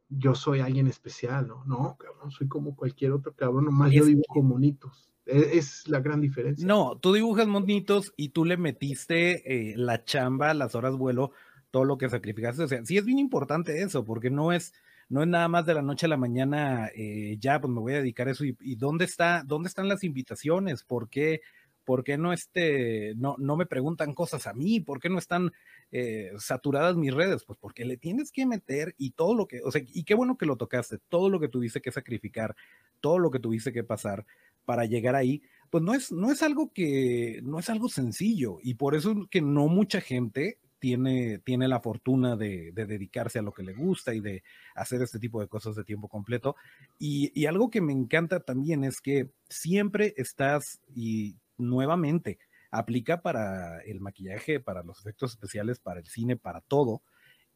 yo 0.08 0.35
soy 0.35 0.61
alguien 0.61 0.87
especial, 0.87 1.46
¿no? 1.46 1.64
No, 1.64 1.96
cabrón, 1.98 2.30
soy 2.30 2.48
como 2.48 2.74
cualquier 2.76 3.12
otro 3.12 3.35
cabrón, 3.35 3.66
nomás 3.66 3.92
yo 3.92 4.04
dibujo 4.04 4.42
monitos. 4.42 5.11
E-, 5.26 5.58
es 5.58 5.88
la 5.88 6.00
gran 6.00 6.20
diferencia. 6.20 6.66
No, 6.66 6.98
tú 6.98 7.12
dibujas 7.12 7.46
monitos 7.46 8.12
y 8.16 8.30
tú 8.30 8.44
le 8.44 8.56
metiste 8.56 9.70
eh, 9.70 9.76
la 9.76 10.04
chamba, 10.04 10.54
las 10.54 10.74
horas 10.74 10.96
vuelo, 10.96 11.32
todo 11.70 11.85
lo 11.85 11.98
que 11.98 12.08
sacrificaste. 12.08 12.62
O 12.62 12.68
sea, 12.68 12.85
sí 12.85 12.98
es 12.98 13.04
bien 13.04 13.18
importante 13.18 13.82
eso, 13.82 14.04
porque 14.04 14.30
no 14.30 14.52
es, 14.52 14.74
no 15.12 15.22
es 15.22 15.29
nada 15.29 15.46
más 15.46 15.66
de 15.66 15.75
la 15.75 15.83
noche 15.83 16.07
a 16.07 16.09
la 16.09 16.16
mañana, 16.16 16.88
eh, 16.96 17.37
ya, 17.38 17.61
pues 17.61 17.70
me 17.70 17.81
voy 17.81 17.92
a 17.92 17.98
dedicar 17.98 18.29
a 18.29 18.31
eso. 18.31 18.46
¿Y, 18.46 18.77
dónde, 18.77 19.05
está, 19.05 19.42
dónde 19.44 19.68
están 19.68 19.87
las 19.87 20.05
invitaciones? 20.05 20.85
¿Por 20.85 21.11
qué, 21.11 21.42
por 21.85 22.03
qué 22.03 22.16
no, 22.16 22.33
este, 22.33 23.12
no, 23.16 23.37
no 23.38 23.59
me 23.59 23.66
preguntan 23.66 24.14
cosas 24.14 24.46
a 24.46 24.55
mí? 24.55 24.81
¿Por 24.81 25.01
qué 25.01 25.11
no 25.11 25.18
están 25.18 25.53
eh, 25.90 26.33
saturadas 26.38 26.96
mis 26.96 27.12
redes? 27.12 27.44
Pues 27.44 27.59
porque 27.61 27.85
le 27.85 27.98
tienes 27.98 28.33
que 28.33 28.46
meter 28.46 28.94
y 28.96 29.11
todo 29.11 29.35
lo 29.35 29.46
que, 29.46 29.61
o 29.62 29.70
sea, 29.70 29.83
y 29.87 30.05
qué 30.05 30.14
bueno 30.14 30.38
que 30.38 30.46
lo 30.46 30.57
tocaste, 30.57 30.96
todo 31.11 31.29
lo 31.29 31.38
que 31.40 31.48
tuviste 31.48 31.83
que 31.83 31.92
sacrificar, 31.92 32.57
todo 33.03 33.18
lo 33.18 33.31
que 33.31 33.38
tuviste 33.38 33.70
que 33.70 33.85
pasar 33.85 34.25
para 34.64 34.87
llegar 34.87 35.14
ahí, 35.14 35.42
pues 35.68 35.85
no 35.85 35.92
es, 35.92 36.11
no 36.11 36.33
es 36.33 36.42
algo 36.42 36.72
que, 36.72 37.40
no 37.42 37.59
es 37.59 37.68
algo 37.68 37.90
sencillo 37.90 38.57
y 38.62 38.77
por 38.77 38.94
eso 38.94 39.11
es 39.11 39.18
que 39.29 39.42
no 39.42 39.68
mucha 39.68 40.01
gente 40.01 40.57
tiene, 40.83 41.38
tiene 41.38 41.68
la 41.68 41.79
fortuna 41.79 42.35
de, 42.35 42.73
dedicarse 42.73 43.38
a 43.38 43.42
lo 43.42 43.53
que 43.53 43.62
le 43.62 43.73
gusta 43.73 44.12
y 44.14 44.21
de 44.21 44.42
hacer 44.75 45.01
este 45.01 45.21
tipo 45.21 45.40
de 45.40 45.47
cosas 45.47 45.77
de 45.77 45.85
tiempo 45.85 46.09
completo. 46.09 46.57
Y, 46.99 47.31
y 47.40 47.47
algo 47.47 47.71
que 47.71 47.81
me 47.81 47.92
encanta 47.92 48.40
también 48.40 48.83
es 48.83 49.01
que 49.01 49.31
siempre 49.49 50.12
estás 50.16 50.81
y 50.92 51.37
nuevamente 51.57 52.40
aplica 52.73 53.23
para 53.23 53.79
el 53.83 54.01
maquillaje, 54.01 54.59
para 54.59 54.83
los 54.83 54.99
efectos 54.99 55.31
especiales, 55.31 55.79
para 55.79 56.01
el 56.01 56.07
cine, 56.07 56.37
para 56.37 56.62
todo, 56.62 57.03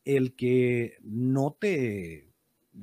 el 0.05 0.37
que 0.37 0.99
no 1.03 1.57
te 1.59 2.29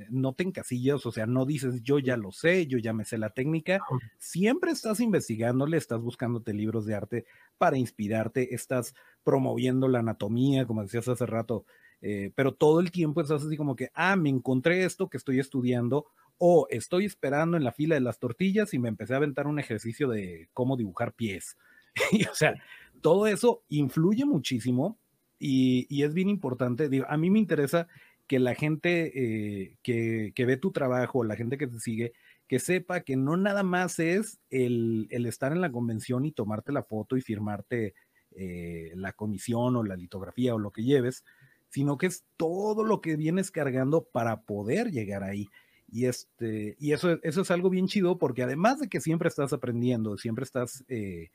no 0.09 0.33
te 0.33 0.43
encasillas, 0.43 1.05
o 1.05 1.11
sea, 1.11 1.25
no 1.25 1.45
dices 1.45 1.83
yo 1.83 1.99
ya 1.99 2.17
lo 2.17 2.33
sé, 2.33 2.67
yo 2.67 2.79
ya 2.79 2.91
me 2.91 3.05
sé 3.05 3.17
la 3.17 3.29
técnica, 3.29 3.79
siempre 4.17 4.71
estás 4.71 4.99
investigándole, 4.99 5.77
estás 5.77 6.01
buscándote 6.01 6.53
libros 6.53 6.85
de 6.85 6.95
arte 6.95 7.25
para 7.57 7.77
inspirarte, 7.77 8.53
estás 8.53 8.93
promoviendo 9.23 9.87
la 9.87 9.99
anatomía, 9.99 10.65
como 10.65 10.83
decías 10.83 11.07
hace 11.07 11.25
rato, 11.25 11.65
eh, 12.01 12.31
pero 12.35 12.53
todo 12.53 12.79
el 12.79 12.91
tiempo 12.91 13.21
estás 13.21 13.43
así 13.43 13.55
como 13.55 13.75
que, 13.75 13.89
ah, 13.93 14.15
me 14.15 14.29
encontré 14.29 14.83
esto 14.83 15.09
que 15.09 15.17
estoy 15.17 15.39
estudiando, 15.39 16.07
o 16.37 16.67
estoy 16.69 17.05
esperando 17.05 17.57
en 17.57 17.63
la 17.63 17.71
fila 17.71 17.95
de 17.95 18.01
las 18.01 18.19
tortillas 18.19 18.73
y 18.73 18.79
me 18.79 18.89
empecé 18.89 19.13
a 19.13 19.17
aventar 19.17 19.47
un 19.47 19.59
ejercicio 19.59 20.09
de 20.09 20.49
cómo 20.53 20.75
dibujar 20.75 21.13
pies. 21.13 21.57
y, 22.11 22.25
o 22.25 22.33
sea, 22.33 22.55
todo 23.01 23.27
eso 23.27 23.63
influye 23.69 24.25
muchísimo 24.25 24.99
y, 25.39 26.03
es 26.03 26.13
bien 26.13 26.29
importante. 26.29 26.89
a 27.07 27.17
mí 27.17 27.29
me 27.29 27.39
interesa 27.39 27.87
que 28.27 28.39
la 28.39 28.55
gente 28.55 29.11
eh, 29.15 29.77
que, 29.83 30.31
que, 30.35 30.45
ve 30.45 30.57
tu 30.57 30.71
trabajo, 30.71 31.23
la 31.23 31.35
gente 31.35 31.57
que 31.57 31.67
te 31.67 31.79
sigue, 31.79 32.13
que 32.47 32.59
sepa 32.59 33.01
que 33.01 33.15
no 33.15 33.37
nada 33.37 33.63
más 33.63 33.99
es 33.99 34.39
el, 34.49 35.07
el 35.09 35.25
estar 35.25 35.51
en 35.51 35.61
la 35.61 35.71
convención 35.71 36.25
y 36.25 36.31
tomarte 36.31 36.71
la 36.71 36.83
foto 36.83 37.17
y 37.17 37.21
firmarte 37.21 37.93
eh, 38.35 38.91
la 38.95 39.13
comisión 39.13 39.75
o 39.75 39.83
la 39.83 39.95
litografía 39.95 40.55
o 40.55 40.59
lo 40.59 40.71
que 40.71 40.83
lleves, 40.83 41.23
sino 41.69 41.97
que 41.97 42.07
es 42.07 42.25
todo 42.37 42.83
lo 42.83 43.01
que 43.01 43.15
vienes 43.15 43.51
cargando 43.51 44.05
para 44.05 44.41
poder 44.41 44.91
llegar 44.91 45.23
ahí. 45.23 45.47
Y, 45.91 46.05
este, 46.05 46.75
y 46.79 46.93
eso, 46.93 47.19
eso 47.21 47.41
es 47.41 47.51
algo 47.51 47.69
bien 47.69 47.87
chido 47.87 48.17
porque 48.17 48.43
además 48.43 48.79
de 48.79 48.89
que 48.89 49.01
siempre 49.01 49.29
estás 49.29 49.53
aprendiendo, 49.53 50.17
siempre 50.17 50.43
estás 50.43 50.83
eh, 50.87 51.29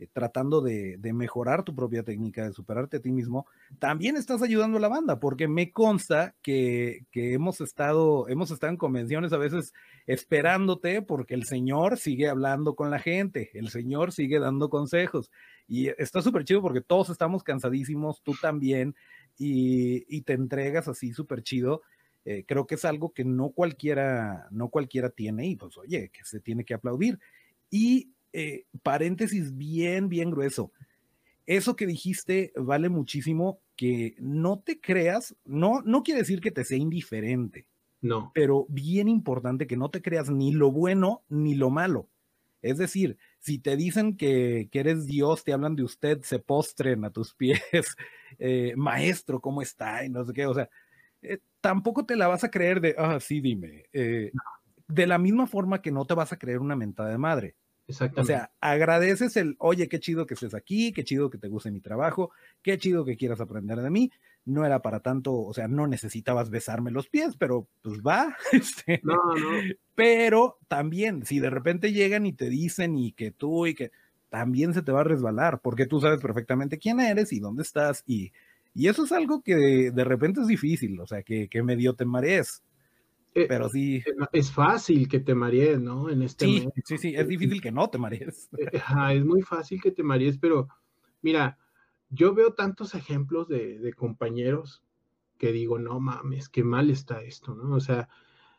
eh, 0.00 0.08
tratando 0.10 0.62
de, 0.62 0.98
mejorar 1.12 1.62
tu 1.62 1.74
propia 1.74 2.02
técnica, 2.02 2.44
de 2.44 2.54
superarte 2.54 2.96
a 2.96 3.00
ti 3.00 3.12
mismo, 3.12 3.46
también 3.78 4.16
estás 4.16 4.40
ayudando 4.40 4.78
a 4.78 4.80
la 4.80 4.88
banda, 4.88 5.20
porque 5.20 5.46
me 5.46 5.72
consta 5.72 6.34
que, 6.40 7.04
hemos, 7.12 7.60
estado, 7.60 8.26
hemos 8.28 8.50
estado 8.50 8.72
en 8.72 8.78
convenciones 8.78 9.34
a 9.34 9.36
veces 9.36 9.74
esperándote 10.06 11.02
porque 11.02 11.34
el 11.34 11.44
Señor 11.44 11.98
sigue 11.98 12.28
hablando 12.28 12.74
con 12.74 12.90
la 12.90 12.98
gente, 12.98 13.50
el 13.52 13.68
Señor 13.68 14.12
sigue 14.12 14.38
dando 14.38 14.70
consejos 14.70 15.30
y 15.68 15.88
está 15.88 16.22
súper 16.22 16.44
chido 16.44 16.62
porque 16.62 16.80
todos 16.80 17.10
estamos 17.10 17.42
cansadísimos, 17.42 18.22
tú 18.22 18.34
también, 18.40 18.94
y, 19.36 20.22
te 20.22 20.32
entregas 20.32 20.88
así 20.88 21.12
súper 21.12 21.42
chido. 21.42 21.82
Eh, 22.24 22.44
creo 22.46 22.66
que 22.66 22.76
es 22.76 22.84
algo 22.84 23.12
que 23.12 23.24
no 23.24 23.50
cualquiera, 23.50 24.48
no 24.50 24.68
cualquiera 24.68 25.10
tiene 25.10 25.46
y 25.46 25.56
pues 25.56 25.76
oye, 25.76 26.10
que 26.10 26.24
se 26.24 26.40
tiene 26.40 26.64
que 26.64 26.74
aplaudir. 26.74 27.18
Y 27.70 28.12
eh, 28.32 28.64
paréntesis 28.82 29.56
bien, 29.56 30.08
bien 30.08 30.30
grueso. 30.30 30.72
Eso 31.46 31.74
que 31.74 31.86
dijiste 31.86 32.52
vale 32.56 32.88
muchísimo, 32.88 33.60
que 33.76 34.14
no 34.18 34.60
te 34.60 34.80
creas, 34.80 35.34
no, 35.44 35.82
no 35.82 36.02
quiere 36.02 36.20
decir 36.20 36.40
que 36.40 36.50
te 36.50 36.64
sea 36.64 36.78
indiferente. 36.78 37.66
No. 38.00 38.30
Pero 38.34 38.66
bien 38.68 39.08
importante 39.08 39.66
que 39.66 39.76
no 39.76 39.90
te 39.90 40.00
creas 40.00 40.30
ni 40.30 40.52
lo 40.52 40.70
bueno 40.70 41.22
ni 41.28 41.54
lo 41.54 41.70
malo. 41.70 42.08
Es 42.62 42.78
decir, 42.78 43.18
si 43.38 43.58
te 43.58 43.76
dicen 43.76 44.16
que, 44.16 44.68
eres 44.72 45.06
Dios, 45.06 45.44
te 45.44 45.52
hablan 45.52 45.76
de 45.76 45.82
usted, 45.82 46.20
se 46.22 46.38
postren 46.38 47.04
a 47.04 47.10
tus 47.10 47.34
pies, 47.34 47.96
eh, 48.38 48.74
maestro, 48.76 49.40
¿cómo 49.40 49.62
está? 49.62 50.04
Y 50.04 50.10
no 50.10 50.24
sé 50.24 50.32
qué, 50.32 50.46
o 50.46 50.54
sea, 50.54 50.68
eh, 51.22 51.38
tampoco 51.60 52.04
te 52.04 52.16
la 52.16 52.28
vas 52.28 52.44
a 52.44 52.50
creer 52.50 52.80
de, 52.80 52.94
ah, 52.98 53.18
sí, 53.18 53.40
dime. 53.40 53.86
de 53.92 55.06
la 55.06 55.18
misma 55.18 55.46
forma 55.46 55.82
que 55.82 55.90
no 55.90 56.04
te 56.04 56.14
vas 56.14 56.32
a 56.32 56.38
creer 56.38 56.58
una 56.58 56.76
mentada 56.76 57.10
de 57.10 57.18
madre. 57.18 57.56
O 58.16 58.24
sea, 58.24 58.52
agradeces 58.60 59.36
el, 59.36 59.56
oye, 59.58 59.88
qué 59.88 60.00
chido 60.00 60.26
que 60.26 60.34
estés 60.34 60.54
aquí, 60.54 60.92
qué 60.92 61.04
chido 61.04 61.30
que 61.30 61.38
te 61.38 61.48
guste 61.48 61.70
mi 61.70 61.80
trabajo, 61.80 62.30
qué 62.62 62.78
chido 62.78 63.04
que 63.04 63.16
quieras 63.16 63.40
aprender 63.40 63.80
de 63.80 63.90
mí. 63.90 64.10
No 64.44 64.64
era 64.64 64.80
para 64.80 65.00
tanto, 65.00 65.34
o 65.34 65.52
sea, 65.52 65.68
no 65.68 65.86
necesitabas 65.86 66.50
besarme 66.50 66.90
los 66.90 67.08
pies, 67.08 67.36
pero 67.36 67.68
pues 67.82 68.00
va. 68.00 68.36
Este, 68.52 69.00
no, 69.02 69.14
no. 69.14 69.74
Pero 69.94 70.58
también, 70.68 71.26
si 71.26 71.40
de 71.40 71.50
repente 71.50 71.92
llegan 71.92 72.26
y 72.26 72.32
te 72.32 72.48
dicen 72.48 72.96
y 72.96 73.12
que 73.12 73.30
tú 73.30 73.66
y 73.66 73.74
que 73.74 73.90
también 74.30 74.72
se 74.72 74.82
te 74.82 74.92
va 74.92 75.00
a 75.00 75.04
resbalar, 75.04 75.60
porque 75.60 75.86
tú 75.86 76.00
sabes 76.00 76.20
perfectamente 76.20 76.78
quién 76.78 77.00
eres 77.00 77.32
y 77.32 77.40
dónde 77.40 77.62
estás. 77.62 78.04
Y, 78.06 78.32
y 78.74 78.88
eso 78.88 79.04
es 79.04 79.12
algo 79.12 79.42
que 79.42 79.90
de, 79.92 80.04
repente 80.04 80.40
es 80.40 80.46
difícil, 80.46 80.98
o 81.00 81.06
sea, 81.06 81.22
que, 81.22 81.48
que 81.48 81.62
medio 81.62 81.94
te 81.94 82.04
marees. 82.04 82.62
Eh, 83.34 83.46
pero 83.48 83.68
sí. 83.68 83.96
Eh, 83.96 84.14
es 84.32 84.50
fácil 84.50 85.08
que 85.08 85.20
te 85.20 85.34
marees, 85.34 85.80
¿no? 85.80 86.10
En 86.10 86.22
este 86.22 86.46
sí, 86.46 86.68
sí, 86.84 86.98
sí, 86.98 87.14
es 87.14 87.28
difícil 87.28 87.60
que 87.60 87.70
no 87.70 87.88
te 87.88 87.98
marees. 87.98 88.48
Eh, 88.58 88.80
es 89.14 89.24
muy 89.24 89.42
fácil 89.42 89.80
que 89.80 89.92
te 89.92 90.02
marees, 90.02 90.38
pero 90.38 90.68
mira, 91.22 91.58
yo 92.08 92.34
veo 92.34 92.54
tantos 92.54 92.94
ejemplos 92.94 93.48
de, 93.48 93.92
compañeros 93.96 94.82
que 95.38 95.52
digo, 95.52 95.78
no 95.78 96.00
mames, 96.00 96.48
qué 96.48 96.64
mal 96.64 96.90
está 96.90 97.22
esto, 97.22 97.54
¿no? 97.54 97.74
O 97.74 97.80
sea, 97.80 98.08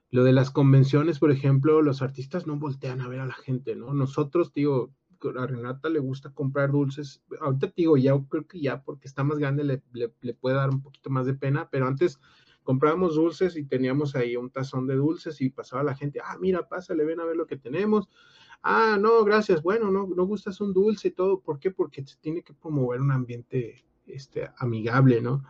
lo 0.09 0.23
de 0.23 0.33
las 0.33 0.51
convenciones, 0.51 1.19
por 1.19 1.31
ejemplo, 1.31 1.81
los 1.81 2.01
artistas 2.01 2.47
no 2.47 2.57
voltean 2.57 3.01
a 3.01 3.07
ver 3.07 3.19
a 3.19 3.25
la 3.25 3.33
gente, 3.33 3.75
¿no? 3.75 3.93
Nosotros, 3.93 4.53
digo, 4.53 4.91
a 5.37 5.45
Renata 5.45 5.89
le 5.89 5.99
gusta 5.99 6.31
comprar 6.31 6.71
dulces. 6.71 7.21
Ahorita 7.39 7.71
digo, 7.75 7.97
ya 7.97 8.13
creo 8.29 8.47
que 8.47 8.59
ya 8.59 8.81
porque 8.81 9.07
está 9.07 9.23
más 9.23 9.37
grande 9.37 9.63
le, 9.63 9.83
le, 9.93 10.33
puede 10.33 10.55
dar 10.55 10.69
un 10.69 10.81
poquito 10.81 11.09
más 11.09 11.25
de 11.25 11.35
pena, 11.35 11.69
pero 11.69 11.87
antes 11.87 12.19
comprábamos 12.63 13.15
dulces 13.15 13.55
y 13.57 13.65
teníamos 13.65 14.15
ahí 14.15 14.35
un 14.35 14.49
tazón 14.49 14.87
de 14.87 14.95
dulces 14.95 15.41
y 15.41 15.49
pasaba 15.49 15.83
la 15.83 15.95
gente, 15.95 16.19
ah, 16.23 16.37
mira, 16.39 16.67
pásale, 16.67 17.05
ven 17.05 17.19
a 17.19 17.25
ver 17.25 17.35
lo 17.35 17.47
que 17.47 17.57
tenemos. 17.57 18.09
Ah, 18.63 18.97
no, 18.99 19.23
gracias, 19.23 19.63
bueno, 19.63 19.89
no, 19.91 20.07
no 20.07 20.25
gustas 20.25 20.61
un 20.61 20.73
dulce 20.73 21.09
y 21.09 21.11
todo. 21.11 21.39
¿Por 21.41 21.59
qué? 21.59 21.71
Porque 21.71 22.05
se 22.05 22.17
tiene 22.17 22.43
que 22.43 22.53
promover 22.53 23.01
un 23.01 23.11
ambiente 23.11 23.83
este, 24.05 24.49
amigable, 24.57 25.21
¿no? 25.21 25.43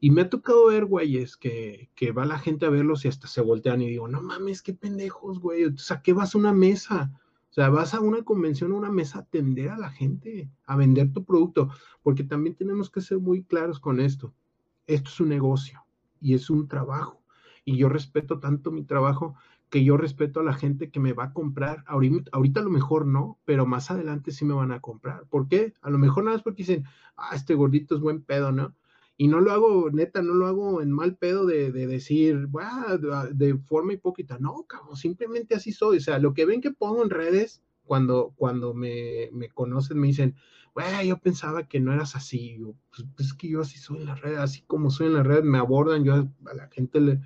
Y 0.00 0.10
me 0.10 0.22
ha 0.22 0.30
tocado 0.30 0.66
ver, 0.66 0.84
güeyes, 0.84 1.36
que, 1.36 1.90
que 1.94 2.12
va 2.12 2.26
la 2.26 2.38
gente 2.38 2.66
a 2.66 2.70
verlos 2.70 3.04
y 3.04 3.08
hasta 3.08 3.28
se 3.28 3.40
voltean 3.40 3.82
y 3.82 3.88
digo, 3.88 4.08
no 4.08 4.22
mames, 4.22 4.62
qué 4.62 4.74
pendejos, 4.74 5.40
güey. 5.40 5.64
O 5.64 5.78
sea, 5.78 6.02
¿qué 6.02 6.12
vas 6.12 6.34
a 6.34 6.38
una 6.38 6.52
mesa? 6.52 7.10
O 7.50 7.52
sea, 7.52 7.70
vas 7.70 7.94
a 7.94 8.00
una 8.00 8.22
convención, 8.22 8.72
a 8.72 8.76
una 8.76 8.90
mesa 8.90 9.18
a 9.18 9.22
atender 9.22 9.70
a 9.70 9.78
la 9.78 9.90
gente, 9.90 10.50
a 10.66 10.76
vender 10.76 11.12
tu 11.12 11.24
producto, 11.24 11.70
porque 12.02 12.24
también 12.24 12.56
tenemos 12.56 12.90
que 12.90 13.00
ser 13.00 13.18
muy 13.18 13.42
claros 13.42 13.80
con 13.80 14.00
esto. 14.00 14.34
Esto 14.86 15.10
es 15.10 15.20
un 15.20 15.30
negocio 15.30 15.85
y 16.20 16.34
es 16.34 16.50
un 16.50 16.68
trabajo. 16.68 17.22
Y 17.64 17.76
yo 17.76 17.88
respeto 17.88 18.38
tanto 18.38 18.70
mi 18.70 18.84
trabajo 18.84 19.36
que 19.70 19.84
yo 19.84 19.96
respeto 19.96 20.40
a 20.40 20.44
la 20.44 20.54
gente 20.54 20.90
que 20.90 21.00
me 21.00 21.12
va 21.12 21.24
a 21.24 21.32
comprar. 21.32 21.82
Ahorita, 21.86 22.30
ahorita 22.32 22.60
a 22.60 22.64
lo 22.64 22.70
mejor 22.70 23.06
no, 23.06 23.38
pero 23.44 23.66
más 23.66 23.90
adelante 23.90 24.30
sí 24.30 24.44
me 24.44 24.54
van 24.54 24.72
a 24.72 24.80
comprar. 24.80 25.26
¿Por 25.28 25.48
qué? 25.48 25.74
A 25.82 25.90
lo 25.90 25.98
mejor 25.98 26.24
nada 26.24 26.36
más 26.36 26.44
porque 26.44 26.62
dicen, 26.62 26.84
ah, 27.16 27.30
este 27.34 27.54
gordito 27.54 27.94
es 27.96 28.00
buen 28.00 28.22
pedo, 28.22 28.52
¿no? 28.52 28.74
Y 29.18 29.28
no 29.28 29.40
lo 29.40 29.50
hago, 29.50 29.90
neta, 29.90 30.20
no 30.22 30.34
lo 30.34 30.46
hago 30.46 30.82
en 30.82 30.92
mal 30.92 31.16
pedo 31.16 31.46
de, 31.46 31.72
decir, 31.72 32.48
de 33.32 33.58
forma 33.64 33.94
hipócrita. 33.94 34.38
No, 34.38 34.64
cabrón, 34.68 34.96
simplemente 34.96 35.54
así 35.54 35.72
soy. 35.72 35.96
O 35.96 36.00
sea, 36.00 36.18
lo 36.18 36.34
que 36.34 36.44
ven 36.44 36.60
que 36.60 36.70
pongo 36.70 37.02
en 37.02 37.10
redes, 37.10 37.62
cuando, 37.86 38.34
cuando 38.36 38.74
me, 38.74 39.30
me 39.32 39.48
conocen, 39.48 39.98
me 39.98 40.08
dicen, 40.08 40.36
güey, 40.74 41.08
yo 41.08 41.18
pensaba 41.18 41.66
que 41.66 41.80
no 41.80 41.92
eras 41.92 42.16
así. 42.16 42.60
pues, 42.90 43.28
es 43.28 43.34
que 43.34 43.48
yo 43.48 43.62
así 43.62 43.78
soy 43.78 43.98
en 43.98 44.06
la 44.06 44.14
red, 44.14 44.36
así 44.36 44.62
como 44.66 44.90
soy 44.90 45.06
en 45.06 45.14
la 45.14 45.22
red, 45.22 45.42
me 45.42 45.58
abordan, 45.58 46.04
yo 46.04 46.14
a 46.14 46.54
la 46.54 46.68
gente 46.68 47.00
le, 47.00 47.20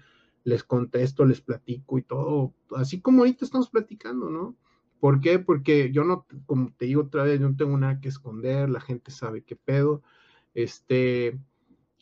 les 0.45 0.63
contesto, 0.63 1.25
les 1.25 1.41
platico 1.41 1.99
y 1.99 2.03
todo, 2.03 2.55
así 2.77 3.01
como 3.01 3.21
ahorita 3.21 3.45
estamos 3.45 3.71
platicando, 3.71 4.31
¿no? 4.31 4.57
¿Por 5.01 5.21
qué? 5.21 5.39
Porque 5.39 5.91
yo 5.93 6.05
no, 6.05 6.27
como 6.47 6.73
te 6.77 6.87
digo 6.87 7.03
otra 7.03 7.25
vez, 7.25 7.41
yo 7.41 7.49
no 7.49 7.57
tengo 7.57 7.77
nada 7.77 8.01
que 8.01 8.09
esconder, 8.09 8.71
la 8.71 8.81
gente 8.81 9.11
sabe 9.11 9.43
qué 9.43 9.57
pedo, 9.57 10.03
este, 10.55 11.41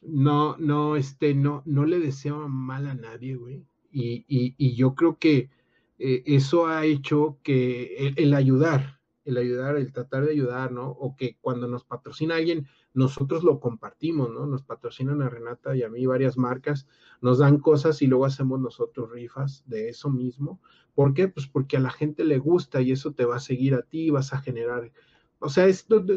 no, 0.02 0.56
no, 0.58 0.96
este, 0.96 1.34
no, 1.34 1.62
no 1.64 1.86
le 1.86 2.00
deseo 2.00 2.48
mal 2.48 2.86
a 2.88 2.94
nadie, 2.94 3.36
güey. 3.36 3.64
Y, 3.90 4.24
y 4.28 4.74
yo 4.76 4.94
creo 4.94 5.18
que 5.18 5.50
eh, 5.98 6.22
eso 6.26 6.66
ha 6.66 6.84
hecho 6.84 7.38
que 7.42 8.14
el 8.16 8.34
ayudar, 8.34 9.00
el 9.24 9.36
ayudar, 9.36 9.76
el 9.76 9.92
tratar 9.92 10.24
de 10.24 10.32
ayudar, 10.32 10.72
¿no? 10.72 10.88
O 10.88 11.16
que 11.16 11.36
cuando 11.40 11.68
nos 11.68 11.84
patrocina 11.84 12.36
alguien, 12.36 12.66
nosotros 12.94 13.44
lo 13.44 13.60
compartimos, 13.60 14.30
¿no? 14.30 14.46
Nos 14.46 14.62
patrocinan 14.62 15.22
a 15.22 15.28
Renata 15.28 15.76
y 15.76 15.82
a 15.82 15.90
mí 15.90 16.06
varias 16.06 16.38
marcas, 16.38 16.86
nos 17.20 17.38
dan 17.38 17.58
cosas 17.58 18.00
y 18.00 18.06
luego 18.06 18.24
hacemos 18.24 18.60
nosotros 18.60 19.10
rifas 19.10 19.64
de 19.66 19.88
eso 19.88 20.08
mismo. 20.10 20.60
¿Por 20.94 21.14
qué? 21.14 21.28
Pues 21.28 21.46
porque 21.46 21.76
a 21.76 21.80
la 21.80 21.90
gente 21.90 22.24
le 22.24 22.38
gusta 22.38 22.80
y 22.80 22.92
eso 22.92 23.12
te 23.12 23.24
va 23.24 23.36
a 23.36 23.40
seguir 23.40 23.74
a 23.74 23.82
ti, 23.82 24.10
vas 24.10 24.32
a 24.32 24.40
generar 24.40 24.90
o 25.40 25.48
sea, 25.48 25.66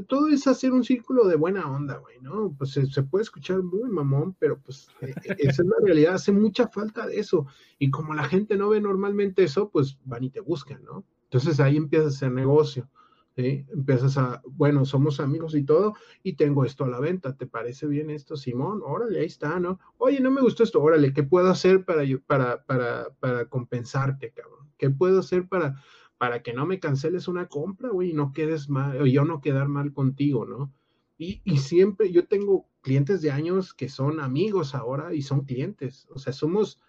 todo 0.07 0.27
es 0.29 0.47
hacer 0.47 0.71
un 0.71 0.83
círculo 0.83 1.27
de 1.27 1.35
buena 1.35 1.69
onda, 1.69 1.97
güey, 1.97 2.19
¿no? 2.21 2.55
Pues 2.57 2.71
se, 2.71 3.03
puede 3.03 3.23
escuchar 3.23 3.61
muy 3.61 3.89
mamón, 3.89 4.35
pero 4.39 4.59
pues 4.59 4.87
e, 5.01 5.09
e, 5.09 5.35
esa 5.37 5.61
es 5.61 5.67
la 5.67 5.75
realidad, 5.83 6.15
hace 6.15 6.31
mucha 6.31 6.67
falta 6.67 7.05
de 7.05 7.19
eso. 7.19 7.45
Y 7.77 7.91
como 7.91 8.13
la 8.13 8.23
gente 8.23 8.57
no 8.57 8.69
ve 8.69 8.81
normalmente 8.81 9.43
eso, 9.43 9.69
pues 9.69 9.97
van 10.05 10.23
y 10.23 10.31
te 10.31 10.39
buscan, 10.39 10.83
¿no? 10.83 11.05
Entonces 11.25 11.59
ahí 11.59 11.77
empieza 11.77 12.05
a 12.05 12.09
hacer 12.09 12.31
negocio. 12.31 12.89
Empiezas 13.35 14.17
a, 14.17 14.41
bueno, 14.45 14.85
somos 14.85 15.19
amigos 15.19 15.55
y 15.55 15.63
todo, 15.63 15.93
y 16.21 16.33
tengo 16.33 16.65
esto 16.65 16.83
a 16.83 16.89
la 16.89 16.99
venta, 16.99 17.35
¿te 17.35 17.47
parece 17.47 17.87
bien 17.87 18.09
esto, 18.09 18.35
Simón? 18.35 18.81
Órale, 18.83 19.19
ahí 19.19 19.25
está, 19.25 19.59
¿no? 19.59 19.79
Oye, 19.97 20.19
no 20.19 20.31
me 20.31 20.41
gustó 20.41 20.63
esto, 20.63 20.81
órale, 20.81 21.13
¿qué 21.13 21.23
puedo 21.23 21.49
hacer 21.49 21.85
para, 21.85 22.03
para, 22.27 22.63
para, 22.63 23.09
para 23.19 23.45
compensarte, 23.45 24.31
cabrón? 24.31 24.69
¿Qué 24.77 24.89
puedo 24.89 25.19
hacer 25.19 25.47
para, 25.47 25.81
para 26.21 26.43
que 26.43 26.53
no 26.53 26.67
me 26.67 26.79
canceles 26.79 27.27
una 27.27 27.47
compra, 27.47 27.89
güey, 27.89 28.11
y 28.11 28.13
no 28.13 28.31
quedes 28.31 28.69
mal, 28.69 29.01
o 29.01 29.07
yo 29.07 29.25
no 29.25 29.41
quedar 29.41 29.69
mal 29.69 29.91
contigo, 29.91 30.45
¿no? 30.45 30.71
Y, 31.17 31.41
y 31.45 31.57
siempre, 31.57 32.11
yo 32.11 32.27
tengo 32.27 32.67
clientes 32.81 33.23
de 33.23 33.31
años 33.31 33.73
que 33.73 33.89
son 33.89 34.19
amigos 34.19 34.75
ahora 34.75 35.15
y 35.15 35.23
son 35.23 35.45
clientes, 35.45 36.07
o 36.11 36.19
sea, 36.19 36.31
somos 36.31 36.79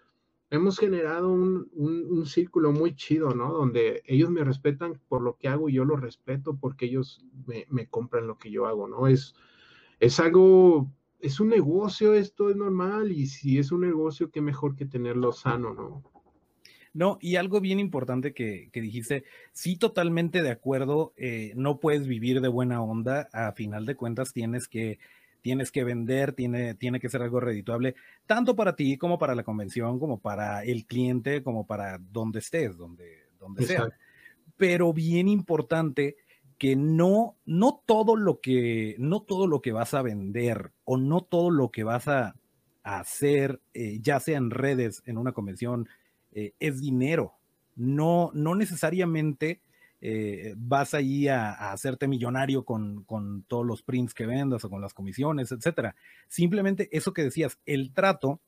hemos 0.51 0.77
generado 0.77 1.31
un, 1.31 2.23
círculo 2.27 2.71
muy 2.71 2.95
chido, 2.95 3.33
¿no? 3.33 3.51
Donde 3.51 4.03
ellos 4.05 4.29
me 4.29 4.43
respetan 4.43 5.01
por 5.07 5.23
lo 5.23 5.35
que 5.35 5.47
hago 5.47 5.67
y 5.67 5.73
yo 5.73 5.83
los 5.83 5.99
respeto 5.99 6.55
porque 6.55 6.85
ellos 6.85 7.25
me, 7.69 7.87
compran 7.87 8.27
lo 8.27 8.37
que 8.37 8.51
yo 8.51 8.67
hago, 8.67 8.87
¿no? 8.87 9.07
Es, 9.07 9.33
es 9.99 10.19
algo, 10.19 10.91
es 11.17 11.39
un 11.39 11.47
negocio, 11.47 12.13
esto 12.13 12.51
es 12.51 12.55
normal, 12.55 13.11
y 13.11 13.25
si 13.25 13.57
es 13.57 13.71
un 13.71 13.81
negocio, 13.81 14.29
qué 14.29 14.41
mejor 14.41 14.75
que 14.75 14.85
tenerlo 14.85 15.31
sano, 15.31 15.73
¿no? 15.73 16.12
No, 16.93 17.17
y 17.19 17.37
algo 17.37 17.59
bien 17.59 17.79
importante 17.79 18.33
que, 18.33 18.69
dijiste, 18.71 19.23
sí, 19.51 19.77
totalmente 19.77 20.43
de 20.43 20.51
acuerdo, 20.51 21.13
eh, 21.17 21.51
no 21.55 21.79
puedes 21.79 22.07
vivir 22.07 22.39
de 22.39 22.47
buena 22.49 22.83
onda, 22.83 23.29
a 23.33 23.51
final 23.53 23.87
de 23.87 23.95
cuentas 23.95 24.31
tienes 24.31 24.67
que, 24.67 24.99
tienes 25.41 25.71
que 25.71 25.83
vender, 25.83 26.33
tiene, 26.33 26.75
tiene 26.75 26.99
que 26.99 27.09
ser 27.09 27.23
algo 27.23 27.39
redituable, 27.39 27.95
tanto 28.27 28.55
para 28.55 28.75
ti 28.75 28.97
como 28.97 29.17
para 29.17 29.33
la 29.33 29.43
convención, 29.43 29.99
como 29.99 30.19
para 30.19 30.63
el 30.63 30.85
cliente, 30.85 31.41
como 31.41 31.65
para 31.65 31.97
donde 31.97 32.39
estés, 32.39 32.77
donde, 32.77 33.23
donde 33.39 33.65
sea. 33.65 33.89
Pero 34.55 34.93
bien 34.93 35.27
importante 35.27 36.15
que 36.59 36.75
no, 36.75 37.35
no 37.45 37.81
todo 37.85 38.15
lo 38.15 38.39
que, 38.39 38.95
no 38.99 39.21
todo 39.21 39.47
lo 39.47 39.61
que 39.61 39.71
vas 39.71 39.93
a 39.95 40.01
vender 40.01 40.71
o 40.85 40.97
no 40.97 41.21
todo 41.21 41.49
lo 41.49 41.71
que 41.71 41.83
vas 41.83 42.07
a, 42.07 42.35
hacer, 42.83 43.61
eh, 43.73 43.99
ya 44.01 44.19
sea 44.19 44.37
en 44.37 44.49
redes, 44.49 45.03
en 45.05 45.17
una 45.17 45.31
convención, 45.31 45.87
eh, 46.33 46.53
es 46.59 46.79
dinero. 46.79 47.33
No, 47.75 48.31
no 48.33 48.55
necesariamente 48.55 49.61
eh, 50.05 50.53
vas 50.57 50.93
ahí 50.93 51.29
a, 51.29 51.71
hacerte 51.71 52.09
millonario 52.09 52.65
con, 52.65 53.05
todos 53.47 53.65
los 53.65 53.83
prints 53.83 54.13
que 54.13 54.25
vendas 54.25 54.65
o 54.65 54.69
con 54.69 54.81
las 54.81 54.93
comisiones, 54.93 55.53
etcétera. 55.53 55.95
Simplemente 56.27 56.89
eso 56.91 57.13
que 57.13 57.23
decías, 57.23 57.57
el 57.65 57.93
trato, 57.93 58.41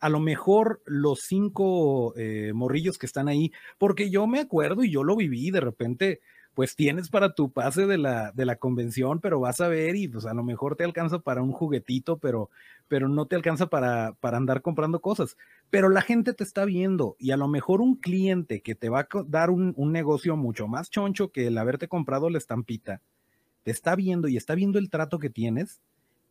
a 0.00 0.08
lo 0.08 0.18
mejor 0.18 0.82
los 0.86 1.20
cinco 1.20 2.14
eh, 2.16 2.52
morrillos 2.52 2.98
que 2.98 3.06
están 3.06 3.28
ahí, 3.28 3.52
porque 3.78 4.10
yo 4.10 4.26
me 4.26 4.40
acuerdo 4.40 4.82
y 4.82 4.90
yo 4.90 5.04
lo 5.04 5.14
viví, 5.14 5.52
de 5.52 5.60
repente 5.60 6.20
pues 6.58 6.74
tienes 6.74 7.08
para 7.08 7.34
tu 7.34 7.52
pase 7.52 7.86
de 7.86 7.98
la, 7.98 8.32
de 8.32 8.44
la 8.44 8.56
convención, 8.56 9.20
pero 9.20 9.38
vas 9.38 9.60
a 9.60 9.68
ver 9.68 9.94
y 9.94 10.08
pues 10.08 10.26
a 10.26 10.34
lo 10.34 10.42
mejor 10.42 10.74
te 10.74 10.82
alcanza 10.82 11.20
para 11.20 11.40
un 11.40 11.52
juguetito, 11.52 12.18
pero, 12.18 12.50
pero 12.88 13.08
no 13.08 13.26
te 13.26 13.36
alcanza 13.36 13.68
para, 13.68 14.14
para 14.14 14.38
andar 14.38 14.60
comprando 14.60 15.00
cosas. 15.00 15.36
Pero 15.70 15.88
la 15.88 16.02
gente 16.02 16.34
te 16.34 16.42
está 16.42 16.64
viendo 16.64 17.14
y 17.20 17.30
a 17.30 17.36
lo 17.36 17.46
mejor 17.46 17.80
un 17.80 17.94
cliente 17.94 18.60
que 18.60 18.74
te 18.74 18.88
va 18.88 19.02
a 19.02 19.08
dar 19.28 19.50
un, 19.50 19.72
un 19.76 19.92
negocio 19.92 20.36
mucho 20.36 20.66
más 20.66 20.90
choncho 20.90 21.30
que 21.30 21.46
el 21.46 21.58
haberte 21.58 21.86
comprado 21.86 22.28
la 22.28 22.38
estampita, 22.38 23.02
te 23.62 23.70
está 23.70 23.94
viendo 23.94 24.26
y 24.26 24.36
está 24.36 24.56
viendo 24.56 24.80
el 24.80 24.90
trato 24.90 25.20
que 25.20 25.30
tienes 25.30 25.80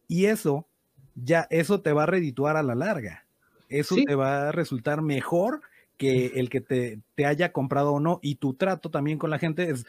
y 0.09 0.25
eso 0.25 0.67
ya, 1.15 1.47
eso 1.51 1.79
te 1.79 1.93
va 1.93 2.03
a 2.03 2.07
redituar 2.07 2.57
a 2.57 2.63
la 2.63 2.75
larga. 2.75 3.25
Eso 3.69 3.95
te 4.05 4.15
va 4.15 4.49
a 4.49 4.51
resultar 4.51 5.01
mejor 5.01 5.61
que 5.95 6.33
el 6.35 6.49
que 6.49 6.59
te, 6.59 6.99
te, 7.15 7.25
haya 7.25 7.53
comprado 7.53 7.93
o 7.93 7.99
no. 8.01 8.19
Y 8.21 8.35
tu 8.35 8.55
trato 8.55 8.91
también 8.91 9.17
con 9.17 9.29
la 9.29 9.39
gente 9.39 9.69
es, 9.71 9.85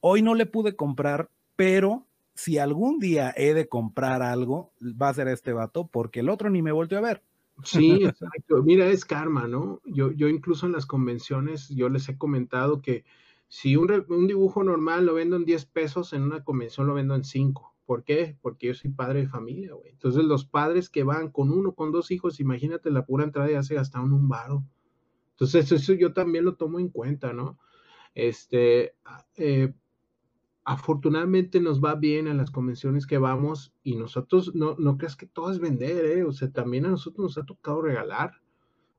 hoy 0.00 0.22
no 0.22 0.34
le 0.34 0.46
pude 0.46 0.76
comprar, 0.76 1.30
pero 1.56 2.06
si 2.34 2.58
algún 2.58 2.98
día 2.98 3.32
he 3.36 3.54
de 3.54 3.68
comprar 3.68 4.22
algo, 4.22 4.72
va 4.80 5.08
a 5.08 5.14
ser 5.14 5.28
este 5.28 5.52
vato, 5.52 5.86
porque 5.86 6.20
el 6.20 6.28
otro 6.28 6.50
ni 6.50 6.62
me 6.62 6.72
volvió 6.72 6.98
a 6.98 7.02
ver. 7.02 7.22
Sí, 7.64 7.90
exacto. 8.04 8.62
Mira, 8.62 8.86
es 8.86 9.04
karma, 9.04 9.46
¿no? 9.46 9.80
Yo, 9.84 10.12
yo 10.12 10.28
incluso 10.28 10.66
en 10.66 10.72
las 10.72 10.86
convenciones, 10.86 11.68
yo 11.68 11.88
les 11.88 12.08
he 12.08 12.16
comentado 12.16 12.80
que 12.80 13.04
si 13.48 13.76
un, 13.76 14.04
un 14.08 14.26
dibujo 14.26 14.62
normal 14.62 15.06
lo 15.06 15.14
vendo 15.14 15.36
en 15.36 15.44
10 15.44 15.66
pesos, 15.66 16.12
en 16.12 16.22
una 16.22 16.44
convención 16.44 16.86
lo 16.86 16.94
vendo 16.94 17.14
en 17.14 17.24
5. 17.24 17.74
¿Por 17.84 18.04
qué? 18.04 18.36
Porque 18.40 18.68
yo 18.68 18.74
soy 18.74 18.92
padre 18.92 19.22
de 19.22 19.28
familia, 19.28 19.74
güey. 19.74 19.90
Entonces 19.90 20.22
los 20.22 20.44
padres 20.44 20.88
que 20.88 21.02
van 21.02 21.30
con 21.30 21.50
uno, 21.50 21.74
con 21.74 21.90
dos 21.90 22.12
hijos, 22.12 22.38
imagínate 22.38 22.90
la 22.90 23.04
pura 23.04 23.24
entrada 23.24 23.50
ya 23.50 23.64
se 23.64 23.74
gastaron 23.74 24.12
un 24.12 24.28
varo. 24.28 24.64
Entonces 25.32 25.72
eso 25.72 25.92
yo 25.94 26.12
también 26.12 26.44
lo 26.44 26.54
tomo 26.54 26.78
en 26.78 26.88
cuenta, 26.88 27.32
¿no? 27.32 27.58
Este, 28.14 28.94
eh, 29.36 29.72
afortunadamente 30.64 31.60
nos 31.60 31.82
va 31.82 31.94
bien 31.94 32.26
en 32.26 32.36
las 32.36 32.50
convenciones 32.50 33.06
que 33.06 33.18
vamos 33.18 33.72
y 33.82 33.96
nosotros 33.96 34.54
no, 34.54 34.76
no 34.78 34.98
creas 34.98 35.16
que 35.16 35.26
todo 35.26 35.50
es 35.50 35.58
vender, 35.58 36.04
¿eh? 36.04 36.24
o 36.24 36.32
sea, 36.32 36.50
también 36.50 36.86
a 36.86 36.90
nosotros 36.90 37.24
nos 37.24 37.38
ha 37.38 37.46
tocado 37.46 37.82
regalar, 37.82 38.32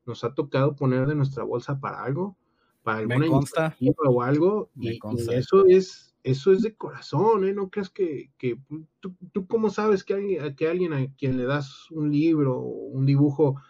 nos 0.06 0.24
ha 0.24 0.34
tocado 0.34 0.76
poner 0.76 1.08
de 1.08 1.16
nuestra 1.16 1.44
bolsa 1.44 1.80
para 1.80 2.04
algo, 2.04 2.38
para 2.84 3.00
alguna 3.00 3.28
iniciativa 3.28 3.96
o 4.10 4.22
algo, 4.24 4.72
y, 4.76 5.00
eso 5.32 5.66
es, 5.68 6.16
eso 6.24 6.52
es 6.52 6.64
de 6.64 6.76
corazón, 6.76 7.46
¿eh? 7.46 7.54
No 7.54 7.70
creas 7.70 7.90
que, 7.90 8.32
que 8.38 8.60
tú, 9.00 9.16
tú 9.32 9.46
cómo 9.46 9.70
sabes 9.70 10.04
que 10.04 10.16
alguien, 10.16 10.56
que 10.56 10.68
alguien 10.68 10.94
a 10.94 11.14
quien 11.16 11.38
le 11.38 11.46
das 11.46 11.90
un 11.92 12.12
libro 12.12 12.58
o 12.58 12.88
un 12.88 13.06
dibujo 13.06 13.62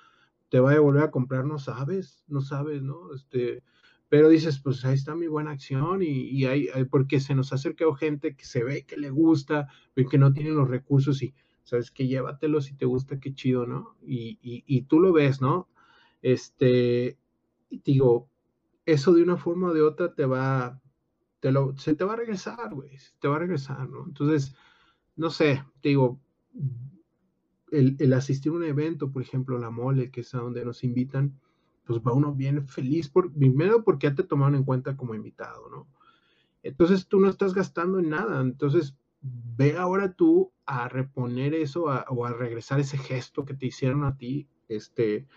te 0.50 0.60
va 0.60 0.74
a 0.74 0.80
volver 0.80 1.04
a 1.04 1.12
comprar, 1.12 1.46
no 1.46 1.60
sabes, 1.60 2.24
no 2.28 2.42
sabes, 2.42 2.82
¿no? 2.82 3.14
Este, 3.14 3.64
pero 4.12 4.28
dices, 4.28 4.60
pues 4.60 4.84
ahí 4.84 4.96
está 4.96 5.16
mi 5.16 5.28
buena 5.28 5.52
acción 5.52 6.02
y, 6.04 6.08
y 6.08 6.44
hay, 6.44 6.68
porque 6.90 7.22
se 7.22 7.34
nos 7.34 7.54
ha 7.54 7.56
acercado 7.56 7.94
gente 7.94 8.36
que 8.36 8.44
se 8.44 8.62
ve 8.62 8.84
que 8.86 8.98
le 8.98 9.10
gusta, 9.10 9.70
pero 9.94 10.10
que 10.10 10.18
no 10.18 10.34
tiene 10.34 10.50
los 10.50 10.68
recursos 10.68 11.24
y 11.24 11.34
sabes 11.64 11.92
que 11.92 12.08
llévatelo 12.08 12.60
si 12.60 12.74
te 12.74 12.86
gusta, 12.86 13.22
qué 13.22 13.34
chido, 13.34 13.66
¿no? 13.66 13.96
Y, 14.06 14.38
y, 14.42 14.82
tú 14.82 15.00
lo 15.00 15.14
ves, 15.14 15.40
¿no? 15.40 15.70
Este, 16.22 17.18
digo, 17.70 18.28
eso 18.86 19.14
de 19.14 19.24
una 19.24 19.38
forma 19.38 19.70
o 19.70 19.74
de 19.74 19.82
otra 19.82 20.14
te 20.14 20.26
va, 20.26 20.82
te 21.40 21.54
lo, 21.54 21.78
se 21.78 21.96
te 21.96 22.04
va 22.04 22.12
a 22.12 22.18
regresar, 22.18 22.74
güey, 22.74 22.98
se 22.98 23.14
te 23.18 23.30
va 23.30 23.38
a 23.38 23.40
regresar, 23.40 23.88
¿no? 23.88 24.04
Entonces, 24.06 24.54
no 25.16 25.30
sé, 25.30 25.64
digo, 25.82 26.20
el, 27.72 27.96
el 27.98 28.12
asistir 28.12 28.52
a 28.52 28.56
un 28.56 28.66
evento, 28.66 29.10
por 29.10 29.22
ejemplo, 29.22 29.58
la 29.58 29.70
mole, 29.70 30.12
que 30.12 30.20
es 30.20 30.36
a 30.36 30.40
donde 30.40 30.66
nos 30.66 30.84
invitan, 30.84 31.40
pues 31.92 32.04
va 32.04 32.18
uno 32.18 32.34
bien 32.34 32.68
feliz, 32.68 33.10
primero 33.10 33.84
porque 33.84 34.08
ya 34.08 34.16
te 34.16 34.24
tomaron 34.24 34.56
en 34.56 34.64
cuenta 34.64 34.96
como 34.96 35.16
invitado, 35.16 35.70
¿no? 35.70 35.88
Entonces 36.64 37.08
tú 37.08 37.20
no 37.20 37.30
estás 37.30 37.54
gastando 37.54 38.00
en 38.00 38.10
nada, 38.10 38.42
entonces 38.42 38.96
ve 39.22 39.78
ahora 39.78 40.14
tú 40.14 40.52
a 40.66 40.88
reponer 40.88 41.54
eso 41.54 41.86
o 41.86 42.26
a 42.26 42.34
regresar 42.34 42.80
ese 42.80 42.98
gesto 42.98 43.46
que 43.46 43.54
te 43.54 43.68
hicieron 43.68 44.04
a 44.04 44.18
ti, 44.18 44.48
este, 44.68 45.28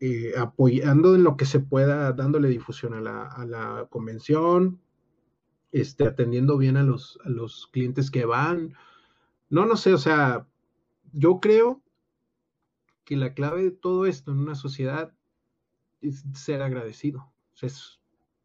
eh, 0.00 0.32
apoyando 0.36 1.14
en 1.14 1.22
lo 1.22 1.36
que 1.36 1.44
se 1.44 1.60
pueda, 1.60 2.12
dándole 2.12 2.48
difusión 2.48 2.94
a 2.94 3.00
la, 3.00 3.86
convención, 3.88 4.80
este, 5.70 6.04
atendiendo 6.04 6.58
bien 6.58 6.76
a 6.76 6.82
los, 6.82 7.18
a 7.24 7.28
los 7.28 7.68
clientes 7.68 8.10
que 8.10 8.24
van. 8.24 8.74
No, 9.48 9.64
no 9.64 9.76
sé, 9.76 9.94
o 9.94 9.98
sea, 9.98 10.46
yo 11.12 11.40
creo 11.40 11.82
que 13.04 13.16
la 13.16 13.34
clave 13.34 13.62
de 13.64 13.70
todo 13.70 14.06
esto 14.06 14.32
en 14.32 14.38
una 14.38 14.54
sociedad 14.54 15.12
ser 16.34 16.62
agradecido. 16.62 17.32
Es 17.60 18.00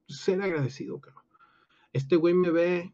ser 0.08 0.41
agradecido, 0.41 1.00
cabrón. 1.00 1.24
Este 1.93 2.15
güey 2.15 2.34
me 2.34 2.52
ve, 2.52 2.93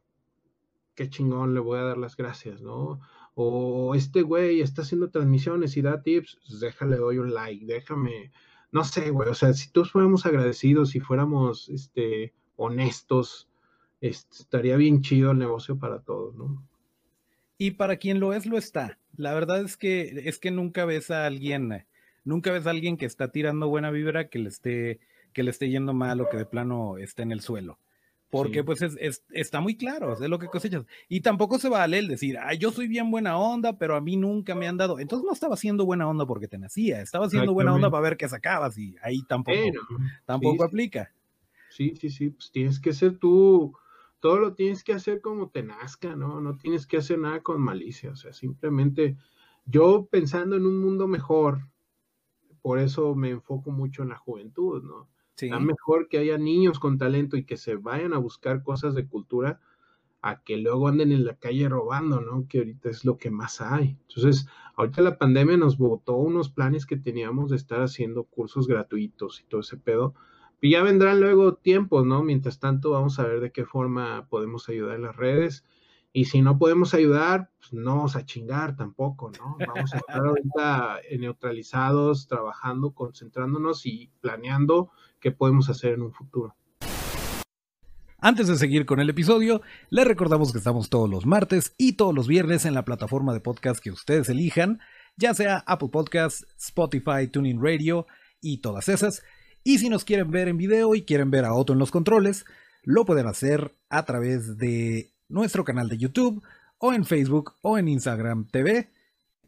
qué 0.95 1.09
chingón, 1.09 1.53
le 1.53 1.59
voy 1.59 1.79
a 1.79 1.83
dar 1.83 1.97
las 1.97 2.15
gracias, 2.15 2.61
¿no? 2.61 2.99
O 3.35 3.95
este 3.95 4.21
güey 4.21 4.61
está 4.61 4.83
haciendo 4.83 5.09
transmisiones 5.09 5.75
y 5.75 5.81
da 5.81 6.01
tips, 6.01 6.39
pues 6.47 6.59
déjale, 6.59 6.97
doy 6.97 7.17
un 7.17 7.33
like, 7.33 7.65
déjame, 7.65 8.31
no 8.71 8.83
sé, 8.83 9.09
güey, 9.09 9.29
o 9.29 9.33
sea, 9.33 9.53
si 9.53 9.71
todos 9.71 9.91
fuéramos 9.91 10.25
agradecidos, 10.25 10.91
si 10.91 10.99
fuéramos, 10.99 11.69
este, 11.69 12.33
honestos, 12.55 13.49
estaría 14.01 14.77
bien 14.77 15.01
chido 15.01 15.31
el 15.31 15.39
negocio 15.39 15.77
para 15.77 16.01
todos, 16.01 16.35
¿no? 16.35 16.67
Y 17.57 17.71
para 17.71 17.97
quien 17.97 18.19
lo 18.19 18.33
es, 18.33 18.45
lo 18.45 18.57
está. 18.57 18.99
La 19.15 19.33
verdad 19.33 19.61
es 19.61 19.77
que 19.77 20.23
es 20.25 20.39
que 20.39 20.51
nunca 20.51 20.85
ves 20.85 21.11
a 21.11 21.25
alguien 21.25 21.85
nunca 22.23 22.51
ves 22.51 22.67
a 22.67 22.71
alguien 22.71 22.97
que 22.97 23.05
está 23.05 23.31
tirando 23.31 23.67
buena 23.67 23.91
vibra 23.91 24.29
que 24.29 24.39
le 24.39 24.49
esté, 24.49 24.99
que 25.33 25.43
le 25.43 25.51
esté 25.51 25.69
yendo 25.69 25.93
mal 25.93 26.21
o 26.21 26.29
que 26.29 26.37
de 26.37 26.45
plano 26.45 26.97
esté 26.97 27.23
en 27.23 27.31
el 27.31 27.41
suelo. 27.41 27.79
Porque 28.29 28.63
pues 28.63 28.81
es, 28.81 29.23
está 29.29 29.61
muy 29.61 29.77
claro, 29.77 30.13
es 30.13 30.19
lo 30.21 30.39
que 30.39 30.47
cosechas. 30.47 30.87
Y 31.07 31.21
tampoco 31.21 31.59
se 31.59 31.69
vale 31.69 31.99
el 31.99 32.07
decir, 32.07 32.39
ay, 32.41 32.57
yo 32.57 32.71
soy 32.71 32.87
bien 32.87 33.11
buena 33.11 33.37
onda, 33.37 33.77
pero 33.77 33.95
a 33.95 34.01
mí 34.01 34.17
nunca 34.17 34.55
me 34.55 34.67
han 34.67 34.75
dado. 34.75 34.97
Entonces 34.99 35.23
no 35.23 35.31
estaba 35.31 35.53
haciendo 35.53 35.85
buena 35.85 36.09
onda 36.09 36.25
porque 36.25 36.47
te 36.47 36.57
nacía, 36.57 36.99
estaba 36.99 37.27
haciendo 37.27 37.53
buena 37.53 37.75
onda 37.75 37.91
para 37.91 38.01
ver 38.01 38.17
qué 38.17 38.27
sacabas 38.27 38.75
y 38.79 38.95
ahí 39.03 39.21
tampoco, 39.27 39.59
tampoco 40.25 40.63
aplica. 40.63 41.13
Sí, 41.69 41.93
sí, 41.95 42.09
sí, 42.09 42.31
pues 42.31 42.51
tienes 42.51 42.79
que 42.79 42.93
ser 42.93 43.19
tú, 43.19 43.75
todo 44.19 44.39
lo 44.39 44.55
tienes 44.55 44.83
que 44.83 44.93
hacer 44.93 45.21
como 45.21 45.49
te 45.49 45.61
nazca, 45.61 46.15
¿no? 46.15 46.41
No 46.41 46.57
tienes 46.57 46.87
que 46.87 46.97
hacer 46.97 47.19
nada 47.19 47.41
con 47.41 47.61
malicia, 47.61 48.09
o 48.09 48.15
sea, 48.15 48.33
simplemente 48.33 49.15
yo 49.65 50.07
pensando 50.09 50.55
en 50.55 50.65
un 50.65 50.81
mundo 50.81 51.07
mejor, 51.07 51.67
por 52.63 52.79
eso 52.79 53.13
me 53.13 53.29
enfoco 53.29 53.69
mucho 53.69 54.01
en 54.01 54.09
la 54.09 54.17
juventud, 54.17 54.81
¿no? 54.83 55.09
Sí. 55.35 55.49
mejor 55.49 56.07
que 56.07 56.17
haya 56.19 56.37
niños 56.37 56.79
con 56.79 56.97
talento 56.97 57.37
y 57.37 57.43
que 57.43 57.57
se 57.57 57.75
vayan 57.75 58.13
a 58.13 58.19
buscar 58.19 58.63
cosas 58.63 58.95
de 58.95 59.07
cultura 59.07 59.59
a 60.21 60.41
que 60.41 60.55
luego 60.57 60.87
anden 60.87 61.11
en 61.11 61.25
la 61.25 61.35
calle 61.35 61.67
robando, 61.67 62.21
¿no? 62.21 62.47
Que 62.47 62.59
ahorita 62.59 62.89
es 62.89 63.03
lo 63.03 63.17
que 63.17 63.29
más 63.29 63.59
hay. 63.59 63.97
Entonces, 64.07 64.47
ahorita 64.75 65.01
la 65.01 65.17
pandemia 65.17 65.57
nos 65.57 65.77
botó 65.77 66.15
unos 66.15 66.49
planes 66.49 66.85
que 66.85 66.95
teníamos 66.95 67.49
de 67.49 67.57
estar 67.57 67.81
haciendo 67.81 68.23
cursos 68.23 68.67
gratuitos 68.67 69.41
y 69.41 69.43
todo 69.43 69.59
ese 69.61 69.75
pedo. 69.75 70.15
Y 70.61 70.71
ya 70.71 70.83
vendrán 70.83 71.19
luego 71.19 71.55
tiempos, 71.55 72.05
¿no? 72.05 72.23
Mientras 72.23 72.59
tanto, 72.59 72.91
vamos 72.91 73.19
a 73.19 73.27
ver 73.27 73.41
de 73.41 73.51
qué 73.51 73.65
forma 73.65 74.27
podemos 74.29 74.69
ayudar 74.69 74.95
en 74.95 75.01
las 75.01 75.17
redes. 75.17 75.65
Y 76.15 76.25
si 76.25 76.43
no 76.43 76.59
podemos 76.59 76.93
ayudar, 76.93 77.49
pues 77.57 77.73
no 77.73 77.95
vamos 77.95 78.15
a 78.15 78.23
chingar 78.23 78.75
tampoco, 78.75 79.31
¿no? 79.31 79.57
Vamos 79.67 79.93
a 79.95 79.97
estar 79.97 80.23
ahorita 80.23 80.99
neutralizados, 81.17 82.27
trabajando, 82.27 82.91
concentrándonos 82.91 83.87
y 83.87 84.11
planeando 84.21 84.91
qué 85.19 85.31
podemos 85.31 85.69
hacer 85.69 85.93
en 85.93 86.03
un 86.03 86.13
futuro. 86.13 86.55
Antes 88.19 88.47
de 88.47 88.57
seguir 88.57 88.85
con 88.85 88.99
el 88.99 89.09
episodio, 89.09 89.63
les 89.89 90.05
recordamos 90.05 90.51
que 90.51 90.59
estamos 90.59 90.91
todos 90.91 91.09
los 91.09 91.25
martes 91.25 91.73
y 91.79 91.93
todos 91.93 92.13
los 92.13 92.27
viernes 92.27 92.65
en 92.65 92.75
la 92.75 92.85
plataforma 92.85 93.33
de 93.33 93.41
podcast 93.41 93.83
que 93.83 93.91
ustedes 93.91 94.29
elijan. 94.29 94.79
ya 95.17 95.33
sea 95.33 95.63
Apple 95.65 95.89
Podcasts, 95.91 96.45
Spotify, 96.57 97.27
Tuning 97.27 97.59
Radio 97.59 98.05
y 98.39 98.59
todas 98.61 98.87
esas. 98.87 99.23
Y 99.63 99.79
si 99.79 99.89
nos 99.89 100.05
quieren 100.05 100.29
ver 100.29 100.47
en 100.47 100.57
video 100.57 100.93
y 100.93 101.05
quieren 101.05 101.31
ver 101.31 101.43
a 101.45 101.53
Otto 101.53 101.73
en 101.73 101.79
los 101.79 101.89
controles, 101.89 102.45
lo 102.83 103.03
pueden 103.05 103.27
hacer 103.27 103.75
a 103.89 104.05
través 104.05 104.57
de 104.57 105.12
nuestro 105.33 105.63
canal 105.63 105.89
de 105.89 105.97
YouTube 105.97 106.43
o 106.77 106.93
en 106.93 107.05
Facebook 107.05 107.55
o 107.61 107.77
en 107.77 107.87
Instagram 107.87 108.47
TV. 108.47 108.89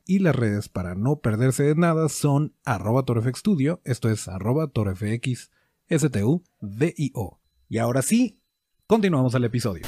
Y 0.07 0.19
las 0.19 0.35
redes 0.35 0.67
para 0.67 0.95
no 0.95 1.17
perderse 1.17 1.63
de 1.63 1.75
nada 1.75 2.09
son 2.09 2.53
arroba 2.63 3.03
torfxstudio, 3.03 3.81
esto 3.85 4.09
es 4.09 4.27
arroba 4.27 4.67
torfx, 4.67 5.51
S-T-U-D-I-O. 5.87 7.39
Y 7.69 7.77
ahora 7.77 8.01
sí, 8.01 8.39
continuamos 8.85 9.33
al 9.33 9.45
episodio. 9.45 9.85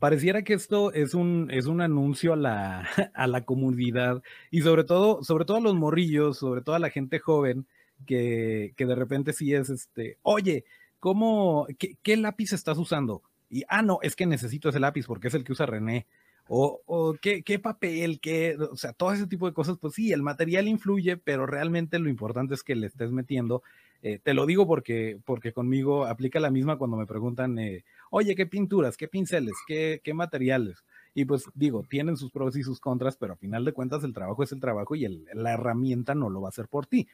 Pareciera 0.00 0.42
que 0.42 0.54
esto 0.54 0.92
es 0.92 1.14
un, 1.14 1.48
es 1.50 1.66
un 1.66 1.80
anuncio 1.80 2.32
a 2.32 2.36
la, 2.36 2.88
a 3.14 3.26
la 3.26 3.44
comunidad 3.44 4.22
y 4.50 4.62
sobre 4.62 4.84
todo, 4.84 5.22
sobre 5.22 5.44
todo 5.44 5.58
a 5.58 5.60
los 5.60 5.74
morrillos, 5.74 6.38
sobre 6.38 6.62
todo 6.62 6.74
a 6.74 6.80
la 6.80 6.90
gente 6.90 7.18
joven 7.18 7.66
que, 8.04 8.74
que 8.76 8.86
de 8.86 8.94
repente 8.94 9.32
sí 9.32 9.54
es 9.54 9.70
este, 9.70 10.18
oye, 10.22 10.64
¿cómo, 10.98 11.66
qué 12.02 12.16
lápiz 12.16 12.52
estás 12.52 12.78
usando? 12.78 13.22
Y, 13.48 13.64
ah, 13.68 13.82
no, 13.82 13.98
es 14.02 14.16
que 14.16 14.26
necesito 14.26 14.68
ese 14.68 14.80
lápiz 14.80 15.06
porque 15.06 15.28
es 15.28 15.34
el 15.34 15.44
que 15.44 15.52
usa 15.52 15.66
René. 15.66 16.06
O, 16.48 16.80
o 16.86 17.14
¿qué, 17.20 17.42
qué, 17.42 17.58
papel, 17.58 18.20
qué, 18.20 18.56
o 18.56 18.76
sea, 18.76 18.92
todo 18.92 19.12
ese 19.12 19.26
tipo 19.26 19.46
de 19.46 19.52
cosas, 19.52 19.78
pues 19.80 19.94
sí, 19.94 20.12
el 20.12 20.22
material 20.22 20.68
influye, 20.68 21.16
pero 21.16 21.44
realmente 21.44 21.98
lo 21.98 22.08
importante 22.08 22.54
es 22.54 22.62
que 22.62 22.76
le 22.76 22.86
estés 22.86 23.10
metiendo. 23.10 23.62
Eh, 24.02 24.20
te 24.22 24.34
lo 24.34 24.46
digo 24.46 24.66
porque, 24.66 25.18
porque 25.24 25.52
conmigo 25.52 26.06
aplica 26.06 26.38
la 26.38 26.50
misma 26.50 26.78
cuando 26.78 26.96
me 26.96 27.06
preguntan, 27.06 27.58
eh, 27.58 27.84
oye, 28.10 28.36
¿qué 28.36 28.46
pinturas, 28.46 28.96
qué 28.96 29.08
pinceles, 29.08 29.54
qué, 29.66 30.00
qué 30.04 30.14
materiales? 30.14 30.84
Y 31.14 31.24
pues 31.24 31.46
digo, 31.54 31.82
tienen 31.88 32.16
sus 32.16 32.30
pros 32.30 32.56
y 32.56 32.62
sus 32.62 32.78
contras, 32.78 33.16
pero 33.16 33.32
a 33.32 33.36
final 33.36 33.64
de 33.64 33.72
cuentas 33.72 34.04
el 34.04 34.12
trabajo 34.12 34.42
es 34.44 34.52
el 34.52 34.60
trabajo 34.60 34.94
y 34.94 35.04
el, 35.06 35.24
la 35.34 35.54
herramienta 35.54 36.14
no 36.14 36.30
lo 36.30 36.42
va 36.42 36.48
a 36.48 36.50
hacer 36.50 36.68
por 36.68 36.86
ti. 36.86 37.08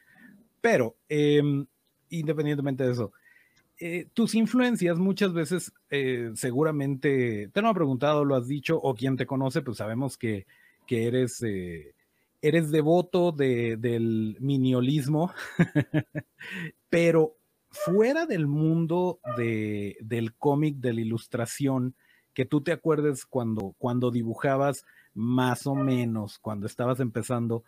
Pero, 0.61 0.95
eh, 1.09 1.41
independientemente 2.09 2.83
de 2.83 2.91
eso, 2.91 3.11
eh, 3.85 4.07
tus 4.13 4.33
influencias 4.33 4.97
muchas 4.97 5.33
veces 5.33 5.73
eh, 5.89 6.31
seguramente 6.35 7.49
te 7.51 7.61
lo 7.61 7.67
han 7.67 7.75
preguntado, 7.75 8.23
lo 8.23 8.35
has 8.35 8.47
dicho, 8.47 8.77
o 8.77 8.95
quien 8.95 9.17
te 9.17 9.25
conoce, 9.25 9.61
pues 9.61 9.79
sabemos 9.79 10.17
que, 10.17 10.47
que 10.87 11.05
eres, 11.07 11.43
eh, 11.43 11.93
eres 12.41 12.71
devoto 12.71 13.33
de, 13.33 13.75
del 13.75 14.37
miniolismo, 14.39 15.33
pero 16.89 17.35
fuera 17.71 18.25
del 18.25 18.47
mundo 18.47 19.19
de, 19.35 19.97
del 19.99 20.33
cómic, 20.33 20.77
de 20.77 20.93
la 20.93 21.01
ilustración, 21.01 21.93
que 22.33 22.45
tú 22.45 22.61
te 22.61 22.71
acuerdes 22.71 23.25
cuando, 23.25 23.75
cuando 23.77 24.11
dibujabas 24.11 24.85
más 25.13 25.67
o 25.67 25.75
menos, 25.75 26.39
cuando 26.39 26.67
estabas 26.67 27.01
empezando, 27.01 27.65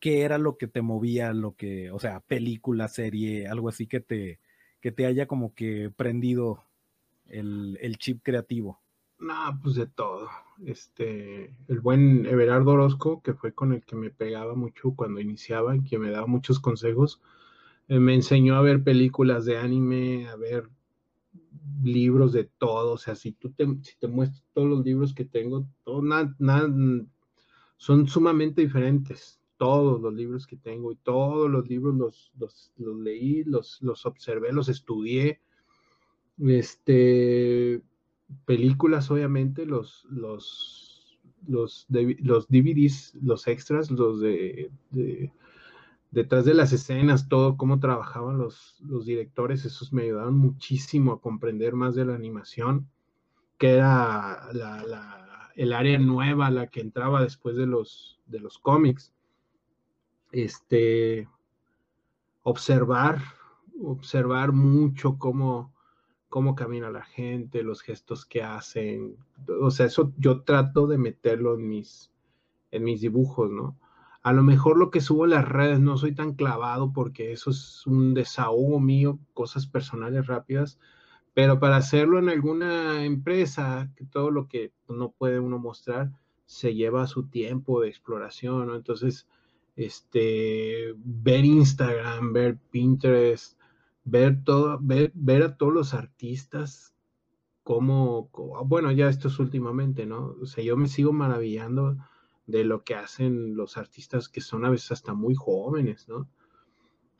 ¿qué 0.00 0.22
era 0.22 0.38
lo 0.38 0.56
que 0.56 0.66
te 0.66 0.80
movía, 0.80 1.34
lo 1.34 1.56
que, 1.56 1.90
o 1.90 1.98
sea, 1.98 2.20
película, 2.20 2.88
serie, 2.88 3.48
algo 3.48 3.68
así 3.68 3.86
que 3.86 4.00
te, 4.00 4.40
que 4.80 4.92
te 4.92 5.06
haya 5.06 5.26
como 5.26 5.54
que 5.54 5.90
prendido 5.94 6.64
el, 7.26 7.78
el 7.80 7.98
chip 7.98 8.22
creativo? 8.22 8.80
No, 9.18 9.58
pues 9.62 9.74
de 9.74 9.86
todo. 9.86 10.28
Este, 10.64 11.54
el 11.66 11.80
buen 11.80 12.26
Everardo 12.26 12.72
Orozco, 12.72 13.20
que 13.22 13.34
fue 13.34 13.52
con 13.52 13.72
el 13.72 13.84
que 13.84 13.96
me 13.96 14.10
pegaba 14.10 14.54
mucho 14.54 14.94
cuando 14.94 15.20
iniciaba 15.20 15.76
y 15.76 15.82
que 15.82 15.98
me 15.98 16.10
daba 16.10 16.26
muchos 16.26 16.60
consejos, 16.60 17.20
eh, 17.88 17.98
me 17.98 18.14
enseñó 18.14 18.54
a 18.56 18.62
ver 18.62 18.84
películas 18.84 19.44
de 19.44 19.58
anime, 19.58 20.28
a 20.28 20.36
ver 20.36 20.70
libros 21.82 22.32
de 22.32 22.44
todo. 22.44 22.92
O 22.92 22.98
sea, 22.98 23.16
si 23.16 23.32
tú 23.32 23.50
te, 23.50 23.66
si 23.82 23.98
te 23.98 24.06
muestro 24.06 24.44
todos 24.52 24.68
los 24.68 24.84
libros 24.84 25.14
que 25.14 25.24
tengo, 25.24 25.68
son 27.76 28.08
sumamente 28.08 28.60
diferentes 28.60 29.40
todos 29.58 30.00
los 30.00 30.14
libros 30.14 30.46
que 30.46 30.56
tengo 30.56 30.92
y 30.92 30.96
todos 30.96 31.50
los 31.50 31.68
libros 31.68 31.94
los, 31.94 32.32
los, 32.38 32.72
los 32.76 32.96
leí, 32.96 33.44
los, 33.44 33.82
los, 33.82 34.06
observé, 34.06 34.52
los 34.52 34.68
estudié. 34.68 35.40
Este, 36.38 37.82
películas, 38.44 39.10
obviamente, 39.10 39.66
los, 39.66 40.06
los, 40.08 41.18
los, 41.46 41.86
los 41.88 42.48
DVDs, 42.48 43.16
los 43.20 43.48
extras, 43.48 43.90
los 43.90 44.20
de, 44.20 44.70
de, 44.90 45.32
detrás 46.12 46.44
de 46.44 46.54
las 46.54 46.72
escenas, 46.72 47.28
todo, 47.28 47.56
cómo 47.56 47.80
trabajaban 47.80 48.38
los, 48.38 48.76
los 48.80 49.04
directores, 49.06 49.64
esos 49.64 49.92
me 49.92 50.04
ayudaron 50.04 50.36
muchísimo 50.38 51.12
a 51.12 51.20
comprender 51.20 51.74
más 51.74 51.96
de 51.96 52.04
la 52.04 52.14
animación, 52.14 52.88
que 53.58 53.70
era 53.74 54.52
la, 54.52 55.50
el 55.56 55.72
área 55.72 55.98
nueva, 55.98 56.50
la 56.50 56.68
que 56.68 56.80
entraba 56.80 57.22
después 57.22 57.56
de 57.56 57.66
los, 57.66 58.20
de 58.26 58.38
los 58.38 58.58
cómics 58.58 59.12
este, 60.32 61.28
observar, 62.42 63.22
observar 63.82 64.52
mucho 64.52 65.18
cómo, 65.18 65.74
cómo 66.28 66.54
camina 66.54 66.90
la 66.90 67.04
gente, 67.04 67.62
los 67.62 67.82
gestos 67.82 68.24
que 68.24 68.42
hacen. 68.42 69.16
O 69.60 69.70
sea, 69.70 69.86
eso 69.86 70.12
yo 70.18 70.42
trato 70.42 70.86
de 70.86 70.98
meterlo 70.98 71.54
en 71.54 71.68
mis, 71.68 72.10
en 72.70 72.84
mis 72.84 73.00
dibujos, 73.00 73.50
¿no? 73.50 73.78
A 74.22 74.32
lo 74.32 74.42
mejor 74.42 74.76
lo 74.76 74.90
que 74.90 75.00
subo 75.00 75.24
en 75.24 75.30
las 75.30 75.48
redes 75.48 75.80
no 75.80 75.96
soy 75.96 76.12
tan 76.12 76.34
clavado 76.34 76.92
porque 76.92 77.32
eso 77.32 77.50
es 77.50 77.86
un 77.86 78.14
desahogo 78.14 78.80
mío, 78.80 79.18
cosas 79.32 79.66
personales 79.66 80.26
rápidas, 80.26 80.78
pero 81.34 81.60
para 81.60 81.76
hacerlo 81.76 82.18
en 82.18 82.28
alguna 82.28 83.04
empresa, 83.04 83.90
que 83.96 84.04
todo 84.04 84.30
lo 84.30 84.48
que 84.48 84.72
no 84.88 85.12
puede 85.12 85.38
uno 85.38 85.58
mostrar 85.58 86.10
se 86.46 86.74
lleva 86.74 87.06
su 87.06 87.28
tiempo 87.28 87.80
de 87.80 87.88
exploración, 87.88 88.66
¿no? 88.66 88.74
Entonces, 88.74 89.26
este, 89.78 90.92
ver 90.96 91.44
Instagram, 91.44 92.32
ver 92.32 92.58
Pinterest, 92.70 93.56
ver 94.02 94.42
todo, 94.42 94.78
ver, 94.80 95.12
ver 95.14 95.42
a 95.44 95.56
todos 95.56 95.72
los 95.72 95.94
artistas, 95.94 96.96
como, 97.62 98.28
bueno, 98.66 98.90
ya 98.90 99.08
esto 99.08 99.28
es 99.28 99.38
últimamente, 99.38 100.04
¿no? 100.04 100.34
O 100.42 100.46
sea, 100.46 100.64
yo 100.64 100.76
me 100.76 100.88
sigo 100.88 101.12
maravillando 101.12 101.96
de 102.46 102.64
lo 102.64 102.82
que 102.82 102.96
hacen 102.96 103.54
los 103.54 103.76
artistas 103.76 104.28
que 104.28 104.40
son 104.40 104.64
a 104.64 104.70
veces 104.70 104.90
hasta 104.90 105.14
muy 105.14 105.34
jóvenes, 105.36 106.08
¿no? 106.08 106.28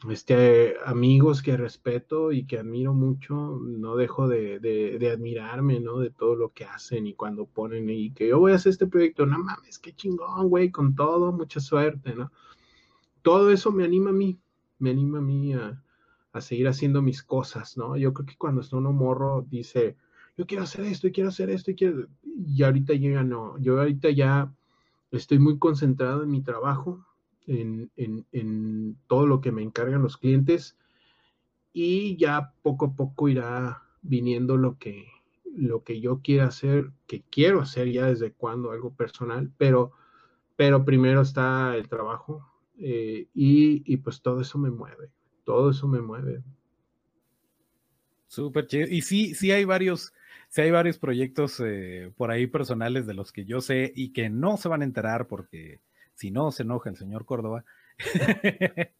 Este, 0.09 0.77
amigos 0.85 1.43
que 1.43 1.57
respeto 1.57 2.31
y 2.31 2.47
que 2.47 2.59
admiro 2.59 2.95
mucho, 2.95 3.59
no 3.61 3.97
dejo 3.97 4.29
de, 4.29 4.61
de, 4.61 5.11
admirarme, 5.11 5.81
¿no? 5.81 5.99
De 5.99 6.11
todo 6.11 6.37
lo 6.37 6.53
que 6.53 6.65
hacen 6.65 7.07
y 7.09 7.15
cuando 7.15 7.47
ponen 7.47 7.91
y 7.91 8.13
que 8.13 8.29
yo 8.29 8.39
voy 8.39 8.53
a 8.53 8.57
hacer 8.57 8.71
este 8.71 8.87
proyecto, 8.87 9.27
no 9.27 9.39
mames, 9.39 9.81
qué 9.81 9.93
chingón, 9.93 10.49
güey, 10.49 10.71
con 10.71 10.95
todo, 10.95 11.33
mucha 11.33 11.59
suerte, 11.59 12.15
¿no? 12.15 12.31
todo 13.23 13.51
eso 13.51 13.71
me 13.73 13.85
anima 13.85 14.11
a 14.11 14.15
mí, 14.15 14.41
me 14.79 14.91
anima 14.91 15.19
a 15.19 15.21
mí 15.21 15.53
a, 15.53 15.83
seguir 16.41 16.69
haciendo 16.69 17.03
mis 17.03 17.25
cosas, 17.25 17.77
¿no? 17.77 17.97
Yo 17.97 18.15
creo 18.15 18.25
que 18.25 18.37
cuando 18.37 18.61
está 18.61 18.77
uno 18.77 18.93
morro 18.93 19.45
dice, 19.51 19.97
yo 20.37 20.47
quiero 20.47 20.63
hacer 20.63 20.85
esto 20.85 21.09
y 21.09 21.13
quiero 21.13 21.31
hacer 21.31 21.51
esto 21.51 21.73
y 21.73 21.75
quiero... 21.75 22.07
Y 22.23 22.63
ahorita 22.63 22.95
ya 22.95 23.25
no, 23.25 23.59
yo 23.59 23.79
ahorita 23.81 24.11
ya 24.11 24.55
estoy 25.11 25.41
muy 25.41 25.59
concentrado 25.59 26.23
en 26.23 26.31
mi 26.31 26.41
trabajo, 26.43 27.05
en, 27.49 27.91
en, 28.33 28.97
todo 29.07 29.27
lo 29.27 29.41
que 29.41 29.53
me 29.53 29.63
encargan 29.63 30.03
los 30.03 30.17
clientes 30.17 30.77
y 31.73 32.17
ya 32.17 32.53
poco 32.63 32.87
a 32.87 32.95
poco 32.95 33.29
irá 33.29 33.83
viniendo 34.03 34.57
lo 34.57 34.79
que, 34.79 35.07
lo 35.57 35.83
que 35.83 36.01
yo 36.01 36.21
quiero 36.23 36.45
hacer, 36.45 36.91
que 37.07 37.23
quiero 37.31 37.61
hacer 37.61 37.91
ya 37.91 38.07
desde 38.07 38.33
cuando, 38.33 38.71
algo 38.71 38.95
personal, 38.95 39.51
pero, 39.57 39.93
pero 40.57 40.85
primero 40.85 41.23
está 41.23 41.75
el 41.77 41.89
trabajo, 41.89 42.47
eh, 42.79 43.29
y, 43.35 43.97
pues 43.99 44.23
todo 44.23 44.41
eso 44.41 44.59
me 44.59 44.71
mueve, 44.71 45.11
todo 45.45 45.71
eso 45.71 45.89
me 45.89 46.01
mueve. 46.01 46.43
Súper 48.29 48.67
chido. 48.67 48.87
Y 48.89 49.03
sí, 49.03 49.35
sí 49.35 49.51
hay 49.51 49.65
varios, 49.65 50.13
sí 50.49 50.61
hay 50.61 50.71
varios 50.71 50.99
proyectos 50.99 51.61
eh, 51.65 52.13
por 52.17 52.31
ahí 52.31 52.47
personales 52.47 53.07
de 53.07 53.15
los 53.15 53.33
que 53.33 53.47
yo 53.47 53.61
sé 53.61 53.93
y 53.97 54.13
que 54.13 54.29
no 54.29 54.59
se 54.59 54.69
van 54.69 54.83
a 54.83 54.85
enterar 54.85 55.27
porque 55.27 55.81
si 56.19 56.33
no 56.33 56.51
se 56.51 56.65
enoja 56.65 56.91
el 56.91 56.97
señor 56.97 57.25
Córdoba. 57.25 57.65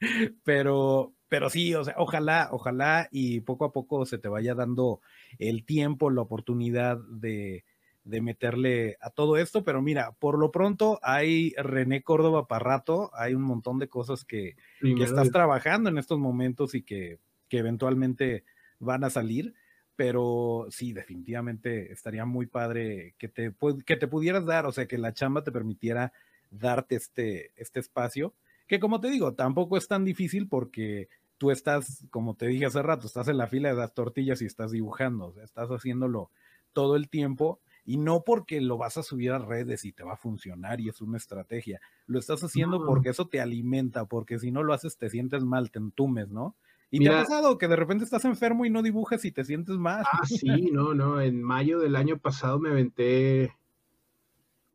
pero, 0.45 1.13
pero 1.29 1.51
sí, 1.51 1.75
o 1.75 1.85
sea, 1.85 1.95
ojalá, 1.99 2.49
ojalá 2.53 3.09
y 3.11 3.41
poco 3.41 3.65
a 3.65 3.73
poco 3.73 4.07
se 4.07 4.19
te 4.19 4.29
vaya 4.29 4.55
dando 4.55 5.01
el 5.41 5.65
tiempo, 5.65 6.11
la 6.11 6.23
oportunidad 6.23 6.97
de, 6.97 7.65
de 8.05 8.21
meterle 8.21 8.99
a 9.01 9.11
todo 9.11 9.37
esto, 9.37 9.65
pero 9.65 9.83
mira, 9.83 10.13
por 10.21 10.39
lo 10.39 10.53
pronto 10.53 11.01
hay 11.03 11.55
René 11.57 12.03
Córdoba 12.03 12.47
para 12.47 12.65
rato, 12.65 13.11
hay 13.15 13.35
un 13.35 13.43
montón 13.43 13.81
de 13.81 13.89
cosas 13.89 14.25
que, 14.25 14.57
que 14.81 15.03
estás 15.03 15.33
trabajando 15.33 15.91
en 15.91 15.99
estos 15.99 16.21
momentos 16.21 16.77
y 16.77 16.83
que, 16.83 17.19
que, 17.49 17.59
eventualmente 17.59 18.45
van 18.79 19.03
a 19.03 19.11
salir, 19.11 19.55
pero 19.97 20.69
sí, 20.71 20.93
definitivamente 20.93 21.91
estaría 21.91 22.25
muy 22.25 22.47
padre 22.47 23.17
que 23.19 23.27
te, 23.27 23.53
que 23.85 23.97
te 23.97 24.07
pudieras 24.07 24.47
dar, 24.47 24.67
o 24.67 24.73
sea, 24.73 24.87
que 24.87 24.99
la 24.99 25.13
chamba 25.13 25.43
te 25.43 25.51
permitiera 25.51 26.13
darte 26.51 26.97
este, 26.97 27.53
este 27.57 27.81
espacio, 27.81 28.35
que 28.67 28.81
como 28.81 29.01
te 29.01 29.09
digo, 29.09 29.35
tampoco 29.35 29.77
es 29.77 29.89
tan 29.89 30.05
difícil 30.05 30.49
porque 30.49 31.09
tú 31.39 31.51
estás, 31.51 32.05
como 32.11 32.35
te 32.35 32.47
dije 32.47 32.67
hace 32.67 32.83
rato, 32.83 33.07
estás 33.07 33.29
en 33.29 33.39
la 33.39 33.47
fila 33.47 33.71
de 33.71 33.77
las 33.77 33.95
tortillas 33.95 34.43
y 34.43 34.47
estás 34.47 34.73
dibujando, 34.73 35.27
o 35.27 35.33
sea, 35.33 35.45
estás 35.45 35.71
haciéndolo 35.71 36.31
todo 36.73 36.97
el 36.97 37.09
tiempo 37.09 37.61
y 37.85 37.97
no 37.97 38.23
porque 38.23 38.61
lo 38.61 38.77
vas 38.77 38.99
a 38.99 39.03
subir 39.03 39.31
a 39.31 39.39
redes 39.39 39.87
y 39.87 39.93
te 39.93 40.05
va 40.05 40.13
a 40.13 40.19
funcionar 40.19 40.81
y 40.81 40.91
es 40.91 41.01
una 41.01 41.17
estrategia. 41.17 41.81
Lo 42.07 42.19
estás 42.19 42.45
haciendo 42.45 42.85
porque 42.85 43.09
eso 43.09 43.29
te 43.29 43.41
alimenta, 43.41 44.05
porque 44.05 44.39
si 44.39 44.51
no 44.51 44.63
lo 44.63 44.75
haces 44.75 44.99
te 44.99 45.09
sientes 45.09 45.43
mal, 45.43 45.71
te 45.71 45.79
entumes, 45.79 46.29
¿no? 46.29 46.55
¿Y 46.91 47.01
te 47.01 47.09
ha 47.09 47.23
pasado 47.23 47.59
que 47.59 47.69
de 47.69 47.77
repente 47.77 48.05
estás 48.05 48.25
enfermo 48.25 48.65
y 48.65 48.71
no 48.71 48.83
dibujas 48.83 49.25
y 49.25 49.33
te 49.33 49.45
sientes 49.45 49.77
mal? 49.77 50.05
Ah, 50.11 50.27
sí, 50.27 50.71
no, 50.71 50.95
no. 50.95 51.21
En 51.21 51.43
mayo 51.43 51.79
del 51.79 51.97
año 51.97 52.19
pasado 52.19 52.59
me 52.59 52.71
aventé 52.71 53.55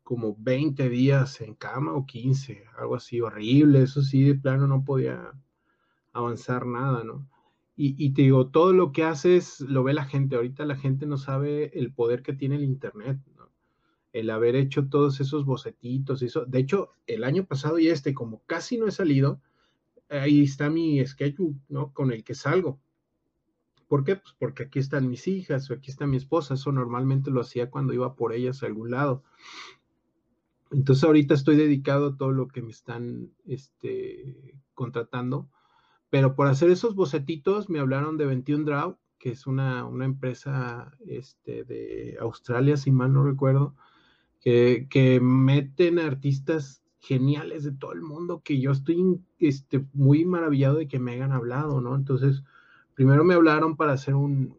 como 0.03 0.35
20 0.37 0.89
días 0.89 1.41
en 1.41 1.55
cama 1.55 1.93
o 1.93 2.05
15, 2.05 2.65
algo 2.77 2.95
así 2.95 3.21
horrible. 3.21 3.83
Eso 3.83 4.01
sí, 4.01 4.23
de 4.23 4.35
plano 4.35 4.67
no 4.67 4.83
podía 4.83 5.31
avanzar 6.11 6.65
nada, 6.65 7.03
¿no? 7.03 7.27
Y, 7.75 8.13
te 8.13 8.21
digo, 8.21 8.49
todo 8.49 8.71
lo 8.71 8.91
que 8.91 9.03
haces 9.03 9.59
lo 9.61 9.83
ve 9.83 9.93
la 9.93 10.05
gente. 10.05 10.35
Ahorita 10.35 10.63
la 10.63 10.75
gente 10.75 11.07
no 11.07 11.17
sabe 11.17 11.71
el 11.77 11.91
poder 11.91 12.21
que 12.21 12.33
tiene 12.33 12.55
el 12.55 12.63
Internet, 12.63 13.19
¿no? 13.35 13.49
El 14.11 14.29
haber 14.29 14.55
hecho 14.55 14.89
todos 14.89 15.19
esos 15.19 15.43
bocetitos 15.43 16.21
y 16.21 16.25
eso. 16.25 16.45
De 16.45 16.59
hecho, 16.59 16.91
el 17.07 17.23
año 17.23 17.45
pasado 17.45 17.79
y 17.79 17.87
este, 17.87 18.13
como 18.13 18.43
casi 18.45 18.77
no 18.77 18.87
he 18.87 18.91
salido, 18.91 19.41
ahí 20.07 20.43
está 20.43 20.69
mi 20.69 21.03
sketchbook, 21.03 21.55
¿no? 21.67 21.91
Con 21.93 22.11
el 22.11 22.23
que 22.23 22.35
salgo. 22.35 22.79
¿Por 23.87 24.03
qué? 24.03 24.17
Pues 24.17 24.35
porque 24.37 24.63
aquí 24.63 24.77
están 24.77 25.09
mis 25.09 25.27
hijas 25.27 25.69
o 25.71 25.73
aquí 25.73 25.89
está 25.89 26.05
mi 26.05 26.17
esposa. 26.17 26.53
Eso 26.53 26.71
normalmente 26.71 27.31
lo 27.31 27.41
hacía 27.41 27.71
cuando 27.71 27.93
iba 27.93 28.15
por 28.15 28.33
ellas 28.33 28.61
a 28.61 28.67
algún 28.67 28.91
lado. 28.91 29.23
Entonces 30.73 31.03
ahorita 31.03 31.33
estoy 31.33 31.55
dedicado 31.55 32.07
a 32.07 32.17
todo 32.17 32.31
lo 32.31 32.47
que 32.47 32.61
me 32.61 32.71
están 32.71 33.29
este, 33.45 34.55
contratando 34.73 35.49
pero 36.13 36.35
por 36.35 36.45
hacer 36.45 36.69
esos 36.69 36.93
bocetitos 36.93 37.71
me 37.71 37.79
hablaron 37.79 38.17
de 38.17 38.27
21 38.27 38.65
Draw, 38.65 38.99
que 39.17 39.31
es 39.31 39.47
una, 39.47 39.89
empresa 39.99 40.95
este, 41.07 41.63
de 41.63 42.17
Australia, 42.21 42.77
si 42.77 42.91
mal 42.91 43.11
no 43.11 43.23
recuerdo, 43.23 43.73
que, 44.39 44.85
que, 44.91 45.19
meten 45.19 45.97
artistas 45.97 46.83
geniales 46.99 47.63
de 47.63 47.71
todo 47.71 47.93
el 47.93 48.03
mundo, 48.03 48.43
que 48.45 48.61
yo 48.61 48.69
estoy 48.69 49.21
este, 49.39 49.87
muy 49.91 50.23
maravillado 50.23 50.75
de 50.75 50.87
que 50.87 50.99
me 50.99 51.13
hayan 51.13 51.31
hablado, 51.31 51.81
¿no? 51.81 51.95
Entonces, 51.95 52.43
primero 52.93 53.23
me 53.23 53.33
hablaron 53.33 53.75
para 53.75 53.93
hacer 53.93 54.13
un, 54.13 54.55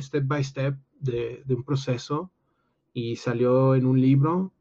step 0.00 0.28
by 0.28 0.44
step 0.44 0.76
de, 1.00 1.42
un 1.48 1.64
proceso 1.64 2.30
y 2.92 3.16
salió 3.16 3.74
en 3.74 3.84
un 3.84 4.00
libro. 4.00 4.52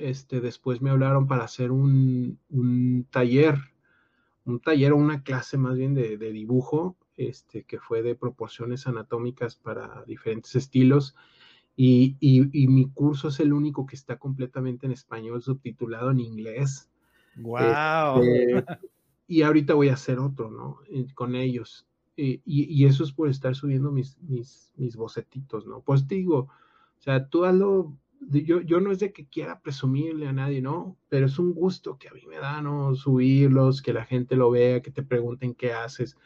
Este, 0.00 0.40
después 0.40 0.80
me 0.82 0.90
hablaron 0.90 1.26
para 1.26 1.44
hacer 1.44 1.70
un, 1.70 2.38
un 2.48 3.06
taller 3.10 3.58
un 4.44 4.60
taller 4.60 4.92
o 4.92 4.96
una 4.96 5.22
clase 5.22 5.58
más 5.58 5.76
bien 5.76 5.94
de, 5.94 6.16
dibujo, 6.18 6.96
este, 7.16 7.64
que 7.64 7.78
fue 7.78 8.02
de 8.02 8.14
proporciones 8.14 8.86
anatómicas 8.86 9.56
para 9.56 10.04
diferentes 10.06 10.54
estilos. 10.56 11.14
Y, 11.76 12.16
mi 12.68 12.90
curso 12.90 13.28
es 13.28 13.40
el 13.40 13.52
único 13.52 13.86
que 13.86 13.96
está 13.96 14.18
completamente 14.18 14.86
en 14.86 14.92
español, 14.92 15.42
subtitulado 15.42 16.10
en 16.10 16.20
inglés. 16.20 16.90
¡Wow! 17.36 18.22
Este, 18.22 18.64
y 19.26 19.42
ahorita 19.42 19.74
voy 19.74 19.88
a 19.88 19.94
hacer 19.94 20.18
otro, 20.18 20.50
¿no? 20.50 20.80
Con 21.14 21.34
ellos. 21.34 21.86
y, 22.16 22.84
eso 22.84 23.04
es 23.04 23.12
por 23.12 23.28
estar 23.28 23.54
subiendo 23.54 23.90
mis, 23.90 24.18
mis, 24.22 24.72
mis 24.76 24.96
bocetitos, 24.96 25.66
¿no? 25.66 25.80
Pues 25.80 26.06
te 26.06 26.16
digo, 26.16 26.38
o 26.38 27.02
sea, 27.02 27.28
tú 27.28 27.44
hazlo 27.44 27.96
yo, 28.28 28.60
yo 28.60 28.80
no 28.80 28.92
es 28.92 28.98
de 28.98 29.12
que 29.12 29.26
quiera 29.26 29.60
presumirle 29.60 30.28
a 30.28 30.32
nadie, 30.32 30.60
¿no? 30.60 30.96
Pero 31.08 31.26
es 31.26 31.38
un 31.38 31.52
gusto 31.52 31.98
que 31.98 32.08
a 32.08 32.12
mí 32.12 32.26
me 32.26 32.36
da, 32.36 32.60
¿no? 32.62 32.94
Subirlos, 32.94 33.82
que 33.82 33.92
la 33.92 34.04
gente 34.04 34.36
lo 34.36 34.50
vea, 34.50 34.82
que 34.82 34.90
te 34.90 35.02
pregunten 35.02 35.54
qué 35.54 35.72
haces. 35.72 36.16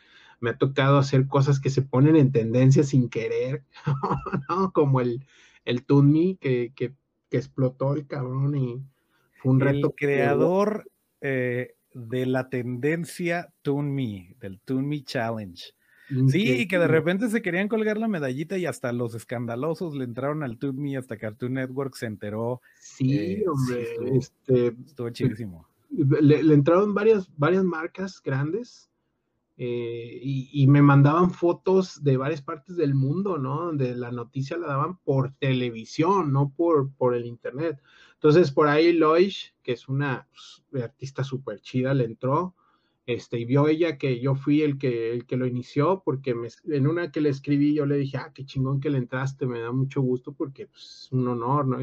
Me 0.40 0.50
ha 0.50 0.58
tocado 0.58 0.98
hacer 0.98 1.26
cosas 1.26 1.60
que 1.60 1.70
se 1.70 1.82
ponen 1.82 2.16
en 2.16 2.32
tendencia 2.32 2.82
sin 2.82 3.08
querer, 3.08 3.64
¿no? 4.48 4.72
Como 4.72 5.00
el, 5.00 5.24
el 5.64 5.84
Toon 5.84 6.36
que, 6.38 6.72
que, 6.74 6.94
explotó 7.30 7.94
el 7.94 8.06
cabrón 8.06 8.56
y 8.56 8.80
fue 9.42 9.52
un 9.52 9.60
reto. 9.60 9.88
El 9.88 9.94
creador 9.96 10.88
eh, 11.20 11.74
de 11.92 12.26
la 12.26 12.48
tendencia 12.48 13.52
Toon 13.62 13.92
Me, 13.92 14.36
del 14.38 14.60
Toon 14.60 14.86
Me 14.86 15.02
Challenge. 15.02 15.74
Sí, 16.28 16.52
y 16.52 16.68
que 16.68 16.78
de 16.78 16.86
repente 16.86 17.30
se 17.30 17.40
querían 17.40 17.68
colgar 17.68 17.96
la 17.96 18.08
medallita 18.08 18.58
y 18.58 18.66
hasta 18.66 18.92
los 18.92 19.14
escandalosos 19.14 19.94
le 19.94 20.04
entraron 20.04 20.42
al 20.42 20.58
Toon 20.58 20.96
hasta 20.96 21.16
Cartoon 21.16 21.54
Network 21.54 21.94
se 21.94 22.06
enteró. 22.06 22.60
Sí, 22.78 23.16
eh, 23.16 23.44
hombre, 23.48 23.82
estuvo, 23.82 24.18
este, 24.18 24.74
estuvo 24.86 25.10
chidísimo. 25.10 25.66
Le, 25.90 26.40
entraron 26.52 26.92
varias, 26.92 27.30
varias 27.36 27.64
marcas 27.64 28.20
grandes 28.22 28.90
eh, 29.56 30.18
y, 30.20 30.66
me 30.66 30.82
mandaban 30.82 31.30
fotos 31.30 32.02
de 32.02 32.16
varias 32.16 32.42
partes 32.42 32.76
del 32.76 32.94
mundo, 32.94 33.38
¿no? 33.38 33.66
Donde 33.66 33.94
la 33.94 34.10
noticia 34.10 34.58
la 34.58 34.66
daban 34.66 34.98
por 34.98 35.32
televisión, 35.36 36.32
no 36.32 36.52
por, 36.54 36.90
por 36.94 37.14
el 37.14 37.24
internet. 37.24 37.80
Entonces, 38.14 38.50
por 38.50 38.66
ahí 38.66 38.92
Loish, 38.92 39.54
que 39.62 39.72
es 39.72 39.88
una 39.88 40.26
pues, 40.70 40.82
artista 40.82 41.22
súper 41.22 41.60
chida, 41.60 41.94
le 41.94 42.04
entró 42.04 42.54
este, 43.06 43.38
y 43.38 43.44
vio 43.44 43.68
ella 43.68 43.98
que 43.98 44.20
yo 44.20 44.34
fui 44.34 44.62
el 44.62 44.78
que, 44.78 45.12
el 45.12 45.26
que 45.26 45.36
lo 45.36 45.46
inició, 45.46 46.02
porque 46.04 46.34
en 46.68 46.86
una 46.86 47.10
que 47.10 47.20
le 47.20 47.28
escribí 47.28 47.74
yo 47.74 47.84
le 47.84 47.96
dije, 47.96 48.16
ah, 48.16 48.32
qué 48.34 48.46
chingón 48.46 48.80
que 48.80 48.90
le 48.90 48.98
entraste, 48.98 49.46
me 49.46 49.60
da 49.60 49.72
mucho 49.72 50.00
gusto 50.00 50.32
porque 50.32 50.66
pues, 50.66 51.04
es 51.04 51.12
un 51.12 51.28
honor, 51.28 51.66
¿no? 51.66 51.78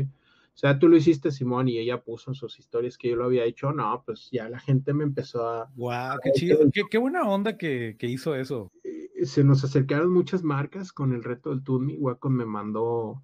o 0.53 0.57
sea, 0.57 0.78
tú 0.80 0.89
lo 0.89 0.97
hiciste, 0.97 1.32
Simón, 1.32 1.69
y 1.69 1.78
ella 1.78 2.01
puso 2.01 2.32
en 2.32 2.36
sus 2.36 2.59
historias 2.59 2.97
que 2.97 3.09
yo 3.09 3.15
lo 3.15 3.26
había 3.26 3.45
hecho, 3.45 3.72
no, 3.72 4.03
pues 4.05 4.30
ya 4.32 4.49
la 4.49 4.59
gente 4.59 4.93
me 4.93 5.03
empezó 5.03 5.47
a... 5.47 5.72
¡Wow! 5.76 6.19
¡Qué 6.24 6.32
chido! 6.34 6.59
Qué, 6.89 6.97
buena 6.97 7.24
onda 7.24 7.57
que, 7.57 7.95
hizo 8.01 8.36
eso! 8.36 8.72
Eh, 8.84 9.26
se 9.26 9.43
nos 9.43 9.63
acercaron 9.63 10.11
muchas 10.11 10.43
marcas 10.43 10.91
con 10.91 11.13
el 11.13 11.24
reto 11.24 11.51
del 11.51 11.63
Tumi. 11.63 11.95
Wacom 11.97 12.34
me 12.34 12.45
mandó 12.45 13.24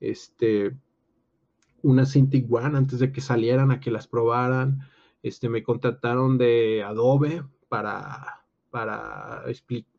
este, 0.00 0.74
una 1.82 2.06
Cintiq 2.06 2.52
One 2.52 2.76
antes 2.76 2.98
de 2.98 3.12
que 3.12 3.20
salieran 3.20 3.70
a 3.70 3.80
que 3.80 3.90
las 3.90 4.08
probaran 4.08 4.80
este, 5.24 5.48
me 5.48 5.62
contactaron 5.62 6.36
de 6.36 6.82
Adobe 6.82 7.42
para, 7.70 8.44
para, 8.68 9.42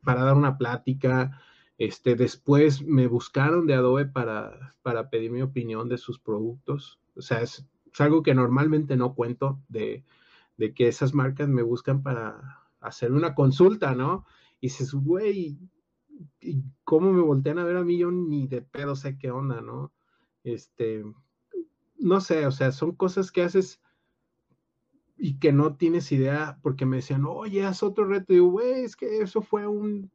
para 0.04 0.24
dar 0.24 0.36
una 0.36 0.56
plática. 0.56 1.42
Este, 1.80 2.14
después 2.16 2.84
me 2.84 3.08
buscaron 3.08 3.66
de 3.66 3.74
Adobe 3.74 4.06
para, 4.06 4.76
para 4.84 5.10
pedir 5.10 5.32
mi 5.32 5.42
opinión 5.42 5.90
de 5.90 5.98
sus 5.98 6.20
productos. 6.20 7.00
O 7.16 7.24
sea, 7.24 7.42
es, 7.42 7.68
algo 7.98 8.22
que 8.22 8.36
normalmente 8.36 8.96
no 8.98 9.16
cuento 9.16 9.60
de, 9.68 10.06
que 10.76 10.88
esas 10.88 11.16
marcas 11.16 11.50
me 11.50 11.64
buscan 11.64 12.04
para 12.04 12.62
hacer 12.80 13.12
una 13.12 13.34
consulta, 13.34 13.96
¿no? 13.96 14.28
Y 14.62 14.68
dices, 14.68 14.94
güey, 14.94 15.58
¿cómo 16.84 17.12
me 17.12 17.22
voltean 17.22 17.58
a 17.58 17.64
ver 17.64 17.78
a 17.78 17.84
mí? 17.84 17.98
Yo 17.98 18.12
ni 18.12 18.48
de 18.48 18.62
pedo 18.62 18.96
sé 18.96 19.18
qué 19.18 19.32
onda, 19.32 19.60
¿no? 19.62 19.92
Este, 20.44 21.04
no 21.98 22.22
sé, 22.22 22.46
o 22.46 22.52
sea, 22.52 22.72
son 22.72 22.92
cosas 22.92 23.32
que 23.32 23.42
haces 23.42 23.82
y 25.18 25.40
que 25.40 25.52
no 25.52 25.76
tienes 25.76 26.12
idea, 26.12 26.58
porque 26.62 26.86
me 26.86 26.98
decían, 26.98 27.26
oye, 27.26 27.66
haz 27.66 27.84
otro 27.84 28.06
reto. 28.06 28.34
Y 28.34 28.38
digo, 28.38 28.50
güey, 28.50 28.84
es 28.84 28.96
que 28.96 29.20
eso 29.20 29.42
fue 29.42 29.68
un 29.68 30.12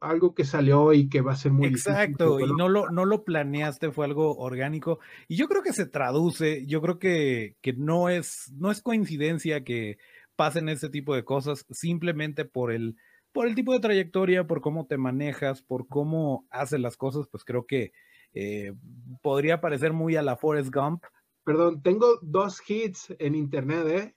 algo 0.00 0.34
que 0.34 0.44
salió 0.44 0.92
y 0.92 1.08
que 1.08 1.20
va 1.20 1.32
a 1.32 1.36
ser 1.36 1.52
muy 1.52 1.68
Exacto, 1.68 2.38
y 2.38 2.52
no 2.52 2.68
lo, 2.68 2.90
no 2.90 3.04
lo 3.04 3.24
planeaste, 3.24 3.90
fue 3.90 4.04
algo 4.04 4.36
orgánico. 4.36 4.98
Y 5.28 5.36
yo 5.36 5.48
creo 5.48 5.62
que 5.62 5.72
se 5.72 5.86
traduce, 5.86 6.66
yo 6.66 6.80
creo 6.82 6.98
que, 6.98 7.56
que 7.62 7.72
no, 7.72 8.08
es, 8.08 8.52
no 8.54 8.70
es 8.70 8.82
coincidencia 8.82 9.64
que 9.64 9.98
pasen 10.36 10.68
ese 10.68 10.90
tipo 10.90 11.14
de 11.14 11.24
cosas 11.24 11.64
simplemente 11.70 12.44
por 12.44 12.70
el, 12.70 12.96
por 13.32 13.46
el 13.46 13.54
tipo 13.54 13.72
de 13.72 13.80
trayectoria, 13.80 14.46
por 14.46 14.60
cómo 14.60 14.86
te 14.86 14.98
manejas, 14.98 15.62
por 15.62 15.88
cómo 15.88 16.46
haces 16.50 16.80
las 16.80 16.96
cosas, 16.96 17.26
pues 17.30 17.44
creo 17.44 17.66
que 17.66 17.92
eh, 18.34 18.74
podría 19.22 19.60
parecer 19.60 19.92
muy 19.92 20.16
a 20.16 20.22
la 20.22 20.36
Forrest 20.36 20.74
Gump, 20.74 21.04
Perdón, 21.44 21.82
tengo 21.82 22.18
dos 22.22 22.62
hits 22.68 23.14
en 23.18 23.34
internet, 23.34 23.86
¿eh? 23.86 24.14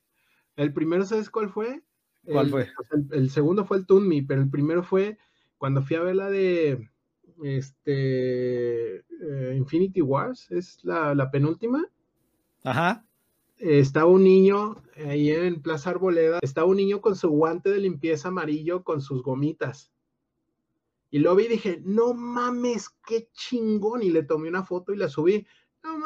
El 0.55 0.73
primero, 0.73 1.05
¿sabes 1.05 1.29
cuál 1.29 1.49
fue? 1.49 1.83
¿Cuál 2.23 2.49
fue? 2.49 2.67
El, 3.11 3.29
segundo 3.29 3.65
fue 3.65 3.77
el 3.77 3.85
Toon 3.85 4.07
Me, 4.07 4.23
pero 4.23 4.41
el 4.41 4.49
primero 4.49 4.83
fue 4.83 5.17
cuando 5.57 5.81
fui 5.81 5.95
a 5.95 6.01
ver 6.01 6.15
la 6.15 6.29
de 6.29 6.89
este 7.43 8.97
eh, 8.97 9.55
Infinity 9.55 10.01
Wars, 10.01 10.49
es 10.51 10.79
la, 10.83 11.29
penúltima. 11.31 11.85
Ajá. 12.63 13.05
estaba 13.57 14.09
un 14.09 14.23
niño 14.23 14.81
ahí 15.05 15.29
en 15.31 15.61
Plaza 15.61 15.91
Arboleda, 15.91 16.39
estaba 16.41 16.67
un 16.67 16.77
niño 16.77 17.01
con 17.01 17.15
su 17.15 17.29
guante 17.29 17.69
de 17.69 17.79
limpieza 17.79 18.29
amarillo 18.29 18.83
con 18.83 19.01
sus 19.01 19.21
gomitas. 19.21 19.91
Y 21.09 21.19
lo 21.19 21.35
vi 21.35 21.45
y 21.45 21.49
dije, 21.49 21.81
no 21.85 22.13
mames, 22.13 22.89
qué 23.07 23.29
chingón. 23.31 24.03
Y 24.03 24.09
le 24.09 24.23
tomé 24.23 24.49
una 24.49 24.63
foto 24.63 24.93
y 24.93 24.97
la 24.97 25.07
subí. 25.07 25.47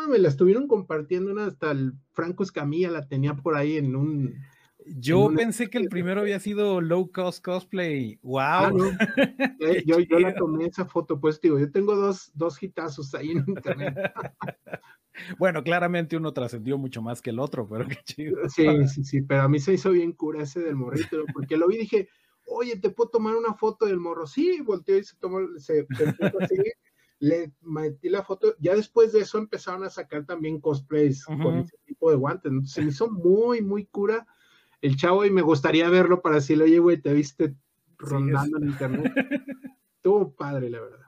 Mames, 0.02 0.22
la 0.22 0.30
estuvieron 0.30 0.68
compartiendo 0.68 1.40
hasta 1.42 1.72
el 1.72 1.94
Franco 2.14 2.44
Escamilla 2.44 2.90
la 2.90 3.08
tenía 3.08 3.36
por 3.36 3.56
ahí 3.56 3.78
en 3.78 3.96
un. 3.96 4.36
Yo 4.84 5.32
pensé 5.36 5.70
que 5.70 5.78
el 5.78 5.90
primero 5.90 6.22
había 6.22 6.40
sido 6.40 6.82
Low 6.82 7.12
Cost 7.12 7.44
Cosplay. 7.46 8.18
¡Wow! 8.24 8.40
Ah, 8.40 8.72
eh, 9.60 9.84
yo, 9.86 9.98
la 10.20 10.34
tomé 10.34 10.66
esa 10.66 10.86
foto, 10.86 11.20
pues 11.20 11.40
digo, 11.40 11.60
yo 11.60 11.72
tengo 11.72 11.96
dos, 11.96 12.32
dos 12.34 12.62
hitazos 12.62 13.14
ahí 13.14 13.30
en 13.30 13.44
internet. 13.46 13.96
bueno, 15.38 15.64
claramente 15.64 16.18
uno 16.18 16.34
trascendió 16.34 16.80
mucho 16.80 17.04
más 17.04 17.22
que 17.22 17.30
el 17.30 17.38
otro, 17.38 17.70
pero 17.70 17.88
qué 17.88 17.98
chido. 18.04 18.50
Sí, 18.50 18.66
sí, 18.88 19.04
sí, 19.04 19.22
pero 19.22 19.44
a 19.44 19.48
mí 19.48 19.60
se 19.60 19.74
hizo 19.74 19.92
bien 19.92 20.14
cura 20.14 20.42
ese 20.42 20.62
del 20.62 20.76
morrito, 20.76 21.26
porque 21.32 21.58
lo 21.58 21.68
vi 21.68 21.76
y 21.76 21.80
dije, 21.82 22.10
oye, 22.48 22.76
¿te 22.78 22.90
puedo 22.90 23.12
tomar 23.12 23.36
una 23.36 23.54
foto 23.54 23.86
del 23.86 24.00
morro? 24.00 24.26
Sí, 24.26 24.62
volteó 24.62 24.98
y 24.98 25.04
se 25.04 25.16
tomó, 25.18 25.40
se, 25.58 25.86
se 25.96 26.06
así, 26.40 26.56
le 27.22 27.54
metí 27.62 28.10
la 28.10 28.24
foto, 28.24 28.56
ya 28.60 28.76
después 28.76 29.14
de 29.14 29.20
eso 29.20 29.38
empezaron 29.38 29.84
a 29.84 29.90
sacar 29.90 30.26
también 30.26 30.60
cosplays 30.60 31.24
con 31.26 31.60
ese 31.60 31.78
tipo 31.86 32.10
de 32.10 32.18
guantes, 32.18 32.52
se 32.66 32.82
me 32.82 32.90
hizo 32.90 33.10
muy, 33.10 33.62
muy 33.62 33.86
cura 33.86 34.28
el 34.82 34.98
chavo 34.98 35.24
y 35.24 35.30
me 35.30 35.44
gustaría 35.44 35.88
verlo 35.90 36.22
para 36.22 36.36
decirle, 36.36 36.64
oye, 36.64 36.80
güey, 36.80 36.98
te 37.00 37.14
viste 37.14 37.56
rondando 37.98 38.58
en 38.58 38.64
internet. 38.66 39.14
Estuvo 39.96 40.34
padre, 40.34 40.70
la 40.70 40.82
verdad. 40.82 41.06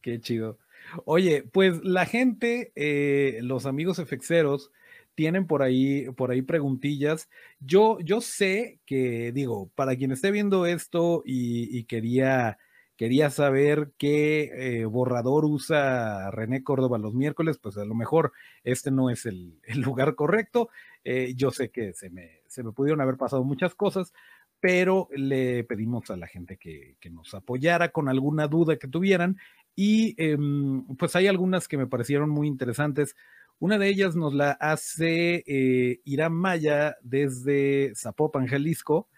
Qué 0.00 0.18
chido. 0.20 0.58
Oye, 1.04 1.44
pues 1.52 1.84
la 1.84 2.06
gente, 2.06 2.72
eh, 2.74 3.40
los 3.42 3.66
amigos 3.66 3.98
efexeros, 3.98 4.70
tienen 5.14 5.46
por 5.46 5.62
ahí, 5.62 6.06
por 6.12 6.30
ahí 6.30 6.42
preguntillas. 6.42 7.28
Yo, 7.60 7.98
yo 8.00 8.20
sé 8.20 8.80
que, 8.86 9.32
digo, 9.32 9.70
para 9.74 9.96
quien 9.96 10.12
esté 10.12 10.30
viendo 10.30 10.64
esto 10.66 11.22
y, 11.24 11.84
quería, 11.84 12.58
quería 12.96 13.30
saber 13.30 13.92
qué 13.98 14.80
eh, 14.80 14.84
borrador 14.84 15.44
usa 15.44 16.30
René 16.30 16.62
Córdoba 16.64 16.98
los 16.98 17.14
miércoles, 17.14 17.58
pues 17.58 17.76
a 17.76 17.84
lo 17.84 17.94
mejor 17.94 18.32
este 18.64 18.90
no 18.90 19.10
es 19.10 19.26
el, 19.26 19.60
lugar 19.74 20.14
correcto. 20.14 20.68
Eh, 21.04 21.34
yo 21.36 21.50
sé 21.50 21.70
que 21.70 21.92
se 21.92 22.10
me, 22.10 22.40
se 22.48 22.62
me 22.62 22.72
pudieron 22.72 23.00
haber 23.00 23.16
pasado 23.16 23.44
muchas 23.44 23.74
cosas, 23.74 24.12
pero 24.60 25.08
le 25.14 25.64
pedimos 25.64 26.10
a 26.10 26.16
la 26.16 26.26
gente 26.26 26.56
que, 26.56 26.96
nos 27.10 27.34
apoyara 27.34 27.90
con 27.90 28.08
alguna 28.08 28.48
duda 28.48 28.76
que 28.76 28.88
tuvieran 28.88 29.36
y 29.76 30.14
em, 30.20 30.84
pues 30.96 31.14
hay 31.14 31.28
algunas 31.28 31.68
que 31.68 31.76
me 31.76 31.86
parecieron 31.86 32.30
muy 32.30 32.48
interesantes. 32.48 33.14
Una 33.58 33.78
de 33.78 33.88
ellas 33.88 34.16
nos 34.16 34.34
la 34.34 34.50
hace 34.52 35.44
eh, 35.46 36.00
Irán 36.04 36.34
Maya 36.34 36.96
desde 37.02 37.92
Zapopan, 37.94 38.46
Jalisco. 38.46 39.08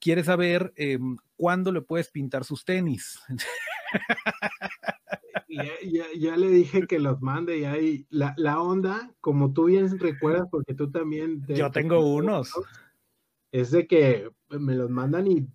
Quiere 0.00 0.22
saber 0.24 0.72
em, 0.76 1.16
cuándo 1.36 1.72
le 1.72 1.82
puedes 1.82 2.10
pintar 2.10 2.44
sus 2.44 2.64
tenis. 2.64 3.20
Ya, 6.14 6.36
le 6.36 6.48
dije 6.50 6.86
que 6.86 6.98
los 7.00 7.20
mande 7.20 7.58
y 7.58 7.64
hay 7.64 8.06
la, 8.10 8.34
la, 8.36 8.60
onda, 8.60 9.12
como 9.20 9.52
tú 9.52 9.64
bien 9.64 9.98
recuerdas, 9.98 10.46
porque 10.50 10.74
tú 10.74 10.90
también... 10.90 11.42
Yo 11.48 11.70
tengo 11.70 12.00
unos 12.00 12.52
es 13.52 13.70
de 13.70 13.86
que 13.86 14.30
me 14.48 14.74
los 14.74 14.90
mandan 14.90 15.26
y 15.26 15.46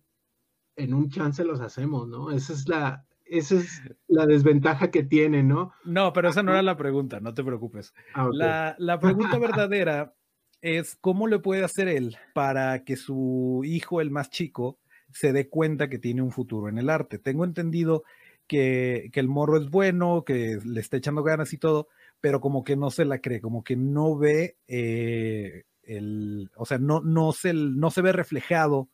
en 0.76 0.94
un 0.94 1.10
chance 1.10 1.44
los 1.44 1.60
hacemos, 1.62 2.08
¿no? 2.08 2.32
Esa 2.32 2.54
es 2.54 2.68
la, 2.68 3.06
esa 3.26 3.56
es 3.56 3.82
la 4.08 4.26
desventaja 4.26 4.90
que 4.90 5.04
tiene, 5.04 5.44
¿no? 5.44 5.74
No, 5.84 6.14
pero 6.14 6.30
esa 6.30 6.44
no 6.44 6.52
era 6.52 6.64
la 6.64 6.78
pregunta, 6.78 7.20
no 7.20 7.34
te 7.34 7.44
preocupes. 7.44 7.94
Ah, 8.14 8.30
la, 8.32 8.76
la, 8.80 9.00
pregunta 9.00 9.38
verdadera 9.40 10.16
es 10.64 10.96
cómo 10.96 11.28
le 11.28 11.40
puede 11.40 11.64
hacer 11.66 11.90
él 11.90 12.18
para 12.34 12.86
que 12.86 12.96
su 12.96 13.62
hijo, 13.66 14.00
el 14.00 14.12
más 14.12 14.30
chico, 14.30 14.80
se 15.12 15.34
dé 15.34 15.50
cuenta 15.50 15.90
que 15.90 16.00
tiene 16.00 16.22
un 16.22 16.32
futuro 16.32 16.70
en 16.70 16.78
el 16.78 16.90
arte. 16.90 17.20
Tengo 17.20 17.44
entendido 17.44 18.04
que, 18.48 19.10
que 19.12 19.20
el 19.20 19.28
morro 19.28 19.58
es 19.58 19.70
bueno, 19.70 20.24
que 20.26 20.58
le 20.64 20.80
está 20.80 20.96
echando 20.98 21.22
ganas 21.22 21.52
y 21.52 21.58
todo, 21.58 21.90
pero 22.22 22.40
como 22.40 22.64
que 22.64 22.78
no 22.78 22.92
se 22.92 23.04
la 23.04 23.20
cree, 23.20 23.42
como 23.42 23.62
que 23.62 23.76
no 23.76 24.18
ve 24.18 24.56
eh, 24.70 25.64
el, 25.84 26.50
o 26.56 26.66
sea, 26.66 26.78
no, 26.78 27.02
no, 27.02 27.34
se, 27.34 27.54
no 27.54 27.92
se 27.92 28.02
ve 28.02 28.14
reflejado 28.14 28.88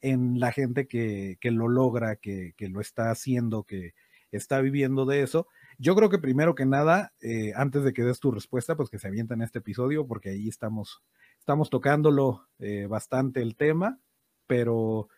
en 0.00 0.40
la 0.40 0.50
gente 0.50 0.88
que, 0.88 1.38
lo 1.44 1.68
logra, 1.68 2.16
que, 2.16 2.52
lo 2.58 2.80
está 2.80 3.12
haciendo, 3.12 3.62
que 3.62 3.94
está 4.32 4.60
viviendo 4.60 5.06
de 5.06 5.22
eso. 5.22 5.46
Yo 5.82 5.96
creo 5.96 6.08
que 6.08 6.20
primero 6.20 6.54
que 6.54 6.64
nada, 6.64 7.12
eh, 7.20 7.54
antes 7.56 7.82
de 7.82 7.92
que 7.92 8.04
des 8.04 8.20
tu 8.20 8.30
respuesta, 8.30 8.76
pues 8.76 8.88
que 8.88 9.00
se 9.00 9.08
avienta 9.08 9.34
en 9.34 9.42
este 9.42 9.58
episodio, 9.58 10.06
porque 10.06 10.28
ahí 10.28 10.46
estamos, 10.48 11.02
estamos 11.40 11.70
tocándolo 11.70 12.46
eh, 12.60 12.86
bastante 12.86 13.42
el 13.42 13.56
tema, 13.56 13.98
pero 14.46 15.08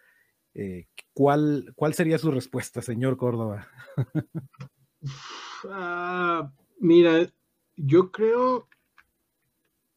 eh, 0.55 0.87
¿cuál, 1.12 1.75
¿cuál 1.77 1.93
sería 1.93 2.17
su 2.17 2.31
respuesta, 2.31 2.81
señor 2.81 3.19
Córdoba? 3.19 3.69
Ah, 5.69 6.51
mira, 6.79 7.31
yo 7.77 8.11
creo 8.11 8.69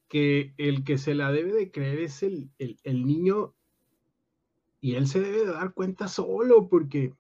que 0.10 0.54
el 0.58 0.84
que 0.84 0.98
se 0.98 1.14
la 1.14 1.32
debe 1.32 1.54
de 1.54 1.72
creer 1.72 2.00
es 2.00 2.24
el, 2.24 2.52
niño 2.84 3.54
y 4.82 4.96
él 4.96 5.08
se 5.08 5.22
debe 5.22 5.46
de 5.46 5.54
dar 5.54 5.74
cuenta 5.74 6.10
solo, 6.10 6.68
porque 6.68 7.14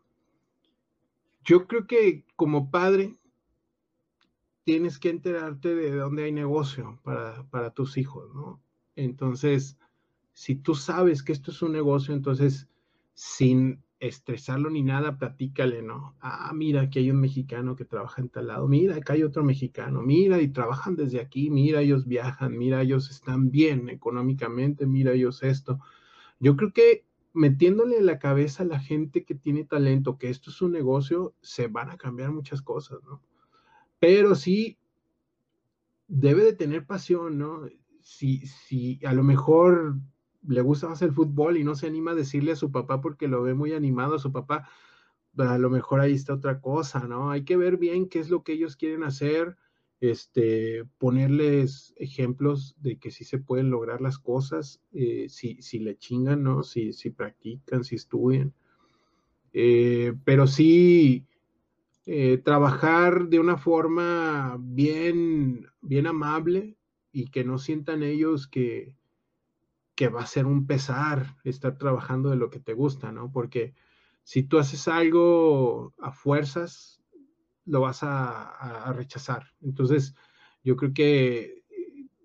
yo 1.45 1.65
creo 1.65 1.87
que 1.87 2.25
como 2.35 2.71
padre 2.71 3.15
tienes 4.67 4.99
que 4.99 5.09
enterarte 5.09 5.73
de 5.73 5.95
dónde 5.95 6.25
hay 6.25 6.33
negocio 6.33 6.99
para, 7.01 7.47
para 7.51 7.69
tus 7.69 7.97
hijos, 7.97 8.35
¿no? 8.35 8.61
Entonces, 8.97 9.77
si 10.33 10.55
tú 10.55 10.75
sabes 10.75 11.23
que 11.23 11.31
esto 11.31 11.51
es 11.51 11.61
un 11.61 11.71
negocio, 11.71 12.13
entonces 12.13 12.67
sin 13.13 13.81
estresarlo 14.01 14.69
ni 14.69 14.83
nada, 14.83 15.17
platícale, 15.17 15.83
¿no? 15.83 16.17
Ah, 16.19 16.51
mira, 16.53 16.89
que 16.89 16.99
hay 16.99 17.11
un 17.11 17.21
mexicano 17.21 17.77
que 17.77 17.85
trabaja 17.85 18.21
en 18.21 18.27
tal 18.27 18.47
lado, 18.47 18.67
mira, 18.67 18.99
que 18.99 19.13
hay 19.13 19.23
otro 19.23 19.41
mexicano, 19.41 20.01
mira, 20.01 20.41
y 20.41 20.49
trabajan 20.49 20.97
desde 20.97 21.21
aquí, 21.21 21.49
mira, 21.49 21.79
ellos 21.79 22.05
viajan, 22.05 22.57
mira, 22.57 22.81
ellos 22.81 23.09
están 23.09 23.49
bien 23.49 23.87
económicamente, 23.87 24.85
mira, 24.85 25.13
ellos 25.13 25.43
esto. 25.43 25.79
Yo 26.41 26.57
creo 26.57 26.73
que 26.73 27.05
metiéndole 27.31 27.99
en 27.99 28.05
la 28.05 28.19
cabeza 28.19 28.63
a 28.63 28.65
la 28.65 28.79
gente 28.81 29.23
que 29.23 29.33
tiene 29.33 29.63
talento, 29.63 30.17
que 30.17 30.29
esto 30.29 30.49
es 30.49 30.61
un 30.61 30.73
negocio, 30.73 31.33
se 31.39 31.69
van 31.69 31.89
a 31.89 31.95
cambiar 31.95 32.33
muchas 32.33 32.61
cosas, 32.61 32.99
¿no? 33.05 33.21
Pero 33.99 34.35
sí, 34.35 34.77
debe 36.07 36.43
de 36.43 36.53
tener 36.53 36.85
pasión, 36.85 37.37
¿no? 37.37 37.67
Si, 38.01 38.45
si 38.45 38.99
a 39.05 39.13
lo 39.13 39.23
mejor 39.23 39.95
le 40.47 40.61
gusta 40.61 40.87
más 40.87 41.01
el 41.01 41.11
fútbol 41.11 41.57
y 41.57 41.63
no 41.63 41.75
se 41.75 41.87
anima 41.87 42.11
a 42.11 42.15
decirle 42.15 42.53
a 42.53 42.55
su 42.55 42.71
papá 42.71 43.01
porque 43.01 43.27
lo 43.27 43.43
ve 43.43 43.53
muy 43.53 43.73
animado 43.73 44.15
a 44.15 44.19
su 44.19 44.31
papá, 44.31 44.69
a 45.37 45.57
lo 45.57 45.69
mejor 45.69 45.99
ahí 45.99 46.13
está 46.13 46.33
otra 46.33 46.61
cosa, 46.61 47.07
¿no? 47.07 47.31
Hay 47.31 47.43
que 47.43 47.57
ver 47.57 47.77
bien 47.77 48.07
qué 48.07 48.19
es 48.19 48.29
lo 48.29 48.43
que 48.43 48.53
ellos 48.53 48.75
quieren 48.75 49.03
hacer, 49.03 49.57
este, 49.99 50.85
ponerles 50.97 51.93
ejemplos 51.97 52.75
de 52.79 52.97
que 52.97 53.11
sí 53.11 53.23
se 53.23 53.39
pueden 53.39 53.69
lograr 53.69 54.01
las 54.01 54.19
cosas, 54.19 54.81
eh, 54.93 55.27
si, 55.29 55.61
si, 55.61 55.79
le 55.79 55.97
chingan, 55.97 56.43
¿no? 56.43 56.63
Si, 56.63 56.93
si 56.93 57.09
practican, 57.09 57.83
si 57.83 57.95
estudian. 57.95 58.53
Eh, 59.53 60.13
pero 60.23 60.47
sí 60.47 61.25
eh, 62.09 62.37
trabajar 62.37 63.27
de 63.27 63.37
una 63.37 63.57
forma 63.57 64.55
bien, 64.61 65.67
bien 65.81 66.07
amable 66.07 66.77
y 67.11 67.27
que 67.27 67.43
no 67.43 67.57
sientan 67.57 68.01
ellos 68.01 68.47
que, 68.47 68.95
que 69.93 70.07
va 70.07 70.21
a 70.21 70.25
ser 70.25 70.45
un 70.45 70.67
pesar 70.67 71.35
estar 71.43 71.77
trabajando 71.77 72.29
de 72.29 72.37
lo 72.37 72.49
que 72.49 72.61
te 72.61 72.71
gusta, 72.71 73.11
¿no? 73.11 73.29
Porque 73.29 73.75
si 74.23 74.43
tú 74.43 74.57
haces 74.57 74.87
algo 74.87 75.93
a 75.99 76.13
fuerzas, 76.13 77.03
lo 77.65 77.81
vas 77.81 77.99
a, 78.03 78.93
rechazar. 78.93 79.51
Entonces, 79.59 80.15
yo 80.63 80.77
creo 80.77 80.93
que 80.93 81.65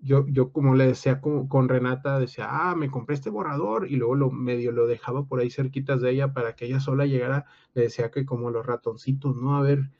yo, 0.03 0.26
yo 0.26 0.50
como 0.53 0.74
le 0.74 0.86
decía 0.88 1.20
con, 1.20 1.48
con, 1.48 1.68
Renata, 1.68 2.18
decía, 2.18 2.48
ah, 2.50 2.74
me 2.74 2.90
compré 2.90 3.14
este 3.14 3.30
borrador 3.30 3.88
y 3.88 3.96
luego 3.96 4.16
lo 4.16 4.30
medio 4.30 4.72
lo 4.72 4.86
dejaba 4.86 5.24
por 5.26 5.40
ahí 5.40 5.50
cerquitas 5.50 6.00
de 6.00 6.11
ella 6.11 6.32
para 6.32 6.55
que 6.55 6.66
ella 6.66 6.80
sola 6.80 7.07
llegara, 7.07 7.46
le 7.74 7.82
decía 7.82 8.11
que 8.11 8.26
como 8.26 8.50
los 8.50 8.66
ratoncitos, 8.66 9.36
¿no? 9.36 9.57
A 9.57 9.62
ver, 9.62 9.90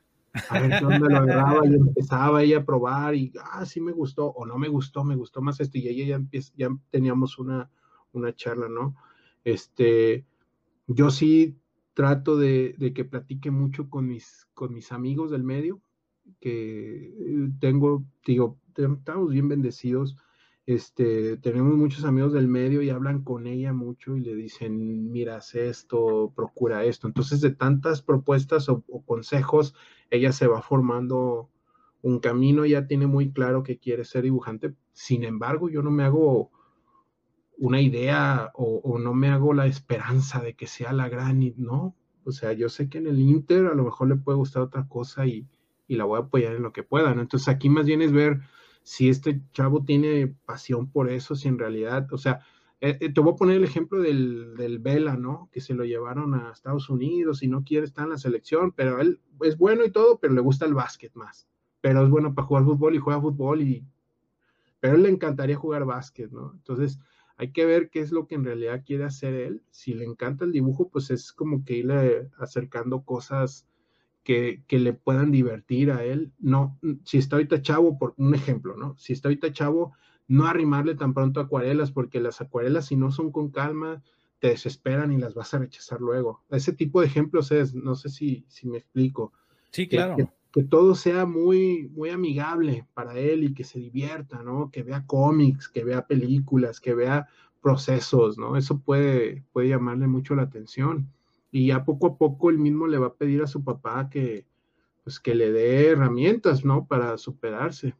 a 0.51 0.61
ver 0.61 0.79
qué 0.79 0.85
onda 0.85 1.09
lo 1.09 1.17
agarraba 1.19 1.67
y 1.67 1.75
empezaba 1.75 2.43
ella 2.43 2.59
a 2.59 2.65
probar 2.65 3.15
y, 3.15 3.33
ah, 3.53 3.65
sí 3.65 3.81
me 3.81 3.93
gustó 3.93 4.27
o 4.27 4.45
no 4.45 4.59
me 4.59 4.69
gustó, 4.69 5.05
me 5.05 5.17
gustó 5.17 5.41
más 5.41 5.61
esto 5.61 5.79
y 5.79 5.89
ella 5.89 6.05
ya, 6.05 6.17
empieza, 6.17 6.53
ya 6.57 6.69
teníamos 6.91 7.39
una, 7.39 7.71
una 8.13 8.35
charla, 8.35 8.69
¿no? 8.69 8.97
Este, 9.45 10.27
yo 10.87 11.11
sí 11.11 11.57
trato 11.95 12.37
de, 12.37 12.93
que 12.95 13.05
platique 13.05 13.51
mucho 13.51 13.89
con 13.89 14.09
mis, 14.09 14.49
con 14.55 14.73
mis 14.73 14.93
amigos 14.93 15.31
del 15.31 15.45
medio, 15.45 15.81
que 16.41 17.09
eh, 17.09 17.51
tengo, 17.61 18.05
digo, 18.25 18.59
estamos 18.77 19.31
bien 19.31 19.49
bendecidos, 19.49 20.17
este, 20.65 21.39
tenemos 21.39 21.75
muchos 21.75 22.05
amigos 22.05 22.33
del 22.33 22.47
medio 22.47 22.83
y 22.83 22.91
hablan 22.91 23.23
con 23.23 23.49
ella 23.49 23.73
mucho 23.73 24.17
y 24.17 24.21
le 24.21 24.35
dicen, 24.35 25.11
mira, 25.11 25.41
esto, 25.55 26.33
procura 26.37 26.85
esto. 26.85 27.09
Entonces, 27.09 27.41
de 27.41 27.51
tantas 27.51 28.01
propuestas 28.03 28.69
o, 28.69 28.83
consejos, 29.05 29.75
ella 30.11 30.33
se 30.33 30.47
va 30.47 30.63
formando 30.63 31.51
un 32.03 32.21
camino, 32.21 32.65
ya 32.65 32.87
tiene 32.87 33.07
muy 33.07 33.33
claro 33.33 33.63
que 33.63 33.79
quiere 33.79 34.05
ser 34.05 34.23
dibujante. 34.23 34.75
Sin 34.93 35.25
embargo, 35.25 35.69
yo 35.69 35.83
no 35.83 35.91
me 35.91 36.05
hago 36.05 36.51
una 37.59 37.81
idea 37.81 38.51
o, 38.55 38.99
no 38.99 39.15
me 39.15 39.29
hago 39.29 39.55
la 39.55 39.67
esperanza 39.67 40.41
de 40.41 40.55
que 40.55 40.67
sea 40.67 40.93
la 40.93 41.09
gran, 41.09 41.55
¿no? 41.57 41.97
O 42.25 42.31
sea, 42.31 42.53
yo 42.53 42.69
sé 42.69 42.89
que 42.89 42.99
en 42.99 43.09
el 43.09 43.21
Inter 43.21 43.67
a 43.67 43.75
lo 43.75 43.85
mejor 43.85 44.09
le 44.09 44.17
puede 44.17 44.39
gustar 44.39 44.63
otra 44.63 44.87
cosa 44.89 45.27
y, 45.27 45.49
y 45.89 45.97
la 45.97 46.05
voy 46.05 46.19
a 46.19 46.23
apoyar 46.23 46.55
en 46.55 46.63
lo 46.63 46.73
que 46.73 46.85
pueda, 46.85 47.15
¿no? 47.15 47.21
Entonces 47.23 47.49
aquí 47.49 47.69
más 47.69 47.87
bien 47.87 48.01
es 48.01 48.13
ver 48.13 48.41
si 48.83 49.09
este 49.09 49.41
chavo 49.53 49.85
tiene 49.85 50.35
pasión 50.45 50.91
por 50.91 51.11
eso, 51.11 51.35
si 51.35 51.49
en 51.49 51.59
realidad, 51.59 52.13
o 52.13 52.19
sea, 52.19 52.41
eh, 52.81 52.99
eh, 53.01 53.13
te 53.13 53.21
voy 53.21 53.33
a 53.33 53.37
poner 53.37 53.57
el 53.59 53.65
ejemplo 53.65 54.01
del, 54.01 54.57
del, 54.57 54.81
Vela, 54.81 55.17
¿no? 55.17 55.49
Que 55.53 55.61
se 55.61 55.73
lo 55.73 55.85
llevaron 55.85 56.35
a 56.35 56.51
Estados 56.51 56.91
Unidos 56.91 57.43
y 57.45 57.49
no 57.49 57.63
quiere 57.63 57.87
estar 57.87 58.05
en 58.05 58.11
la 58.11 58.19
selección, 58.19 58.73
pero 58.73 59.01
él 59.01 59.21
es 59.43 59.57
bueno 59.57 59.85
y 59.85 59.91
todo, 59.93 60.19
pero 60.19 60.35
le 60.35 60.41
gusta 60.41 60.67
el 60.67 60.75
básquet 60.75 61.15
más. 61.15 61.49
Pero 61.81 62.03
es 62.03 62.11
bueno 62.11 62.35
para 62.35 62.47
jugar 62.47 62.65
fútbol 62.65 62.95
y 62.97 62.99
juega 62.99 63.21
fútbol 63.21 63.63
y... 63.63 63.87
Pero 64.81 64.97
él 64.97 65.05
le 65.05 65.11
encantaría 65.11 65.55
jugar 65.55 65.85
básquet, 65.85 66.33
¿no? 66.33 66.53
Entonces, 66.55 66.99
hay 67.37 67.53
que 67.53 67.67
ver 67.67 67.89
qué 67.89 68.01
es 68.01 68.11
lo 68.11 68.27
que 68.27 68.35
en 68.35 68.45
realidad 68.45 68.83
quiere 68.85 69.05
hacer 69.05 69.35
él. 69.35 69.63
Si 69.71 69.95
le 69.95 70.05
encanta 70.05 70.45
el 70.45 70.51
dibujo, 70.51 70.89
pues 70.89 71.11
es 71.11 71.33
como 71.33 71.65
que 71.65 71.77
irle 71.79 72.31
acercando 72.39 73.03
cosas 73.05 73.67
que, 74.23 74.63
que, 74.67 74.79
le 74.79 74.93
puedan 74.93 75.31
divertir 75.31 75.91
a 75.91 76.05
él. 76.05 76.33
No, 76.39 76.79
si 77.05 77.19
está 77.19 77.37
ahorita 77.37 77.63
chavo, 77.63 77.99
por 77.99 78.15
un 78.17 78.35
ejemplo, 78.35 78.77
¿no? 78.77 78.97
Si 78.99 79.13
está 79.13 79.29
ahorita 79.29 79.53
chavo, 79.53 79.93
no 80.29 80.47
arrimarle 80.47 80.95
tan 80.95 81.15
pronto 81.15 81.41
acuarelas, 81.41 81.91
porque 81.91 82.21
las 82.21 82.41
acuarelas, 82.41 82.87
si 82.87 82.97
no 82.97 83.11
son 83.11 83.33
con 83.33 83.51
calma, 83.51 84.03
te 84.39 84.49
desesperan 84.49 85.13
y 85.13 85.19
las 85.19 85.35
vas 85.35 85.55
a 85.55 85.59
rechazar 85.59 86.01
luego. 86.01 86.43
Ese 86.51 86.73
tipo 86.73 87.01
de 87.01 87.07
ejemplos 87.07 87.53
es, 87.53 87.75
no 87.75 87.95
sé 87.95 88.09
si, 88.09 88.45
si 88.49 88.69
me 88.69 88.79
explico. 88.79 89.33
Sí, 89.71 89.89
claro. 89.89 90.17
Que, 90.17 90.29
que, 90.53 90.65
todo 90.65 90.95
sea 90.95 91.27
muy, 91.27 91.89
muy 91.95 92.11
amigable 92.11 92.87
para 92.95 93.19
él 93.19 93.45
y 93.45 93.55
que 93.55 93.65
se 93.65 93.79
divierta, 93.79 94.43
¿no? 94.43 94.71
Que 94.71 94.83
vea 94.83 95.07
cómics, 95.07 95.69
que 95.69 95.85
vea 95.85 96.07
películas, 96.07 96.81
que 96.81 96.95
vea 96.95 97.29
procesos, 97.63 98.37
¿no? 98.37 98.57
Eso 98.57 98.81
puede, 98.81 99.45
puede 99.53 99.69
llamarle 99.69 100.09
mucho 100.09 100.35
la 100.35 100.43
atención. 100.43 101.09
Y 101.53 101.69
ya 101.69 101.85
poco 101.85 102.09
a 102.09 102.19
poco 102.19 102.51
él 102.51 102.59
mismo 102.59 102.89
le 102.89 102.99
va 102.99 103.09
a 103.09 103.15
pedir 103.15 103.43
a 103.43 103.47
su 103.47 103.63
papá 103.63 104.09
que, 104.11 104.47
pues, 105.05 105.21
que 105.21 105.35
le 105.35 105.53
dé 105.53 105.91
herramientas, 105.91 106.65
¿no? 106.65 106.87
Para 106.87 107.17
superarse. 107.19 107.95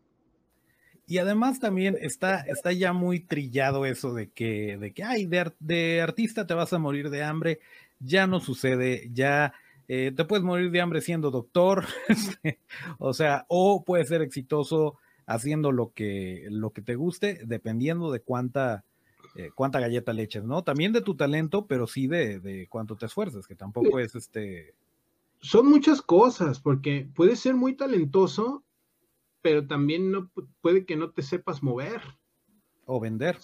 Y 1.07 1.19
además 1.19 1.61
también 1.61 1.99
está, 2.01 2.41
está 2.41 2.73
ya 2.73 2.93
muy 2.93 3.21
trillado 3.21 3.85
eso 3.85 4.15
de 4.15 4.31
que, 4.31 4.79
de 4.79 4.95
que, 4.95 5.05
ay, 5.05 5.27
de, 5.27 6.01
artista 6.01 6.47
te 6.47 6.55
vas 6.55 6.73
a 6.73 6.79
morir 6.79 7.11
de 7.11 7.23
hambre. 7.23 7.61
Ya 7.99 8.27
no 8.27 8.41
sucede, 8.41 9.11
ya 9.13 9.53
eh, 9.89 10.13
te 10.17 10.25
puedes 10.25 10.45
morir 10.45 10.71
de 10.71 10.81
hambre 10.81 11.03
siendo 11.03 11.31
doctor, 11.31 11.85
este, 12.09 12.61
o 12.99 13.13
sea, 13.13 13.45
o 13.49 13.85
puedes 13.85 14.09
ser 14.09 14.23
exitoso 14.23 14.97
haciendo 15.27 15.73
lo 15.73 15.93
que, 15.93 16.47
lo 16.51 16.71
que 16.71 16.83
te 16.83 16.95
guste, 16.95 17.41
dependiendo 17.45 18.11
de 18.11 18.21
cuánta, 18.21 18.85
eh, 19.35 19.51
cuánta 19.55 19.81
galleta 19.81 20.13
le 20.13 20.25
eches, 20.25 20.45
¿no? 20.45 20.63
También 20.63 20.93
de 20.93 21.01
tu 21.01 21.17
talento, 21.17 21.67
pero 21.67 21.87
sí 21.87 22.07
de, 22.07 22.41
de 22.41 22.69
cuánto 22.69 22.97
te 22.97 23.07
esfuerces, 23.07 23.47
que 23.47 23.55
tampoco 23.55 23.99
es 23.99 24.15
este... 24.15 24.75
Son 25.41 25.69
muchas 25.69 26.03
cosas, 26.03 26.61
porque 26.61 27.09
puedes 27.15 27.41
ser 27.41 27.55
muy 27.55 27.75
talentoso, 27.75 28.63
pero 29.41 29.67
también 29.67 30.13
no, 30.13 30.31
puede 30.61 30.85
que 30.85 30.97
no 30.97 31.11
te 31.11 31.23
sepas 31.23 31.63
mover. 31.63 32.01
O 32.87 33.01
vender. 33.01 33.39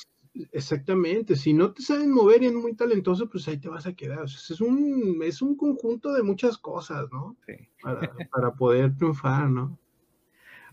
Exactamente, 0.52 1.34
si 1.34 1.52
no 1.52 1.72
te 1.72 1.82
sabes 1.82 2.06
mover 2.06 2.42
y 2.42 2.46
eres 2.46 2.58
muy 2.58 2.74
talentoso, 2.74 3.28
pues 3.28 3.48
ahí 3.48 3.58
te 3.58 3.68
vas 3.68 3.86
a 3.86 3.94
quedar. 3.94 4.20
O 4.20 4.28
sea, 4.28 4.54
es, 4.54 4.60
un, 4.60 5.20
es 5.22 5.42
un 5.42 5.56
conjunto 5.56 6.12
de 6.12 6.22
muchas 6.22 6.58
cosas, 6.58 7.06
¿no? 7.10 7.36
Sí. 7.46 7.54
Para, 7.82 8.12
para 8.30 8.52
poder 8.52 8.96
triunfar, 8.96 9.50
¿no? 9.50 9.76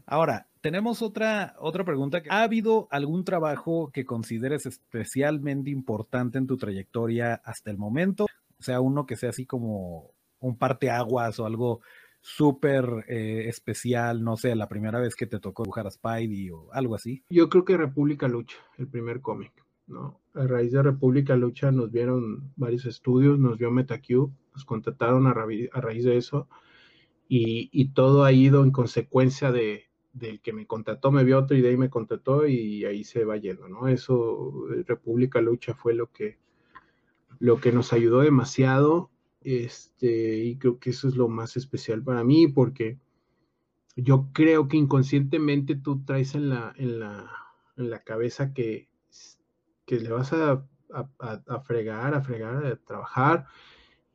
Ahora, 0.06 0.48
tenemos 0.62 1.02
otra, 1.02 1.56
otra 1.60 1.84
pregunta. 1.84 2.22
¿Ha 2.30 2.44
habido 2.44 2.88
algún 2.92 3.24
trabajo 3.24 3.92
que 3.94 4.06
consideres 4.06 4.66
especialmente 4.66 5.70
importante 5.70 6.38
en 6.38 6.48
tu 6.48 6.58
trayectoria 6.58 7.36
hasta 7.44 7.72
el 7.72 7.78
momento? 7.78 8.26
O 8.60 8.64
sea, 8.64 8.82
uno 8.82 9.06
que 9.06 9.16
sea 9.16 9.30
así 9.30 9.46
como 9.46 10.12
un 10.40 10.58
parteaguas 10.58 11.40
o 11.40 11.46
algo 11.46 11.82
súper 12.22 13.06
eh, 13.08 13.48
especial, 13.48 14.24
no 14.24 14.38
sé, 14.38 14.56
la 14.56 14.68
primera 14.68 15.00
vez 15.00 15.16
que 15.16 15.28
te 15.28 15.40
tocó 15.40 15.64
dibujar 15.64 15.86
a 15.86 15.92
Spidey 15.92 16.50
o 16.50 16.72
algo 16.74 16.96
así? 16.96 17.24
Yo 17.30 17.50
creo 17.50 17.66
que 17.66 17.78
República 17.78 18.28
Lucha, 18.28 18.58
el 18.80 18.88
primer 18.88 19.22
cómic, 19.22 19.52
¿no? 19.86 20.20
A 20.34 20.48
raíz 20.48 20.72
de 20.72 20.82
República 20.82 21.36
Lucha 21.36 21.72
nos 21.72 21.92
vieron 21.92 22.52
varios 22.56 22.86
estudios, 22.86 23.38
nos 23.38 23.60
vio 23.60 23.70
MetaCube, 23.70 24.34
nos 24.54 24.66
contrataron 24.66 25.28
a, 25.28 25.32
a 25.32 25.82
raíz 25.82 26.04
de 26.04 26.18
eso 26.18 26.48
y, 27.28 27.70
y, 27.72 27.90
todo 27.90 28.24
ha 28.24 28.32
ido 28.32 28.64
en 28.64 28.72
consecuencia 28.72 29.52
de, 29.52 29.86
del 30.16 30.40
que 30.40 30.54
me 30.54 30.66
contrató, 30.66 31.12
me 31.12 31.26
vio 31.26 31.38
otro 31.38 31.58
y 31.58 31.62
de 31.62 31.70
ahí 31.70 31.78
me 31.78 31.90
contrató 31.90 32.48
y 32.48 32.86
ahí 32.86 33.04
se 33.04 33.26
va 33.26 33.36
yendo, 33.36 33.68
¿no? 33.68 33.90
Eso, 33.90 34.66
República 34.88 35.42
Lucha 35.42 35.76
fue 35.76 35.94
lo 35.94 36.12
que, 36.12 36.40
lo 37.40 37.60
que 37.60 37.74
nos 37.74 37.92
ayudó 37.92 38.22
demasiado 38.22 39.12
este, 39.42 40.38
y 40.38 40.58
creo 40.58 40.80
que 40.80 40.92
eso 40.92 41.10
es 41.10 41.16
lo 41.16 41.28
más 41.28 41.58
especial 41.58 42.02
para 42.02 42.24
mí, 42.24 42.48
porque 42.48 42.98
yo 43.98 44.30
creo 44.32 44.70
que 44.70 44.78
inconscientemente 44.78 45.76
tú 45.76 46.04
traes 46.06 46.34
en 46.34 46.50
la, 46.50 46.74
en 46.78 47.00
la, 47.00 47.30
en 47.76 47.90
la 47.90 48.00
cabeza 48.00 48.54
que, 48.54 48.90
que 49.86 50.00
le 50.00 50.10
vas 50.12 50.32
a, 50.32 50.66
a, 50.94 51.10
a, 51.20 51.60
fregar, 51.60 52.16
a 52.16 52.22
fregar, 52.22 52.66
a 52.66 52.76
trabajar, 52.78 53.48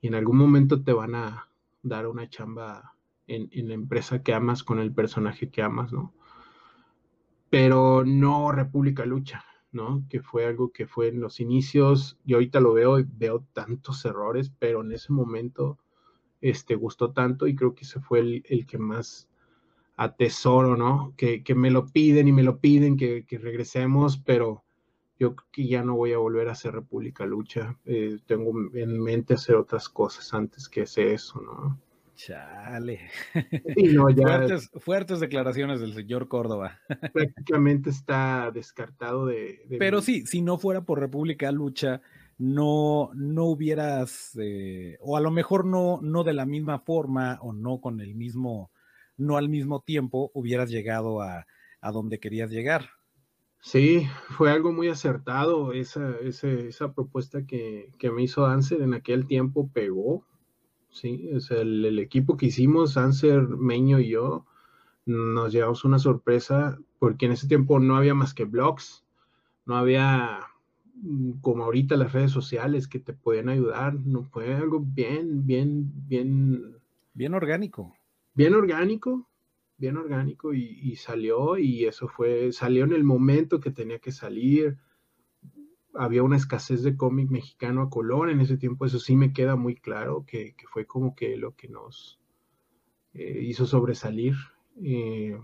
y 0.01 0.09
en 0.09 0.15
algún 0.15 0.39
momento 0.39 0.83
te 0.83 0.95
van 0.95 1.15
a 1.15 1.47
dar 1.83 2.07
una 2.07 2.29
chamba 2.31 2.97
en, 3.35 3.49
en, 3.53 3.69
la 3.69 3.75
empresa 3.75 4.23
que 4.23 4.35
amas 4.35 4.63
con 4.63 4.79
el 4.79 4.93
personaje 4.93 5.51
que 5.51 5.63
amas, 5.63 5.93
¿no? 5.93 6.13
Pero 7.51 8.05
no 8.05 8.53
República 8.53 9.05
Lucha. 9.07 9.45
¿no? 9.73 10.05
Que 10.09 10.21
fue 10.21 10.47
algo 10.47 10.73
que 10.73 10.87
fue 10.87 11.09
en 11.09 11.21
los 11.21 11.41
inicios, 11.41 12.19
y 12.25 12.35
ahorita 12.35 12.61
lo 12.61 12.73
veo 12.73 12.99
y 12.99 13.07
veo 13.09 13.45
tantos 13.53 14.05
errores, 14.05 14.51
pero 14.59 14.83
en 14.83 14.93
ese 14.93 15.13
momento 15.13 15.79
este, 16.41 16.75
gustó 16.75 17.13
tanto 17.13 17.47
y 17.47 17.55
creo 17.55 17.75
que 17.75 17.85
ese 17.85 18.01
fue 18.01 18.21
el, 18.21 18.45
el 18.49 18.67
que 18.67 18.79
más 18.79 19.29
atesoro, 19.97 20.77
¿no? 20.77 21.15
Que, 21.17 21.43
que, 21.43 21.55
me 21.55 21.71
lo 21.71 21.87
piden 21.87 22.29
y 22.29 22.33
me 22.33 22.43
lo 22.43 22.59
piden, 22.59 22.97
que, 22.97 23.25
que, 23.27 23.39
regresemos, 23.39 24.19
pero 24.19 24.65
yo 25.19 25.37
creo 25.37 25.49
que 25.53 25.69
ya 25.69 25.85
no 25.85 25.97
voy 25.97 26.15
a 26.15 26.19
volver 26.19 26.49
a 26.49 26.53
hacer 26.53 26.73
República 26.73 27.27
Lucha. 27.27 27.79
Eh, 27.85 28.19
tengo 28.27 28.53
en 28.75 29.01
mente 29.03 29.35
hacer 29.35 29.57
otras 29.57 29.89
cosas 29.89 30.33
antes 30.33 30.69
que 30.69 30.83
hacer 30.83 31.09
eso, 31.09 31.41
¿no? 31.43 31.79
Chale. 32.27 33.11
Sí, 33.75 33.85
no, 33.95 34.11
ya, 34.11 34.27
fuertes, 34.27 34.71
fuertes, 34.79 35.21
declaraciones 35.21 35.81
del 35.81 35.95
señor 35.95 36.29
Córdoba. 36.29 36.79
Prácticamente 37.15 37.89
está 37.89 38.51
descartado 38.53 39.25
de. 39.25 39.65
de 39.67 39.79
Pero 39.79 39.99
mi... 39.99 40.03
sí, 40.03 40.27
si 40.27 40.43
no 40.43 40.59
fuera 40.59 40.83
por 40.83 41.01
República 41.01 41.51
Lucha, 41.51 42.03
no, 42.37 43.11
no 43.15 43.45
hubieras, 43.45 44.37
eh, 44.39 44.99
o 45.01 45.17
a 45.17 45.21
lo 45.21 45.31
mejor 45.31 45.65
no, 45.65 46.01
no 46.03 46.23
de 46.23 46.35
la 46.35 46.45
misma 46.45 46.81
forma, 46.81 47.39
o 47.41 47.55
no 47.55 47.81
con 47.81 48.01
el 48.01 48.15
mismo, 48.15 48.71
no 49.17 49.39
al 49.39 49.49
mismo 49.49 49.81
tiempo, 49.81 50.31
hubieras 50.35 50.69
llegado 50.69 51.23
a, 51.23 51.47
a 51.81 51.91
donde 51.91 52.21
querías 52.21 52.51
llegar. 52.51 52.91
Sí, 53.63 54.07
fue 54.29 54.51
algo 54.51 54.73
muy 54.73 54.89
acertado. 54.89 55.73
Esa, 55.73 56.17
esa, 56.23 56.49
esa 56.49 56.93
propuesta 56.93 57.47
que, 57.47 57.93
que 57.99 58.11
me 58.11 58.23
hizo 58.23 58.45
Ansel 58.45 58.83
en 58.83 58.93
aquel 58.93 59.27
tiempo 59.27 59.71
pegó 59.73 60.27
sí, 60.91 61.29
es 61.33 61.51
el, 61.51 61.85
el, 61.85 61.99
equipo 61.99 62.37
que 62.37 62.47
hicimos, 62.47 62.97
Anser, 62.97 63.43
Meño 63.49 64.01
y 64.01 64.11
yo, 64.11 64.47
nos 65.07 65.53
llevamos 65.53 65.85
una 65.85 65.99
sorpresa 65.99 66.79
porque 66.99 67.27
en 67.27 67.33
ese 67.33 67.49
tiempo 67.49 67.81
no 67.81 67.97
había 67.97 68.15
más 68.15 68.35
que 68.35 68.45
blogs, 68.45 69.05
no 69.67 69.77
había 69.77 70.41
mm, 70.95 71.41
como 71.41 71.65
ahorita 71.65 71.97
las 71.97 72.13
redes 72.13 72.31
sociales 72.31 72.89
que 72.89 73.01
te 73.01 73.13
pueden 73.13 73.49
ayudar, 73.49 73.95
no 73.95 74.25
fue 74.25 74.55
algo 74.55 74.81
bien, 74.81 75.47
bien, 75.47 75.91
bien... 76.07 76.77
Bien 77.15 77.35
orgánico. 77.35 77.95
Bien 78.35 78.55
orgánico, 78.55 79.29
bien 79.77 79.97
orgánico 79.97 80.55
y, 80.55 80.79
y 80.83 80.97
salió 80.97 81.59
y 81.59 81.85
eso 81.85 82.09
fue, 82.09 82.53
salió 82.53 82.85
en 82.85 82.93
el 82.93 83.05
momento 83.05 83.61
que 83.61 83.71
tenía 83.71 83.99
que 83.99 84.13
salir, 84.13 84.79
había 85.95 86.23
una 86.23 86.37
escasez 86.37 86.83
de 86.83 86.97
cómic 86.97 87.31
mexicano 87.31 87.83
a 87.83 87.91
color 87.91 88.31
en 88.31 88.41
ese 88.41 88.57
tiempo, 88.57 88.87
eso 88.87 88.99
sí 88.99 89.17
me 89.17 89.33
queda 89.33 89.57
muy 89.57 89.75
claro, 89.75 90.25
que, 90.27 90.55
que 90.55 90.67
fue 90.67 90.87
como 90.87 91.15
que 91.15 91.37
lo 91.37 91.55
que 91.57 91.69
nos 91.69 92.21
eh, 93.15 93.41
hizo 93.43 93.67
sobresalir. 93.67 94.35
Eh, 94.83 95.39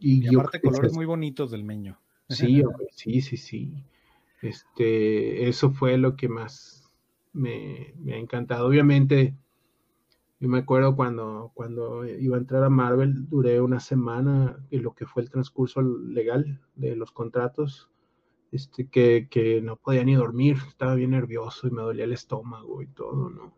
y, 0.00 0.24
y 0.30 0.36
aparte 0.36 0.60
colores 0.60 0.94
muy 0.94 1.06
bonitos 1.06 1.50
del 1.50 1.64
meño. 1.64 1.98
Sí, 2.28 2.62
sí, 2.92 3.20
sí, 3.20 3.36
sí. 3.36 3.84
Este, 4.42 5.48
eso 5.48 5.70
fue 5.70 5.98
lo 5.98 6.14
que 6.16 6.28
más 6.28 6.92
me, 7.32 7.94
me, 7.98 8.14
ha 8.14 8.18
encantado. 8.18 8.66
Obviamente, 8.66 9.34
yo 10.38 10.48
me 10.48 10.58
acuerdo 10.58 10.94
cuando, 10.94 11.50
cuando 11.54 12.06
iba 12.06 12.36
a 12.36 12.40
entrar 12.40 12.62
a 12.62 12.70
Marvel, 12.70 13.28
duré 13.28 13.60
una 13.60 13.80
semana 13.80 14.64
en 14.70 14.82
lo 14.84 14.94
que 14.94 15.06
fue 15.06 15.22
el 15.22 15.30
transcurso 15.30 15.82
legal 15.82 16.60
de 16.76 16.94
los 16.94 17.10
contratos 17.10 17.90
este, 18.52 18.88
que, 18.88 19.28
que, 19.30 19.60
no 19.60 19.76
podía 19.76 20.04
ni 20.04 20.14
dormir, 20.14 20.56
estaba 20.68 20.94
bien 20.94 21.10
nervioso 21.10 21.66
y 21.66 21.70
me 21.70 21.82
dolía 21.82 22.04
el 22.04 22.12
estómago 22.12 22.82
y 22.82 22.86
todo, 22.86 23.30
¿no? 23.30 23.54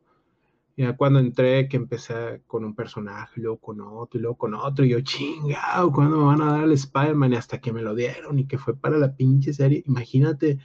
Ya 0.77 0.97
cuando 0.97 1.19
entré, 1.19 1.69
que 1.69 1.77
empecé 1.77 2.43
con 2.47 2.65
un 2.65 2.75
personaje, 2.75 3.41
luego 3.41 3.59
con 3.59 3.81
otro, 3.83 4.19
y 4.19 4.23
luego 4.23 4.39
con 4.39 4.55
otro, 4.55 4.85
y 4.85 4.91
yo, 4.91 5.01
chingado, 5.03 5.93
¿cuándo 5.93 6.17
me 6.17 6.25
van 6.25 6.41
a 6.41 6.53
dar 6.53 6.65
el 6.65 6.73
Spider-Man? 6.73 7.35
Y 7.35 7.37
hasta 7.37 7.61
que 7.61 7.73
me 7.73 7.83
lo 7.83 7.95
dieron 7.95 8.39
y 8.39 8.47
que 8.47 8.57
fue 8.57 8.75
para 8.75 8.97
la 8.97 9.15
pinche 9.15 9.53
serie, 9.53 9.83
imagínate, 9.87 10.59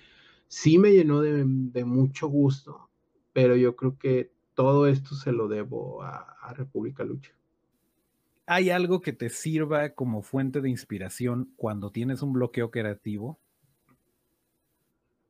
sí 0.47 0.77
me 0.77 0.91
llenó 0.93 1.21
de, 1.21 1.43
de 1.45 1.85
mucho 1.85 2.27
gusto, 2.29 2.89
pero 3.33 3.57
yo 3.57 3.75
creo 3.75 3.97
que 3.97 4.31
todo 4.53 4.87
esto 4.87 5.15
se 5.15 5.33
lo 5.33 5.49
debo 5.49 6.01
a, 6.01 6.37
a 6.41 6.53
República 6.53 7.03
Lucha. 7.03 7.31
¿Hay 8.47 8.69
algo 8.69 9.01
que 9.01 9.11
te 9.11 9.29
sirva 9.29 9.89
como 9.95 10.21
fuente 10.21 10.61
de 10.61 10.69
inspiración 10.69 11.51
cuando 11.57 11.91
tienes 11.91 12.21
un 12.21 12.31
bloqueo 12.31 12.71
creativo? 12.71 13.39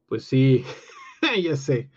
Pues 0.08 0.24
sí, 0.26 0.64
ya 1.44 1.56
sé. 1.56 1.90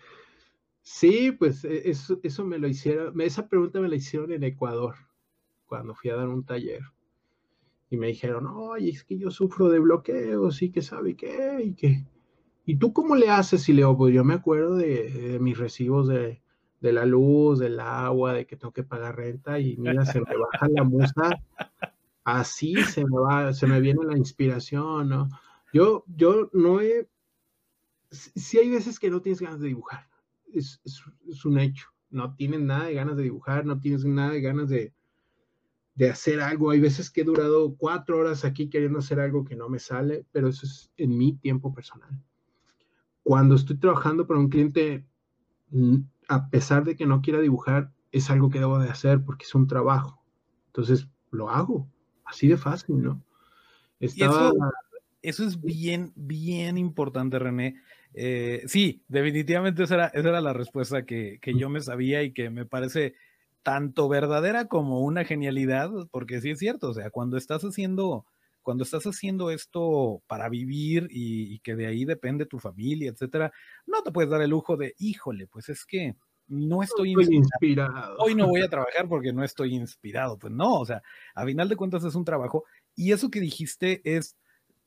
Sí, 0.81 1.31
pues 1.31 1.63
e, 1.65 1.89
eso, 1.89 2.19
eso 2.23 2.45
me 2.45 2.57
lo 2.57 2.67
hicieron, 2.67 3.19
esa 3.21 3.47
pregunta 3.47 3.79
me 3.79 3.89
la 3.89 3.95
hicieron 3.95 4.31
en 4.31 4.43
Ecuador, 4.43 4.95
cuando 5.65 5.93
fui 5.93 6.09
a 6.09 6.15
dar 6.15 6.27
un 6.27 6.43
taller. 6.43 6.81
Y 7.91 7.97
me 7.97 8.07
dijeron, 8.07 8.47
oye, 8.47 8.89
es 8.89 9.03
que 9.03 9.17
yo 9.17 9.31
sufro 9.31 9.69
de 9.69 9.79
bloqueos 9.79 10.61
y 10.61 10.71
que 10.71 10.81
sabe 10.81 11.15
qué, 11.15 11.61
y 11.63 11.73
que... 11.73 12.05
¿Y 12.65 12.75
tú 12.75 12.93
cómo 12.93 13.15
le 13.15 13.29
haces? 13.29 13.67
Y 13.67 13.73
le 13.73 13.77
digo, 13.77 13.97
pues 13.97 14.13
yo 14.13 14.23
me 14.23 14.35
acuerdo 14.35 14.75
de, 14.75 15.39
mis 15.41 15.57
recibos 15.57 16.07
de, 16.07 16.41
de 16.81 16.93
la 16.93 17.05
luz, 17.05 17.59
del 17.59 17.79
agua, 17.79 18.33
de 18.33 18.45
que 18.45 18.55
tengo 18.55 18.73
que 18.73 18.83
pagar 18.83 19.15
renta 19.15 19.59
y 19.59 19.75
mira, 19.77 20.05
se 20.05 20.19
me 20.21 20.37
baja 20.37 20.67
la 20.69 20.83
musa, 20.83 21.41
así 22.23 22.75
se 22.75 23.05
me 23.05 23.19
va, 23.19 23.53
se 23.53 23.67
me 23.67 23.81
viene 23.81 24.03
la 24.05 24.17
inspiración, 24.17 25.09
¿no? 25.09 25.29
Yo, 25.73 26.03
yo 26.07 26.49
no 26.53 26.79
he, 26.81 27.07
sí 28.11 28.57
hay 28.57 28.69
veces 28.69 28.99
que 28.99 29.09
no 29.09 29.21
tienes 29.21 29.41
ganas 29.41 29.59
de 29.59 29.67
dibujar, 29.67 30.07
es, 30.53 30.81
es, 30.83 31.45
un 31.45 31.59
hecho, 31.59 31.87
no 32.09 32.35
tienes 32.35 32.61
nada 32.61 32.85
de 32.85 32.93
ganas 32.95 33.17
de 33.17 33.23
dibujar, 33.23 33.65
no 33.65 33.79
tienes 33.79 34.05
nada 34.05 34.31
de 34.31 34.41
ganas 34.41 34.69
de, 34.69 34.93
de 35.95 36.09
hacer 36.09 36.41
algo, 36.41 36.71
hay 36.71 36.79
veces 36.79 37.09
que 37.09 37.21
he 37.21 37.25
durado 37.25 37.75
cuatro 37.75 38.17
horas 38.17 38.45
aquí 38.45 38.69
queriendo 38.69 38.99
hacer 38.99 39.19
algo 39.19 39.45
que 39.45 39.55
no 39.55 39.69
me 39.69 39.79
sale, 39.79 40.25
pero 40.31 40.47
eso 40.47 40.65
es 40.65 40.91
en 40.97 41.17
mi 41.17 41.33
tiempo 41.33 41.73
personal. 41.73 42.09
Cuando 43.23 43.55
estoy 43.55 43.77
trabajando 43.77 44.25
para 44.25 44.39
un 44.39 44.49
cliente, 44.49 45.05
a 46.27 46.49
pesar 46.49 46.83
de 46.83 46.95
que 46.95 47.05
no 47.05 47.21
quiera 47.21 47.39
dibujar, 47.39 47.91
es 48.11 48.29
algo 48.29 48.49
que 48.49 48.59
debo 48.59 48.79
de 48.79 48.89
hacer 48.89 49.23
porque 49.23 49.45
es 49.45 49.53
un 49.53 49.67
trabajo. 49.67 50.23
Entonces, 50.67 51.07
lo 51.31 51.49
hago. 51.49 51.87
Así 52.25 52.47
de 52.47 52.57
fácil, 52.57 53.01
¿no? 53.01 53.23
Estaba... 53.99 54.51
Eso, 55.21 55.43
es 55.43 55.61
bien, 55.61 56.13
bien 56.15 56.77
importante, 56.77 57.37
René. 57.39 57.75
Eh, 58.13 58.63
sí, 58.67 59.03
definitivamente 59.07 59.83
esa 59.83 59.95
era, 59.95 60.07
esa 60.07 60.29
era 60.29 60.41
la 60.41 60.53
respuesta 60.53 61.05
que, 61.05 61.39
que, 61.41 61.53
yo 61.53 61.69
me 61.69 61.81
sabía 61.81 62.23
y 62.23 62.33
que 62.33 62.49
me 62.49 62.65
parece 62.65 63.13
tanto 63.61 64.09
verdadera 64.09 64.67
como 64.67 65.01
una 65.01 65.25
genialidad, 65.25 65.91
porque 66.11 66.41
sí 66.41 66.51
es 66.51 66.59
cierto, 66.59 66.89
o 66.89 66.93
sea, 66.93 67.11
cuando 67.11 67.37
estás 67.37 67.63
haciendo, 67.63 68.25
cuando 68.63 68.83
estás 68.83 69.03
haciendo 69.05 69.51
esto 69.51 70.23
para 70.27 70.49
vivir 70.49 71.07
y, 71.11 71.53
y 71.53 71.59
que 71.59 71.75
de 71.75 71.87
ahí 71.87 72.05
depende 72.05 72.45
tu 72.45 72.57
familia, 72.59 73.11
etcétera, 73.11 73.51
no 73.85 74.01
te 74.01 74.11
puedes 74.11 74.31
dar 74.31 74.41
el 74.41 74.49
lujo 74.49 74.75
de, 74.75 74.95
híjole, 74.97 75.47
pues 75.47 75.69
es 75.69 75.85
que 75.85 76.15
no 76.49 76.81
estoy, 76.81 77.11
inspirado. 77.11 78.17
Hoy 78.17 78.33
no 78.33 78.47
voy 78.47 78.61
a 78.61 78.67
trabajar 78.67 79.07
porque 79.07 79.31
no 79.31 79.43
estoy 79.43 79.75
inspirado. 79.75 80.37
Pues 80.37 80.51
no, 80.51 80.79
o 80.79 80.85
sea, 80.85 81.01
a 81.35 81.45
final 81.45 81.69
de 81.69 81.75
cuentas 81.75 82.03
es 82.03 82.15
un 82.15 82.25
trabajo. 82.25 82.65
Y 82.95 83.11
eso 83.11 83.29
que 83.29 83.39
dijiste 83.39 84.01
es, 84.03 84.35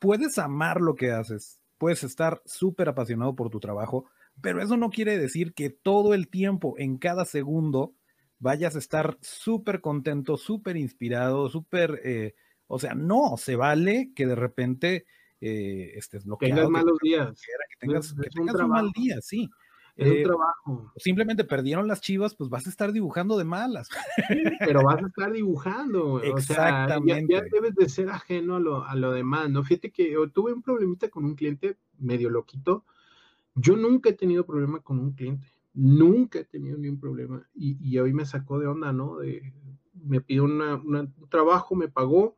puedes 0.00 0.38
amar 0.38 0.80
lo 0.80 0.96
que 0.96 1.12
haces, 1.12 1.60
puedes 1.82 2.04
estar 2.04 2.40
súper 2.44 2.88
apasionado 2.88 3.34
por 3.34 3.50
tu 3.50 3.58
trabajo, 3.58 4.08
pero 4.40 4.62
eso 4.62 4.76
no 4.76 4.90
quiere 4.90 5.18
decir 5.18 5.52
que 5.52 5.68
todo 5.68 6.14
el 6.14 6.28
tiempo, 6.28 6.76
en 6.78 6.96
cada 6.96 7.24
segundo, 7.24 7.96
vayas 8.38 8.76
a 8.76 8.78
estar 8.78 9.18
súper 9.20 9.80
contento, 9.80 10.36
súper 10.36 10.76
inspirado, 10.76 11.48
súper, 11.48 12.00
eh, 12.04 12.36
o 12.68 12.78
sea, 12.78 12.94
no, 12.94 13.36
se 13.36 13.56
vale 13.56 14.12
que 14.14 14.28
de 14.28 14.36
repente 14.36 15.06
eh, 15.40 15.94
estés 15.96 16.24
bloqueado. 16.24 16.54
Tengas 16.54 16.70
malos 16.70 16.98
días. 17.02 17.42
Que 17.42 17.76
tengas, 17.80 18.14
que 18.14 18.30
tengas 18.30 18.54
un 18.54 18.68
mal 18.68 18.92
día, 18.92 19.20
sí. 19.20 19.50
Es 19.96 20.10
un 20.10 20.16
eh, 20.16 20.22
trabajo. 20.22 20.92
Simplemente 20.96 21.44
perdieron 21.44 21.86
las 21.86 22.00
chivas, 22.00 22.34
pues 22.34 22.48
vas 22.48 22.66
a 22.66 22.70
estar 22.70 22.92
dibujando 22.92 23.36
de 23.36 23.44
malas. 23.44 23.88
pero 24.58 24.82
vas 24.82 25.02
a 25.02 25.06
estar 25.06 25.32
dibujando. 25.32 26.22
Exactamente. 26.22 27.36
O 27.36 27.38
sea, 27.38 27.42
ya, 27.42 27.48
debes 27.52 27.74
de 27.74 27.88
ser 27.88 28.08
ajeno 28.08 28.56
a 28.56 28.60
lo, 28.60 28.84
a 28.84 28.94
lo 28.94 29.12
demás, 29.12 29.50
¿no? 29.50 29.62
Fíjate 29.62 29.90
que 29.90 30.16
tuve 30.32 30.52
un 30.52 30.62
problemita 30.62 31.08
con 31.08 31.24
un 31.24 31.34
cliente 31.34 31.76
medio 31.98 32.30
loquito. 32.30 32.84
Yo 33.54 33.76
nunca 33.76 34.10
he 34.10 34.14
tenido 34.14 34.46
problema 34.46 34.80
con 34.80 34.98
un 34.98 35.12
cliente. 35.12 35.46
Nunca 35.74 36.38
he 36.38 36.44
tenido 36.44 36.78
ni 36.78 36.88
un 36.88 36.98
problema. 36.98 37.46
Y, 37.54 37.76
y 37.80 37.98
hoy 37.98 38.14
me 38.14 38.24
sacó 38.24 38.58
de 38.58 38.66
onda, 38.66 38.92
¿no? 38.92 39.18
De, 39.18 39.52
me 40.04 40.20
pidió 40.20 40.44
un 40.44 41.14
trabajo, 41.28 41.74
me 41.74 41.88
pagó, 41.88 42.36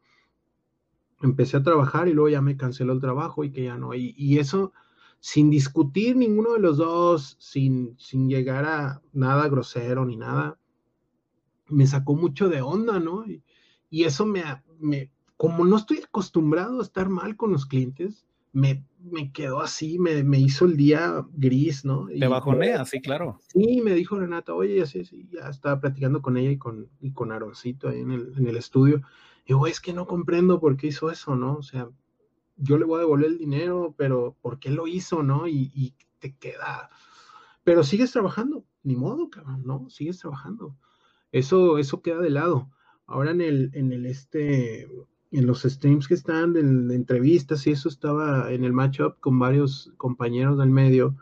empecé 1.22 1.56
a 1.56 1.62
trabajar 1.62 2.08
y 2.08 2.12
luego 2.12 2.28
ya 2.28 2.42
me 2.42 2.56
canceló 2.56 2.92
el 2.92 3.00
trabajo 3.00 3.44
y 3.44 3.52
que 3.52 3.64
ya 3.64 3.78
no. 3.78 3.94
Y, 3.94 4.14
y 4.16 4.38
eso 4.38 4.72
sin 5.24 5.48
discutir 5.48 6.16
ninguno 6.16 6.52
de 6.52 6.58
los 6.58 6.76
dos, 6.76 7.38
sin, 7.40 7.96
sin 7.98 8.28
llegar 8.28 8.66
a 8.66 9.00
nada 9.14 9.48
grosero 9.48 10.04
ni 10.04 10.18
nada, 10.18 10.58
me 11.66 11.86
sacó 11.86 12.14
mucho 12.14 12.50
de 12.50 12.60
onda, 12.60 13.00
¿no? 13.00 13.24
Y, 13.26 13.42
eso 14.04 14.26
me, 14.26 14.44
me, 14.78 15.10
como 15.38 15.64
no 15.64 15.78
estoy 15.78 16.00
acostumbrado 16.04 16.78
a 16.78 16.82
estar 16.82 17.08
mal 17.08 17.38
con 17.38 17.52
los 17.52 17.64
clientes, 17.64 18.26
me, 18.52 18.84
me 19.00 19.32
quedó 19.32 19.62
así, 19.62 19.98
me, 19.98 20.22
me, 20.24 20.38
hizo 20.38 20.66
el 20.66 20.76
día 20.76 21.24
gris, 21.32 21.86
¿no? 21.86 22.06
Te 22.06 22.28
bajonea, 22.28 22.84
sí, 22.84 23.00
claro. 23.00 23.40
Sí, 23.48 23.80
me 23.82 23.94
dijo 23.94 24.18
Renata, 24.18 24.52
oye, 24.52 24.82
así, 24.82 25.00
así, 25.00 25.26
ya 25.32 25.48
estaba 25.48 25.80
platicando 25.80 26.20
con 26.20 26.36
ella 26.36 26.50
y 26.50 26.58
con, 26.58 26.90
y 27.00 27.12
con 27.12 27.32
Aroncito 27.32 27.88
ahí 27.88 28.00
en 28.00 28.10
el, 28.10 28.34
en 28.36 28.46
el 28.46 28.58
estudio. 28.58 29.00
Y 29.46 29.54
digo, 29.54 29.66
es 29.68 29.80
que 29.80 29.94
no 29.94 30.06
comprendo 30.06 30.60
por 30.60 30.76
qué 30.76 30.88
hizo 30.88 31.10
eso, 31.10 31.34
¿no? 31.34 31.54
O 31.54 31.62
sea, 31.62 31.88
yo 32.56 32.78
le 32.78 32.84
voy 32.84 32.98
a 32.98 33.00
devolver 33.00 33.26
el 33.26 33.38
dinero, 33.38 33.94
pero 33.96 34.36
¿por 34.40 34.58
qué 34.58 34.70
lo 34.70 34.86
hizo, 34.86 35.22
no? 35.22 35.48
Y, 35.48 35.94
te 36.18 36.34
queda, 36.36 36.88
pero 37.64 37.84
sigues 37.84 38.12
trabajando, 38.12 38.64
ni 38.82 38.96
modo, 38.96 39.28
cabrón, 39.28 39.62
¿no? 39.66 39.90
Sigues 39.90 40.18
trabajando. 40.18 40.74
Eso, 41.32 41.76
eso 41.76 42.00
queda 42.00 42.20
de 42.20 42.30
lado. 42.30 42.70
Ahora 43.06 43.32
en 43.32 43.42
el, 43.42 43.70
en 43.74 43.92
el 43.92 44.06
este, 44.06 44.88
en 45.30 45.46
los 45.46 45.64
streams 45.64 46.08
que 46.08 46.14
están, 46.14 46.56
en, 46.56 46.90
entrevistas 46.90 47.66
y 47.66 47.72
eso 47.72 47.90
estaba 47.90 48.50
en 48.52 48.64
el 48.64 48.72
matchup 48.72 49.20
con 49.20 49.38
varios 49.38 49.92
compañeros 49.98 50.56
del 50.56 50.70
medio 50.70 51.14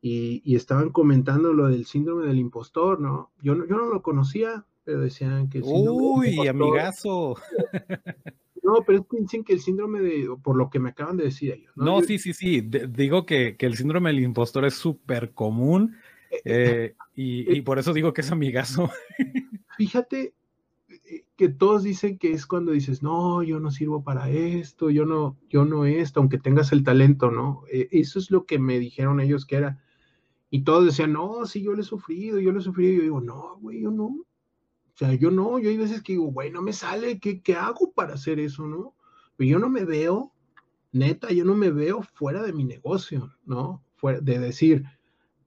y, 0.00 0.42
y, 0.44 0.54
estaban 0.54 0.90
comentando 0.90 1.52
lo 1.52 1.66
del 1.66 1.86
síndrome 1.86 2.26
del 2.26 2.38
impostor, 2.38 3.00
¿no? 3.00 3.32
Yo 3.42 3.56
no, 3.56 3.66
yo 3.66 3.76
no 3.76 3.86
lo 3.86 4.02
conocía, 4.02 4.64
pero 4.84 5.00
decían 5.00 5.48
que... 5.48 5.60
Uy, 5.64 6.46
amigazo. 6.46 7.34
No, 8.66 8.82
pero 8.84 8.98
es 8.98 9.04
que 9.08 9.20
dicen 9.20 9.44
que 9.44 9.52
el 9.52 9.60
síndrome 9.60 10.00
de, 10.00 10.28
por 10.42 10.56
lo 10.56 10.70
que 10.70 10.80
me 10.80 10.90
acaban 10.90 11.16
de 11.16 11.24
decir 11.24 11.52
ellos. 11.52 11.72
No, 11.76 12.02
sí, 12.02 12.18
sí, 12.18 12.32
sí. 12.32 12.60
digo 12.60 13.24
que, 13.24 13.54
el 13.60 13.76
síndrome 13.76 14.10
del 14.10 14.24
impostor 14.24 14.64
es 14.64 14.74
súper 14.74 15.30
común 15.30 15.94
eh, 16.32 16.40
eh, 16.44 16.94
y, 17.14 17.60
por 17.60 17.78
eso 17.78 17.92
digo 17.92 18.12
que 18.12 18.22
es 18.22 18.32
amigazo. 18.32 18.90
Fíjate 19.76 20.34
que 21.36 21.48
todos 21.48 21.84
dicen 21.84 22.18
que 22.18 22.32
es 22.32 22.44
cuando 22.44 22.72
dices, 22.72 23.04
no, 23.04 23.44
yo 23.44 23.60
no 23.60 23.70
sirvo 23.70 24.02
para 24.02 24.30
esto, 24.30 24.90
yo 24.90 25.06
no, 25.06 25.36
yo 25.48 25.64
no 25.64 25.84
esto, 25.84 26.18
aunque 26.18 26.38
tengas 26.38 26.72
el 26.72 26.82
talento, 26.82 27.30
¿no? 27.30 27.62
eso 27.70 28.18
es 28.18 28.32
lo 28.32 28.46
que 28.46 28.58
me 28.58 28.80
dijeron 28.80 29.20
ellos 29.20 29.46
que 29.46 29.56
era. 29.56 29.80
Y 30.50 30.62
todos 30.64 30.86
decían, 30.86 31.12
no, 31.12 31.46
sí, 31.46 31.62
yo 31.62 31.72
lo 31.72 31.82
he 31.82 31.84
sufrido, 31.84 32.40
yo 32.40 32.50
lo 32.50 32.58
he 32.58 32.62
sufrido. 32.62 32.92
Y 32.92 32.96
yo 32.96 33.02
digo, 33.02 33.20
no, 33.20 33.58
güey, 33.60 33.82
yo 33.82 33.92
no. 33.92 34.25
O 34.96 34.98
sea, 34.98 35.12
yo 35.12 35.30
no, 35.30 35.58
yo 35.58 35.68
hay 35.68 35.76
veces 35.76 36.02
que 36.02 36.14
digo, 36.14 36.32
güey, 36.32 36.50
no 36.50 36.62
me 36.62 36.72
sale, 36.72 37.20
¿qué, 37.20 37.42
¿qué, 37.42 37.54
hago 37.54 37.92
para 37.92 38.14
hacer 38.14 38.40
eso, 38.40 38.66
no? 38.66 38.94
Pero 39.36 39.50
yo 39.50 39.58
no 39.58 39.68
me 39.68 39.84
veo, 39.84 40.32
neta, 40.90 41.30
yo 41.32 41.44
no 41.44 41.54
me 41.54 41.70
veo 41.70 42.00
fuera 42.00 42.42
de 42.42 42.54
mi 42.54 42.64
negocio, 42.64 43.36
¿no? 43.44 43.82
Fuera 43.96 44.20
de 44.20 44.38
decir, 44.38 44.84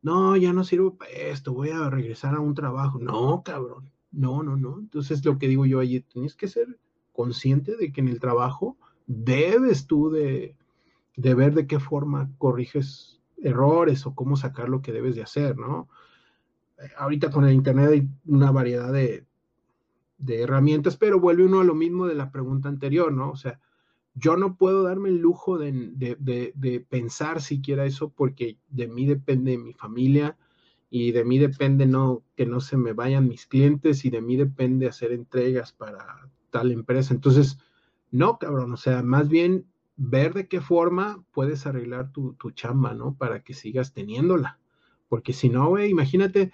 no, 0.03 0.37
ya 0.37 0.53
no 0.53 0.63
sirvo 0.63 0.95
para 0.95 1.09
esto, 1.09 1.51
voy 1.51 1.69
a 1.69 1.89
regresar 1.89 2.35
a 2.35 2.39
un 2.39 2.53
trabajo. 2.53 2.99
No, 2.99 3.41
cabrón, 3.43 3.89
no, 4.11 4.43
no, 4.43 4.55
no. 4.55 4.77
Entonces 4.77 5.25
lo 5.25 5.39
que 5.39 5.47
digo 5.47 5.65
yo 5.65 5.79
allí, 5.79 6.01
tienes 6.01 6.35
que 6.35 6.47
ser 6.47 6.77
consciente 7.11 7.75
de 7.75 7.91
que 7.91 8.01
en 8.01 8.07
el 8.07 8.19
trabajo 8.19 8.77
debes 9.07 9.87
tú 9.87 10.11
de, 10.11 10.55
de 11.17 11.33
ver 11.33 11.55
de 11.55 11.65
qué 11.65 11.79
forma 11.79 12.29
corriges 12.37 13.19
errores 13.41 14.05
o 14.05 14.13
cómo 14.13 14.35
sacar 14.35 14.69
lo 14.69 14.83
que 14.83 14.91
debes 14.91 15.15
de 15.15 15.23
hacer, 15.23 15.57
¿no? 15.57 15.89
Eh, 16.77 16.91
ahorita 16.99 17.31
con 17.31 17.45
el 17.45 17.53
Internet 17.53 17.89
hay 17.89 18.07
una 18.27 18.51
variedad 18.51 18.93
de, 18.93 19.25
de 20.19 20.41
herramientas, 20.41 20.97
pero 20.97 21.19
vuelve 21.19 21.45
uno 21.45 21.61
a 21.61 21.63
lo 21.63 21.73
mismo 21.73 22.05
de 22.05 22.15
la 22.15 22.31
pregunta 22.31 22.69
anterior, 22.69 23.11
¿no? 23.11 23.31
O 23.31 23.35
sea, 23.35 23.59
yo 24.13 24.35
no 24.35 24.55
puedo 24.55 24.83
darme 24.83 25.09
el 25.09 25.17
lujo 25.17 25.57
de, 25.57 26.85
pensar 26.89 27.41
siquiera 27.41 27.85
eso 27.85 28.09
porque 28.09 28.57
de 28.67 28.87
mí 28.87 29.05
depende 29.05 29.57
mi 29.57 29.73
familia 29.73 30.37
y 30.89 31.11
de 31.11 31.23
mí 31.23 31.37
depende 31.37 31.85
no 31.85 32.23
que 32.35 32.45
no 32.45 32.59
se 32.59 32.75
me 32.75 32.93
vayan 32.93 33.27
mis 33.27 33.45
clientes 33.45 34.03
y 34.05 34.09
de 34.09 34.21
mí 34.21 34.35
depende 34.35 34.87
hacer 34.87 35.13
entregas 35.13 35.71
para 35.71 36.29
tal 36.49 36.71
empresa. 36.71 37.13
Entonces, 37.13 37.57
no, 38.11 38.39
cabrón, 38.39 38.73
o 38.73 38.77
sea, 38.77 39.03
más 39.03 39.29
bien 39.29 39.65
ver 39.95 40.33
de 40.33 40.47
qué 40.47 40.59
forma 40.59 41.23
puedes 41.31 41.65
arreglar 41.65 42.11
tu, 42.11 42.33
tu 42.33 42.51
chamba, 42.51 42.93
¿no? 42.93 43.15
Para 43.15 43.43
que 43.43 43.53
sigas 43.53 43.93
teniéndola. 43.93 44.59
Porque 45.07 45.31
si 45.31 45.49
no, 45.49 45.69
güey, 45.69 45.89
imagínate, 45.89 46.51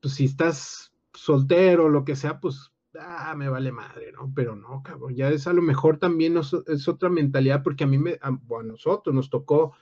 pues 0.00 0.14
si 0.14 0.24
estás 0.24 0.87
soltero, 1.18 1.88
lo 1.88 2.04
que 2.04 2.16
sea, 2.16 2.40
pues, 2.40 2.72
ah, 2.98 3.34
me 3.36 3.48
vale 3.48 3.72
madre, 3.72 4.12
¿no? 4.12 4.32
Pero 4.34 4.56
no, 4.56 4.82
cabrón, 4.82 5.14
ya 5.14 5.28
es 5.28 5.46
a 5.46 5.52
lo 5.52 5.62
mejor 5.62 5.98
también 5.98 6.36
es 6.38 6.88
otra 6.88 7.08
mentalidad, 7.08 7.62
porque 7.62 7.84
a 7.84 7.86
mí, 7.86 7.98
me, 7.98 8.18
a, 8.20 8.30
nosotros 8.62 9.14
nos 9.14 9.30
tocó 9.30 9.74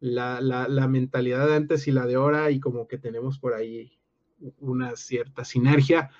la, 0.00 0.40
la, 0.40 0.88
mentalidad 0.88 1.46
de 1.46 1.54
antes 1.54 1.88
y 1.88 1.92
la 1.92 2.06
de 2.06 2.16
ahora, 2.16 2.50
y 2.50 2.60
como 2.60 2.88
que 2.88 2.98
tenemos 2.98 3.38
por 3.38 3.54
ahí 3.54 3.98
una 4.58 4.96
cierta 4.96 5.44
sinergia, 5.44 6.10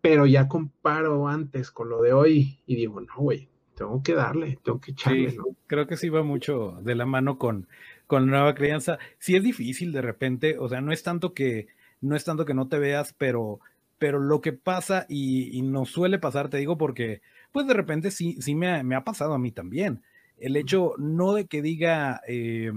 pero 0.00 0.24
ya 0.26 0.48
comparo 0.48 1.28
antes 1.28 1.70
con 1.70 1.88
lo 1.88 2.00
de 2.00 2.12
hoy 2.12 2.60
y 2.64 2.76
digo, 2.76 3.00
no, 3.00 3.14
güey, 3.16 3.48
tengo 3.74 4.02
que 4.02 4.14
darle, 4.14 4.58
tengo 4.62 4.80
que 4.80 4.92
echarle, 4.92 5.34
¿no? 5.34 5.44
Creo 5.66 5.86
que 5.86 5.96
sí 5.96 6.08
va 6.08 6.22
mucho 6.22 6.78
de 6.82 6.94
la 6.94 7.04
mano 7.04 7.38
con, 7.38 7.68
con 8.06 8.26
la 8.26 8.38
nueva 8.38 8.54
crianza. 8.54 8.98
Sí 9.18 9.36
es 9.36 9.42
difícil 9.42 9.92
de 9.92 10.00
repente, 10.00 10.56
o 10.58 10.68
sea, 10.68 10.80
no 10.80 10.92
es 10.92 11.02
tanto 11.02 11.34
que 11.34 11.66
no 12.00 12.14
es 12.14 12.24
tanto 12.24 12.44
que 12.44 12.54
no 12.54 12.68
te 12.68 12.78
veas, 12.78 13.14
pero 13.14 13.60
pero 13.98 14.18
lo 14.18 14.40
que 14.40 14.52
pasa 14.52 15.06
y, 15.08 15.62
nos 15.62 15.90
suele 15.90 16.18
pasar, 16.18 16.48
te 16.48 16.58
digo, 16.58 16.76
porque 16.76 17.22
pues 17.52 17.66
de 17.66 17.74
repente 17.74 18.10
sí, 18.10 18.36
sí 18.40 18.54
me, 18.54 18.94
ha 18.94 19.04
pasado 19.04 19.34
a 19.34 19.38
mí 19.38 19.52
también. 19.52 20.02
El 20.38 20.56
hecho 20.56 20.94
no 20.98 21.32
de 21.32 21.46
que 21.46 21.62
diga, 21.62 22.20
eh, 22.28 22.72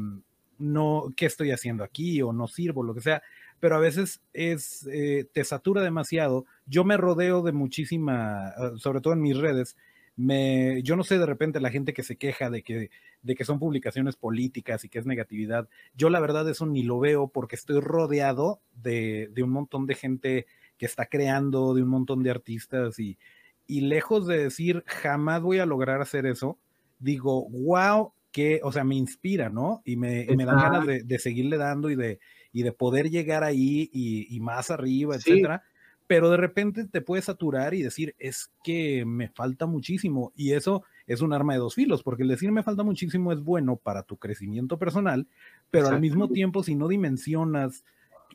no, 0.57 1.13
¿qué 1.15 1.25
estoy 1.25 1.51
haciendo 1.51 1.83
aquí? 1.83 2.21
o 2.21 2.31
no 2.31 2.47
sirvo, 2.47 2.83
lo 2.83 2.93
que 2.93 3.01
sea, 3.01 3.21
pero 3.59 3.75
a 3.75 3.79
veces 3.79 4.21
es, 4.33 4.87
eh, 4.91 5.25
te 5.33 5.43
satura 5.43 5.81
demasiado. 5.81 6.45
Yo 6.65 6.83
me 6.85 6.97
rodeo 6.97 7.41
de 7.41 7.51
muchísima, 7.51 8.47
ah, 8.49 8.71
sobre 8.77 9.01
todo 9.01 9.13
en 9.13 9.21
mis 9.21 9.37
redes, 9.37 9.75
me, 10.15 10.81
yo 10.83 10.95
no 10.97 11.03
sé 11.03 11.17
de 11.17 11.25
repente 11.25 11.61
la 11.61 11.69
gente 11.69 11.93
que 11.93 12.03
se 12.03 12.17
queja 12.17 12.49
de 12.49 12.61
que, 12.61 12.89
de 13.21 13.35
que 13.35 13.45
son 13.45 13.59
publicaciones 13.59 14.15
políticas 14.17 14.83
y 14.83 14.89
que 14.89 14.99
es 14.99 15.05
negatividad. 15.05 15.69
Yo 15.95 16.09
la 16.09 16.19
verdad 16.19 16.49
eso 16.49 16.65
ni 16.65 16.83
lo 16.83 16.99
veo 16.99 17.29
porque 17.29 17.55
estoy 17.55 17.79
rodeado 17.79 18.61
de, 18.75 19.29
de 19.33 19.43
un 19.43 19.51
montón 19.51 19.85
de 19.85 19.95
gente 19.95 20.47
que 20.79 20.87
está 20.87 21.05
creando, 21.05 21.75
de 21.75 21.83
un 21.83 21.89
montón 21.89 22.23
de 22.23 22.31
artistas 22.31 22.97
y, 22.97 23.19
y 23.67 23.81
lejos 23.81 24.25
de 24.25 24.39
decir 24.39 24.83
jamás 24.87 25.43
voy 25.43 25.59
a 25.59 25.67
lograr 25.67 26.01
hacer 26.01 26.25
eso, 26.25 26.57
digo, 26.97 27.47
wow, 27.49 28.13
que, 28.31 28.61
o 28.63 28.71
sea, 28.71 28.83
me 28.83 28.95
inspira, 28.95 29.49
¿no? 29.49 29.83
Y 29.85 29.95
me, 29.95 30.25
me 30.35 30.45
dan 30.45 30.57
ganas 30.57 30.87
de, 30.87 31.03
de, 31.03 31.19
seguirle 31.19 31.57
dando 31.57 31.91
y 31.91 31.95
de, 31.95 32.19
y 32.51 32.63
de 32.63 32.71
poder 32.71 33.11
llegar 33.11 33.43
ahí 33.43 33.89
y, 33.93 34.35
y 34.35 34.39
más 34.39 34.71
arriba, 34.71 35.15
etcétera 35.15 35.63
pero 36.09 36.31
de 36.31 36.37
repente 36.37 36.85
te 36.85 37.01
puedes 37.01 37.25
saturar 37.25 37.75
y 37.75 37.83
decir, 37.83 38.15
es 38.17 38.51
que 38.63 39.05
me 39.05 39.29
falta 39.29 39.67
muchísimo. 39.67 40.33
Y 40.35 40.53
eso 40.53 40.83
es 41.05 41.21
un 41.21 41.33
arma 41.33 41.53
de 41.53 41.59
dos 41.59 41.75
filos, 41.75 42.01
porque 42.01 42.23
el 42.23 42.29
decir 42.29 42.51
me 42.51 42.63
falta 42.63 42.81
muchísimo 42.81 43.31
es 43.31 43.41
bueno 43.41 43.75
para 43.75 44.01
tu 44.01 44.17
crecimiento 44.17 44.79
personal, 44.79 45.27
pero 45.69 45.89
al 45.89 46.01
mismo 46.01 46.27
tiempo, 46.27 46.63
si 46.63 46.73
no 46.73 46.87
dimensionas 46.87 47.83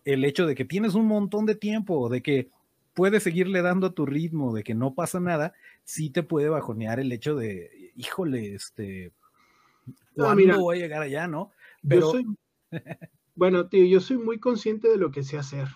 el 0.04 0.24
hecho 0.24 0.46
de 0.46 0.54
que 0.54 0.64
tienes 0.64 0.94
un 0.94 1.06
montón 1.06 1.46
de 1.46 1.54
tiempo, 1.54 2.08
de 2.08 2.22
que 2.22 2.50
puedes 2.94 3.22
seguirle 3.22 3.62
dando 3.62 3.88
a 3.88 3.94
tu 3.94 4.06
ritmo, 4.06 4.54
de 4.54 4.62
que 4.62 4.74
no 4.74 4.94
pasa 4.94 5.20
nada, 5.20 5.52
sí 5.82 6.10
te 6.10 6.22
puede 6.22 6.48
bajonear 6.48 7.00
el 7.00 7.10
hecho 7.12 7.34
de, 7.34 7.92
híjole, 7.96 8.54
este, 8.54 9.12
¿cuándo 10.14 10.60
voy 10.60 10.78
a 10.78 10.80
llegar 10.80 11.02
allá, 11.02 11.26
no? 11.26 11.50
Pero... 11.86 12.12
bueno, 13.34 13.68
tío, 13.68 13.84
yo 13.84 14.00
soy 14.00 14.18
muy 14.18 14.38
consciente 14.38 14.88
de 14.88 14.98
lo 14.98 15.10
que 15.10 15.22
sé 15.22 15.38
hacer. 15.38 15.68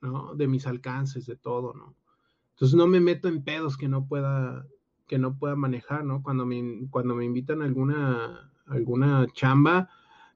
¿no? 0.00 0.34
De 0.34 0.46
mis 0.46 0.66
alcances, 0.66 1.26
de 1.26 1.36
todo, 1.36 1.74
¿no? 1.74 1.94
Entonces 2.52 2.76
no 2.76 2.86
me 2.86 3.00
meto 3.00 3.28
en 3.28 3.42
pedos 3.42 3.76
que 3.76 3.88
no 3.88 4.06
pueda, 4.06 4.66
que 5.06 5.18
no 5.18 5.36
pueda 5.38 5.56
manejar, 5.56 6.04
¿no? 6.04 6.22
Cuando 6.22 6.44
me, 6.46 6.88
cuando 6.90 7.14
me 7.14 7.24
invitan 7.24 7.62
a 7.62 7.64
alguna, 7.64 8.50
alguna 8.66 9.26
chamba, 9.32 9.88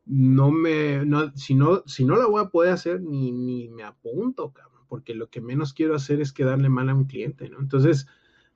no 0.07 0.51
me, 0.51 1.05
no, 1.07 1.33
si 1.37 1.55
no, 1.55 1.83
si 1.87 2.05
no 2.05 2.17
la 2.17 2.27
voy 2.27 2.43
a 2.43 2.49
poder 2.49 2.73
hacer, 2.73 3.01
ni, 3.01 3.33
ni 3.33 3.69
me 3.69 3.83
apunto, 3.83 4.53
cabrón, 4.53 4.83
porque 4.89 5.15
lo 5.15 5.31
que 5.31 5.41
menos 5.41 5.73
quiero 5.73 5.95
hacer 5.95 6.21
es 6.21 6.33
quedarle 6.33 6.69
mal 6.69 6.89
a 6.91 6.95
un 6.95 7.05
cliente, 7.05 7.49
¿no? 7.49 7.59
Entonces, 7.59 8.07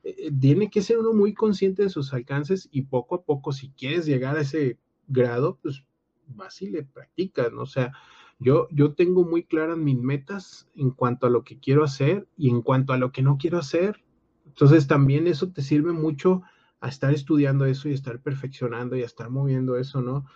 eh, 0.05 0.15
eh, 0.19 0.33
tiene 0.39 0.71
que 0.71 0.83
ser 0.83 0.99
uno 0.99 1.13
muy 1.13 1.35
consciente 1.35 1.83
de 1.83 1.89
sus 1.89 2.13
alcances 2.13 2.69
y 2.71 2.83
poco 2.83 3.15
a 3.17 3.23
poco, 3.23 3.53
si 3.53 3.71
quieres 3.71 4.07
llegar 4.07 4.37
a 4.37 4.43
ese 4.43 4.79
grado, 5.07 5.59
pues 5.63 5.85
vas 6.27 6.61
y 6.63 6.71
le 6.71 6.83
practicas, 6.85 7.53
¿no? 7.53 7.63
O 7.63 7.67
sea, 7.67 7.93
yo, 8.39 8.69
yo 8.71 8.95
tengo 8.95 9.25
muy 9.25 9.43
claras 9.45 9.79
mis 9.79 9.99
metas 9.99 10.69
en 10.77 10.91
cuanto 10.91 11.27
a 11.27 11.31
lo 11.31 11.43
que 11.45 11.59
quiero 11.59 11.83
hacer 11.83 12.29
y 12.37 12.51
en 12.51 12.63
cuanto 12.63 12.93
a 12.93 12.99
lo 12.99 13.11
que 13.11 13.23
no 13.23 13.37
quiero 13.39 13.59
hacer. 13.59 14.05
Entonces 14.47 14.87
también 14.87 15.27
eso 15.27 15.51
te 15.51 15.63
sirve 15.63 15.93
mucho 15.93 16.43
a 16.81 16.89
estar 16.89 17.13
estudiando 17.13 17.65
eso 17.65 17.89
y 17.89 17.95
estar 17.95 18.21
perfeccionando 18.21 18.97
y 18.97 19.03
a 19.03 19.07
estar 19.07 19.31
moviendo 19.31 19.77
eso, 19.77 20.03
¿no? 20.03 20.27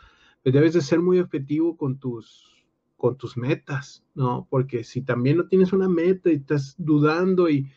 Pero 0.43 0.59
debes 0.59 0.74
de 0.74 0.80
ser 0.80 1.01
muy 1.01 1.18
objetivo 1.18 1.76
con 1.76 1.99
tus, 1.99 2.53
con 2.97 3.16
tus 3.16 3.36
metas, 3.36 4.05
¿no? 4.14 4.47
Porque 4.49 4.84
si 4.84 5.03
también 5.03 5.38
no 5.38 5.49
tienes 5.49 5.72
una 5.72 5.88
meta 5.88 6.30
y 6.30 6.34
estás 6.34 6.76
dudando 6.78 7.49
y 7.49 7.70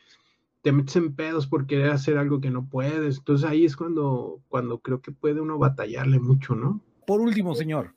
te 0.62 0.72
metes 0.72 0.96
en 0.96 1.16
pedos 1.16 1.48
por 1.48 1.68
querer 1.68 1.90
hacer 1.90 2.18
algo 2.18 2.42
que 2.42 2.50
no 2.50 2.68
puedes, 2.68 3.18
entonces 3.20 3.50
ahí 3.50 3.66
es 3.66 3.76
cuando, 3.76 4.42
cuando 4.48 4.80
creo 4.80 5.02
que 5.02 5.12
puede 5.12 5.42
uno 5.42 5.58
batallarle 5.58 6.20
mucho, 6.20 6.56
¿no? 6.56 6.82
Por 7.08 7.22
último, 7.22 7.56
señor, 7.56 7.96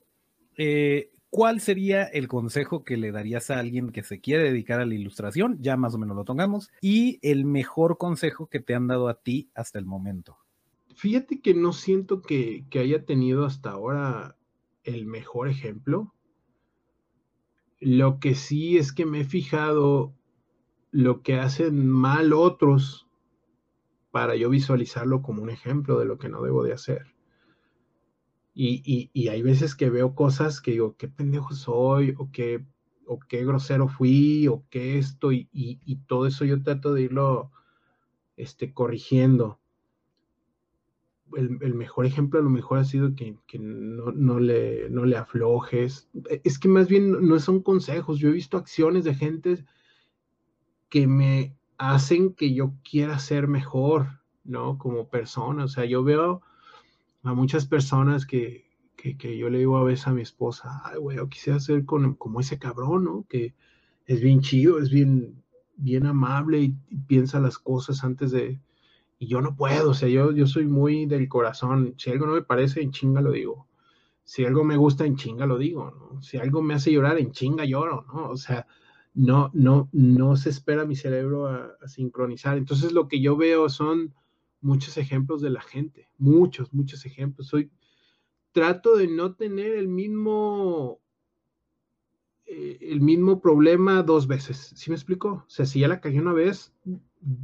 eh, 0.56 1.10
¿cuál 1.28 1.60
sería 1.60 2.04
el 2.04 2.28
consejo 2.28 2.82
que 2.82 2.96
le 2.96 3.12
darías 3.12 3.50
a 3.50 3.58
alguien 3.58 3.90
que 3.90 4.02
se 4.02 4.20
quiere 4.20 4.44
dedicar 4.44 4.80
a 4.80 4.86
la 4.86 4.94
ilustración? 4.94 5.58
Ya 5.60 5.76
más 5.76 5.94
o 5.94 5.98
menos 5.98 6.16
lo 6.16 6.24
tongamos. 6.24 6.70
Y 6.80 7.18
el 7.20 7.44
mejor 7.44 7.98
consejo 7.98 8.46
que 8.46 8.60
te 8.60 8.74
han 8.74 8.86
dado 8.86 9.08
a 9.08 9.20
ti 9.20 9.50
hasta 9.54 9.78
el 9.78 9.84
momento. 9.84 10.38
Fíjate 10.94 11.42
que 11.42 11.52
no 11.52 11.74
siento 11.74 12.22
que, 12.22 12.64
que 12.70 12.78
haya 12.78 13.04
tenido 13.04 13.44
hasta 13.44 13.70
ahora 13.70 14.37
el 14.94 15.06
mejor 15.06 15.48
ejemplo. 15.48 16.14
Lo 17.80 18.18
que 18.18 18.34
sí 18.34 18.78
es 18.78 18.92
que 18.92 19.06
me 19.06 19.20
he 19.20 19.24
fijado 19.24 20.14
lo 20.90 21.22
que 21.22 21.38
hacen 21.38 21.88
mal 21.88 22.32
otros 22.32 23.06
para 24.10 24.34
yo 24.36 24.50
visualizarlo 24.50 25.22
como 25.22 25.42
un 25.42 25.50
ejemplo 25.50 25.98
de 25.98 26.06
lo 26.06 26.18
que 26.18 26.28
no 26.28 26.42
debo 26.42 26.62
de 26.64 26.72
hacer. 26.72 27.14
Y, 28.60 29.28
hay 29.28 29.42
veces 29.42 29.76
que 29.76 29.88
veo 29.88 30.16
cosas 30.16 30.60
que 30.60 30.72
digo, 30.72 30.96
qué 30.96 31.06
pendejo 31.06 31.54
soy, 31.54 32.16
o 32.18 32.32
qué, 32.32 32.66
o 33.06 33.20
qué 33.20 33.44
grosero 33.44 33.86
fui, 33.86 34.48
o 34.48 34.64
qué 34.68 34.98
esto, 34.98 35.30
y, 35.30 35.46
todo 36.08 36.26
eso 36.26 36.44
yo 36.44 36.60
trato 36.64 36.92
de 36.92 37.02
irlo 37.02 37.52
este, 38.36 38.74
corrigiendo. 38.74 39.60
El, 41.36 41.74
mejor 41.74 42.06
ejemplo 42.06 42.40
a 42.40 42.42
lo 42.42 42.50
mejor 42.50 42.78
ha 42.78 42.84
sido 42.84 43.14
que, 43.14 43.36
no, 43.58 44.40
le, 44.40 44.88
no 44.90 45.04
le 45.04 45.16
aflojes. 45.16 46.08
Es 46.44 46.58
que 46.58 46.68
más 46.68 46.88
bien 46.88 47.26
no 47.26 47.38
son 47.38 47.62
consejos. 47.62 48.18
Yo 48.18 48.28
he 48.28 48.32
visto 48.32 48.56
acciones 48.56 49.04
de 49.04 49.14
gente 49.14 49.64
que 50.88 51.06
me 51.06 51.56
hacen 51.76 52.34
que 52.34 52.54
yo 52.54 52.74
quiera 52.88 53.18
ser 53.18 53.46
mejor, 53.46 54.20
¿no? 54.44 54.78
Como 54.78 55.08
persona. 55.08 55.64
O 55.64 55.68
sea, 55.68 55.84
yo 55.84 56.02
veo 56.02 56.42
a 57.22 57.34
muchas 57.34 57.66
personas 57.66 58.26
que, 58.26 58.66
yo 59.38 59.48
le 59.50 59.58
digo 59.58 59.76
a 59.76 59.84
veces 59.84 60.06
a 60.06 60.12
mi 60.12 60.22
esposa, 60.22 60.82
ay, 60.84 60.98
güey, 60.98 61.16
yo 61.16 61.28
quisiera 61.28 61.60
ser 61.60 61.84
como 61.84 62.40
ese 62.40 62.58
cabrón, 62.58 63.04
¿no? 63.04 63.26
Que 63.28 63.54
es 64.06 64.20
bien 64.20 64.40
chido, 64.40 64.78
es 64.80 64.90
bien, 64.90 65.42
bien 65.76 66.06
amable 66.06 66.60
y, 66.60 66.74
piensa 67.06 67.40
las 67.40 67.58
cosas 67.58 68.02
antes 68.04 68.30
de... 68.30 68.60
Y 69.18 69.26
yo 69.26 69.40
no 69.40 69.56
puedo, 69.56 69.90
o 69.90 69.94
sea, 69.94 70.08
yo, 70.08 70.32
yo 70.32 70.46
soy 70.46 70.66
muy 70.66 71.06
del 71.06 71.28
corazón. 71.28 71.94
Si 71.98 72.10
algo 72.10 72.26
no 72.26 72.34
me 72.34 72.42
parece, 72.42 72.80
en 72.80 72.92
chinga 72.92 73.20
lo 73.20 73.32
digo. 73.32 73.66
Si 74.24 74.44
algo 74.44 74.62
me 74.64 74.76
gusta, 74.76 75.06
en 75.06 75.16
chinga 75.16 75.46
lo 75.46 75.58
digo. 75.58 76.18
Si 76.22 76.36
algo 76.38 76.62
me 76.62 76.74
hace 76.74 76.92
llorar, 76.92 77.18
en 77.18 77.32
chinga 77.32 77.64
lloro, 77.64 78.04
¿no? 78.12 78.28
O 78.30 78.36
sea, 78.36 78.66
no, 79.14 79.50
no, 79.54 79.88
no 79.92 80.36
se 80.36 80.50
espera 80.50 80.84
mi 80.84 80.94
cerebro 80.94 81.48
a 81.48 81.88
sincronizar. 81.88 82.56
Entonces 82.58 82.92
lo 82.92 83.08
que 83.08 83.20
yo 83.20 83.36
veo 83.36 83.68
son 83.68 84.14
muchos 84.60 84.96
ejemplos 84.96 85.40
de 85.40 85.50
la 85.50 85.60
gente, 85.60 86.08
muchos, 86.18 86.72
muchos 86.72 87.04
ejemplos. 87.06 87.48
Soy, 87.48 87.70
trato 88.52 88.96
de 88.96 89.08
no 89.08 89.34
tener 89.34 89.72
el 89.72 89.88
mismo, 89.88 91.00
eh, 92.46 92.78
el 92.80 93.00
mismo 93.00 93.40
problema 93.40 94.02
dos 94.02 94.26
veces. 94.26 94.72
¿Sí 94.76 94.90
me 94.90 94.96
explico? 94.96 95.44
O 95.46 95.50
sea, 95.50 95.66
si 95.66 95.80
ya 95.80 95.88
la 95.88 96.00
cagué 96.00 96.20
una 96.20 96.32
vez, 96.32 96.72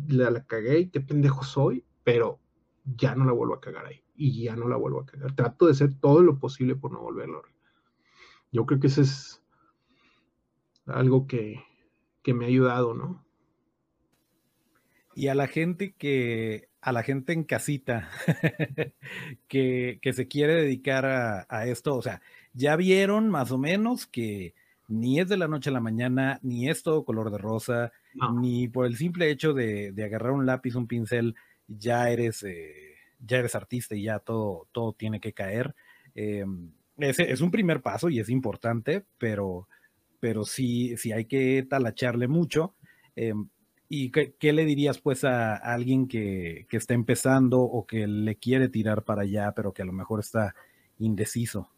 la, 0.08 0.30
la 0.30 0.44
cagué 0.44 0.80
y 0.80 0.88
qué 0.88 1.00
pendejo 1.00 1.44
soy, 1.44 1.84
pero 2.02 2.38
ya 2.84 3.14
no 3.14 3.24
la 3.24 3.32
vuelvo 3.32 3.54
a 3.54 3.60
cagar 3.60 3.86
ahí 3.86 4.02
y 4.16 4.44
ya 4.44 4.56
no 4.56 4.68
la 4.68 4.76
vuelvo 4.76 5.00
a 5.00 5.06
cagar. 5.06 5.34
Trato 5.34 5.66
de 5.66 5.72
hacer 5.72 5.94
todo 5.94 6.22
lo 6.22 6.38
posible 6.38 6.76
por 6.76 6.92
no 6.92 7.00
volverlo. 7.00 7.42
Yo 8.52 8.66
creo 8.66 8.78
que 8.78 8.86
eso 8.86 9.02
es 9.02 9.42
algo 10.86 11.26
que, 11.26 11.62
que 12.22 12.34
me 12.34 12.44
ha 12.44 12.48
ayudado, 12.48 12.94
¿no? 12.94 13.24
Y 15.14 15.28
a 15.28 15.34
la 15.34 15.46
gente 15.46 15.94
que 15.96 16.68
a 16.84 16.92
la 16.92 17.02
gente 17.02 17.32
en 17.32 17.44
casita 17.44 18.10
que, 19.48 19.98
se 20.12 20.28
quiere 20.28 20.54
dedicar 20.54 21.06
a, 21.06 21.66
esto, 21.66 21.96
o 21.96 22.02
sea, 22.02 22.20
ya 22.52 22.76
vieron 22.76 23.30
más 23.30 23.50
o 23.52 23.58
menos 23.58 24.06
que 24.06 24.54
ni 24.88 25.20
es 25.20 25.28
de 25.28 25.36
la 25.36 25.48
noche 25.48 25.70
a 25.70 25.72
la 25.72 25.80
mañana, 25.80 26.38
ni 26.42 26.68
es 26.68 26.82
todo 26.82 27.04
color 27.04 27.30
de 27.30 27.38
rosa, 27.38 27.92
ni 28.40 28.68
por 28.68 28.86
el 28.86 28.96
simple 28.96 29.30
hecho 29.30 29.52
de, 29.52 29.94
agarrar 30.04 30.32
un 30.32 30.46
lápiz, 30.46 30.74
un 30.74 30.86
pincel, 30.86 31.34
ya 31.66 32.10
eres, 32.10 32.42
eh, 32.42 32.96
ya 33.18 33.38
eres 33.38 33.54
artista 33.54 33.94
y 33.94 34.04
ya 34.04 34.18
todo, 34.18 34.68
todo 34.72 34.92
tiene 34.92 35.20
que 35.20 35.32
caer. 35.32 35.74
Eh, 36.14 36.44
es, 36.98 37.40
un 37.40 37.50
primer 37.50 37.80
paso 37.80 38.08
y 38.08 38.20
es 38.20 38.28
importante, 38.28 39.04
pero, 39.18 39.68
pero 40.20 40.44
sí, 40.44 40.96
sí 40.96 41.12
hay 41.12 41.24
que 41.24 41.66
talacharle 41.68 42.28
mucho. 42.28 42.74
Eh, 43.16 43.34
¿Y 43.88 44.10
qué, 44.10 44.52
le 44.52 44.64
dirías 44.64 44.98
pues 44.98 45.24
a, 45.24 45.56
alguien 45.56 46.08
que, 46.08 46.66
que, 46.68 46.76
está 46.76 46.94
empezando 46.94 47.60
o 47.60 47.86
que 47.86 48.06
le 48.06 48.36
quiere 48.36 48.68
tirar 48.68 49.04
para 49.04 49.22
allá, 49.22 49.52
pero 49.54 49.72
que 49.72 49.82
a 49.82 49.84
lo 49.84 49.92
mejor 49.92 50.20
está 50.20 50.54
indeciso? 50.98 51.73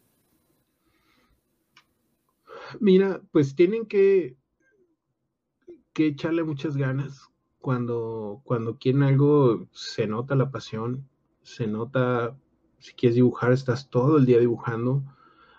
Mira, 2.79 3.21
pues 3.31 3.55
tienen 3.55 3.85
que, 3.85 4.37
que 5.93 6.07
echarle 6.07 6.43
muchas 6.43 6.77
ganas. 6.77 7.29
Cuando, 7.59 8.41
cuando 8.43 8.77
quieren 8.77 9.03
algo, 9.03 9.67
se 9.71 10.07
nota 10.07 10.35
la 10.35 10.51
pasión, 10.51 11.07
se 11.41 11.67
nota, 11.67 12.37
si 12.79 12.93
quieres 12.93 13.15
dibujar, 13.15 13.51
estás 13.51 13.89
todo 13.89 14.17
el 14.17 14.25
día 14.25 14.39
dibujando, 14.39 15.03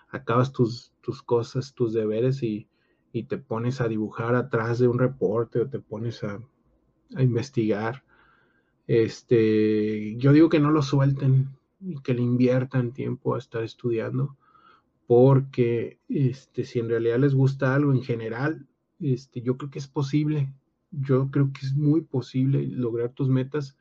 acabas 0.09 0.51
tus, 0.51 0.93
tus 1.01 1.21
cosas, 1.21 1.73
tus 1.73 1.93
deberes 1.93 2.41
y, 2.41 2.67
y 3.11 3.23
te 3.23 3.37
pones 3.37 3.81
a 3.81 3.87
dibujar 3.87 4.35
atrás 4.35 4.79
de 4.79 4.87
un 4.87 4.99
reporte 4.99 5.59
o 5.59 5.69
te 5.69 5.79
pones 5.79 6.23
a, 6.23 6.39
investigar. 7.17 8.03
Este, 8.85 10.15
yo 10.17 10.31
digo 10.31 10.49
que 10.49 10.59
no 10.59 10.69
lo 10.69 10.83
suelten 10.83 11.49
y 11.79 11.99
que 12.01 12.13
le 12.13 12.21
inviertan 12.21 12.91
tiempo 12.91 13.33
a 13.33 13.39
estar 13.39 13.63
estudiando, 13.63 14.37
porque 15.09 15.99
este, 16.07 16.65
si 16.65 16.77
en 16.77 16.87
realidad 16.87 17.17
les 17.17 17.33
gusta 17.33 17.73
algo 17.73 17.93
en 17.93 18.03
general, 18.03 18.67
Este, 18.99 19.41
yo 19.41 19.57
creo 19.57 19.71
que 19.71 19.79
es 19.79 19.87
posible, 19.87 20.53
yo 20.91 21.31
creo 21.31 21.51
que 21.53 21.65
es 21.65 21.73
muy 21.75 22.01
posible 22.01 22.67
lograr 22.67 23.13
tus 23.13 23.27
metas. 23.29 23.75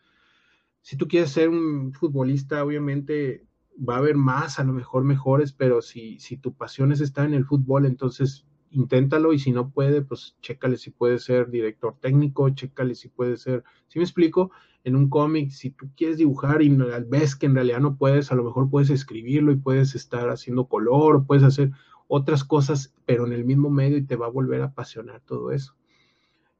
Si 0.82 0.96
tú 0.96 1.06
quieres 1.08 1.32
ser 1.32 1.50
un 1.50 1.92
futbolista, 1.92 2.64
obviamente 2.64 3.46
va 3.76 3.96
a 3.96 3.98
haber 3.98 4.16
más, 4.16 4.58
a 4.58 4.64
lo 4.64 4.72
mejor 4.72 5.04
mejores, 5.04 5.52
pero 5.52 5.82
si, 5.82 6.18
si 6.20 6.38
tu 6.38 6.54
pasión 6.54 6.92
es 6.92 7.02
estar 7.02 7.26
en 7.26 7.34
el 7.34 7.44
fútbol, 7.44 7.86
entonces 7.86 8.47
inténtalo 8.70 9.32
y 9.32 9.38
si 9.38 9.52
no 9.52 9.70
puede, 9.70 10.02
pues 10.02 10.36
chécale 10.40 10.76
si 10.76 10.90
puede 10.90 11.18
ser 11.18 11.50
director 11.50 11.96
técnico, 12.00 12.50
chécale 12.50 12.94
si 12.94 13.08
puede 13.08 13.36
ser, 13.36 13.64
si 13.88 13.98
me 13.98 14.04
explico, 14.04 14.50
en 14.84 14.96
un 14.96 15.08
cómic, 15.08 15.50
si 15.50 15.70
tú 15.70 15.88
quieres 15.96 16.18
dibujar 16.18 16.62
y 16.62 16.68
ves 17.08 17.36
que 17.36 17.46
en 17.46 17.54
realidad 17.54 17.80
no 17.80 17.96
puedes, 17.96 18.32
a 18.32 18.34
lo 18.34 18.44
mejor 18.44 18.70
puedes 18.70 18.90
escribirlo 18.90 19.52
y 19.52 19.56
puedes 19.56 19.94
estar 19.94 20.30
haciendo 20.30 20.66
color, 20.66 21.26
puedes 21.26 21.44
hacer 21.44 21.72
otras 22.06 22.44
cosas, 22.44 22.94
pero 23.04 23.26
en 23.26 23.32
el 23.32 23.44
mismo 23.44 23.70
medio 23.70 23.98
y 23.98 24.06
te 24.06 24.16
va 24.16 24.26
a 24.26 24.30
volver 24.30 24.62
a 24.62 24.66
apasionar 24.66 25.20
todo 25.20 25.52
eso. 25.52 25.74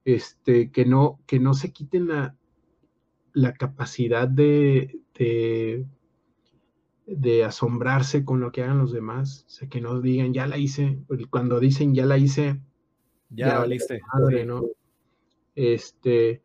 Este, 0.05 0.71
que 0.71 0.85
no, 0.85 1.21
que 1.27 1.39
no 1.39 1.55
se 1.55 1.73
quiten 1.73 2.09
la, 2.09 2.37
la 3.33 3.55
capacidad 3.55 4.29
de, 4.29 5.01
de, 5.15 5.87
de, 7.09 7.45
asombrarse 7.45 8.25
con 8.25 8.41
lo 8.41 8.53
que 8.53 8.63
hagan 8.63 8.79
los 8.79 8.93
demás, 8.93 9.45
o 9.47 9.51
sea, 9.51 9.69
que 9.69 9.81
no 9.81 10.01
digan, 10.01 10.33
ya 10.35 10.47
la 10.47 10.59
hice, 10.59 11.01
cuando 11.31 11.61
dicen, 11.61 11.95
ya 11.95 12.07
la 12.07 12.19
hice, 12.19 12.61
ya, 13.31 13.65
la 13.67 13.75
hice. 13.75 14.01
¿no? 14.47 14.65
Este, 15.55 16.43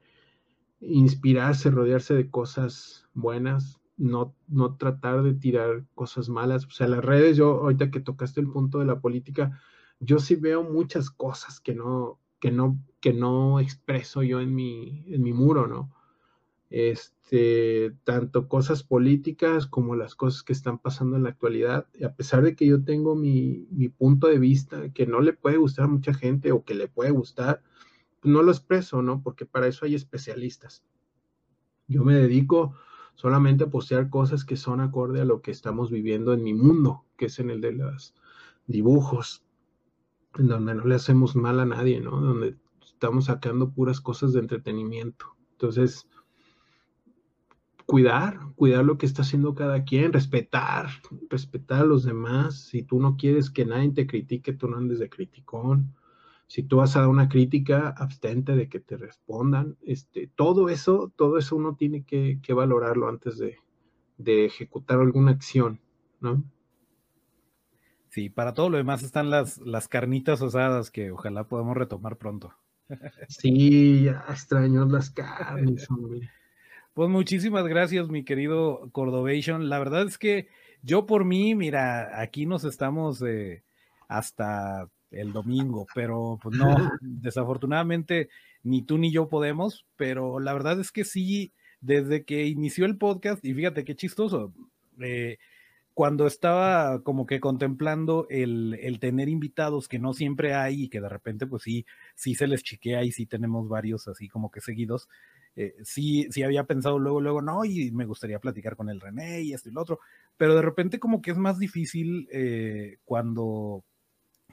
inspirarse, 0.80 1.70
rodearse 1.72 2.14
de 2.14 2.30
cosas 2.30 3.08
buenas, 3.14 3.80
no, 3.98 4.36
no 4.48 4.76
tratar 4.76 5.24
de 5.24 5.34
tirar 5.34 5.86
cosas 5.96 6.30
malas. 6.30 6.66
O 6.66 6.72
sea, 6.72 6.88
las 6.88 7.04
redes, 7.04 7.38
yo 7.38 7.62
ahorita 7.62 7.92
que 7.92 8.00
tocaste 8.00 8.42
el 8.42 8.50
punto 8.50 8.80
de 8.80 8.86
la 8.86 9.00
política, 9.00 9.60
yo 10.00 10.20
sí 10.20 10.36
veo 10.36 10.64
muchas 10.64 11.10
cosas 11.10 11.60
que 11.60 11.74
no, 11.74 12.20
que 12.40 12.52
no, 12.52 12.78
que 13.00 13.14
no 13.14 13.60
expreso 13.60 14.24
yo 14.24 14.42
en 14.42 14.54
mi, 14.54 15.06
en 15.08 15.24
mi 15.24 15.34
muro, 15.34 15.68
¿no? 15.68 15.94
Este, 16.76 17.96
tanto 18.04 18.48
cosas 18.48 18.82
políticas 18.82 19.68
como 19.68 19.96
las 19.96 20.16
cosas 20.16 20.42
que 20.42 20.54
están 20.54 20.80
pasando 20.80 21.18
en 21.18 21.22
la 21.22 21.30
actualidad. 21.30 21.88
Y 21.94 22.04
a 22.04 22.16
pesar 22.16 22.42
de 22.42 22.56
que 22.56 22.66
yo 22.66 22.84
tengo 22.84 23.16
mi, 23.16 23.68
mi 23.70 23.90
punto 23.90 24.26
de 24.26 24.40
vista, 24.40 24.90
que 24.92 25.06
no 25.06 25.22
le 25.22 25.34
puede 25.34 25.58
gustar 25.58 25.86
a 25.86 25.90
mucha 25.90 26.16
gente 26.16 26.52
o 26.52 26.64
que 26.64 26.74
le 26.74 26.88
puede 26.88 27.12
gustar, 27.12 27.62
no 28.24 28.42
lo 28.42 28.52
expreso, 28.52 29.04
¿no? 29.04 29.22
Porque 29.22 29.46
para 29.46 29.68
eso 29.68 29.86
hay 29.86 29.94
especialistas. 29.94 30.84
Yo 31.88 32.04
me 32.04 32.16
dedico 32.16 32.74
solamente 33.14 33.66
a 33.66 33.70
postear 33.70 34.10
cosas 34.10 34.44
que 34.44 34.58
son 34.58 34.82
acorde 34.82 35.22
a 35.22 35.26
lo 35.26 35.44
que 35.44 35.52
estamos 35.52 35.92
viviendo 35.92 36.34
en 36.34 36.42
mi 36.42 36.56
mundo, 36.56 37.06
que 37.18 37.26
es 37.26 37.38
en 37.38 37.52
el 37.52 37.62
de 37.62 37.74
los 37.74 38.16
dibujos, 38.66 39.44
en 40.40 40.48
donde 40.48 40.74
no 40.74 40.86
le 40.86 40.96
hacemos 40.96 41.36
mal 41.36 41.60
a 41.60 41.68
nadie, 41.68 42.02
¿no? 42.02 42.20
Donde 42.20 42.58
estamos 42.84 43.26
sacando 43.26 43.70
puras 43.70 44.02
cosas 44.02 44.34
de 44.34 44.40
entretenimiento. 44.40 45.38
Entonces, 45.52 46.08
cuidar, 47.86 48.40
cuidar 48.56 48.86
lo 48.86 48.98
que 48.98 49.06
está 49.06 49.22
haciendo 49.22 49.56
cada 49.56 49.84
quien, 49.84 50.14
respetar, 50.14 50.88
respetar 51.30 51.82
a 51.82 51.86
los 51.86 52.04
demás. 52.04 52.60
Si 52.64 52.84
tú 52.84 53.00
no 53.00 53.18
quieres 53.18 53.50
que 53.50 53.66
nadie 53.66 53.92
te 53.92 54.08
critique, 54.08 54.54
tú 54.54 54.68
no 54.68 54.78
andes 54.78 55.00
de 55.00 55.10
criticón 55.10 55.94
si 56.54 56.62
tú 56.62 56.78
vas 56.78 56.96
a 56.96 57.00
dar 57.00 57.10
una 57.10 57.30
crítica, 57.30 57.90
abstente 57.98 58.56
de 58.56 58.70
que 58.70 58.80
te 58.80 58.96
respondan. 58.96 59.76
Este, 59.82 60.28
todo 60.28 60.70
eso, 60.70 61.12
todo 61.16 61.40
eso 61.40 61.56
uno 61.56 61.76
tiene 61.76 62.04
que, 62.04 62.40
valorarlo 62.54 63.10
antes 63.10 63.40
de, 63.40 63.58
ejecutar 64.46 65.00
alguna 65.00 65.32
acción, 65.32 65.80
¿no? 66.20 66.44
Sí, 68.10 68.30
para 68.30 68.54
todo 68.54 68.70
lo 68.70 68.78
demás 68.78 69.02
están 69.02 69.32
las, 69.32 69.58
las 69.58 69.88
carnitas 69.88 70.44
osadas 70.44 70.92
que 70.92 71.12
ojalá 71.12 71.48
podamos 71.48 71.76
retomar 71.76 72.18
pronto. 72.18 72.54
Sí, 73.28 74.04
ya 74.04 74.24
extraño 74.30 74.86
las 74.86 75.10
carnes, 75.10 75.90
hombre. 75.90 76.30
Pues 76.94 77.10
muchísimas 77.10 77.66
gracias, 77.66 78.10
mi 78.10 78.24
querido 78.24 78.88
Cordovation. 78.92 79.68
La 79.68 79.80
verdad 79.80 80.04
es 80.04 80.20
que 80.20 80.48
yo 80.84 81.08
por 81.08 81.26
mí, 81.26 81.56
mira, 81.56 82.22
aquí 82.22 82.46
nos 82.46 82.66
estamos 82.66 83.20
eh, 83.24 83.64
hasta 84.08 84.88
el 85.10 85.34
domingo, 85.34 85.88
pero 85.96 86.40
pues 86.42 86.56
no, 86.56 86.76
desafortunadamente 87.02 88.30
ni 88.62 88.84
tú 88.84 89.00
ni 89.00 89.12
yo 89.12 89.28
podemos, 89.28 89.88
pero 89.96 90.40
la 90.40 90.54
verdad 90.54 90.80
es 90.80 90.92
que 90.92 91.04
sí, 91.04 91.52
desde 91.82 92.26
que 92.26 92.46
inició 92.46 92.86
el 92.86 92.98
podcast, 92.98 93.44
y 93.44 93.56
fíjate 93.56 93.86
qué 93.86 93.96
chistoso, 93.96 94.54
eh, 95.02 95.40
cuando 95.96 96.28
estaba 96.28 97.02
como 97.04 97.26
que 97.26 97.40
contemplando 97.40 98.28
el, 98.30 98.80
el, 98.82 99.00
tener 99.00 99.30
invitados 99.30 99.88
que 99.88 100.00
no 100.00 100.14
siempre 100.14 100.54
hay 100.54 100.84
y 100.84 100.90
que 100.90 101.02
de 101.02 101.10
repente 101.10 101.48
pues 101.48 101.64
sí, 101.64 101.86
sí 102.16 102.36
se 102.36 102.48
les 102.48 102.64
chiquea 102.64 103.04
y 103.04 103.12
sí 103.12 103.26
tenemos 103.26 103.68
varios 103.68 104.08
así 104.08 104.28
como 104.28 104.52
que 104.52 104.62
seguidos, 104.62 105.08
eh, 105.56 105.76
sí, 105.84 106.28
sí 106.32 106.44
había 106.44 106.64
pensado 106.64 106.98
luego, 106.98 107.22
luego, 107.22 107.42
no, 107.42 107.64
y 107.64 107.92
me 107.92 108.06
gustaría 108.06 108.40
platicar 108.40 108.76
con 108.76 108.90
el 108.90 109.00
René 109.00 109.42
y 109.42 109.54
esto 109.54 109.70
y 109.70 109.72
lo 109.72 109.82
otro, 109.82 110.00
pero 110.36 110.56
de 110.56 110.62
repente 110.62 111.00
como 111.00 111.22
que 111.22 111.32
es 111.32 111.38
más 111.38 111.60
difícil 111.60 112.28
eh, 112.32 112.98
cuando 113.06 113.84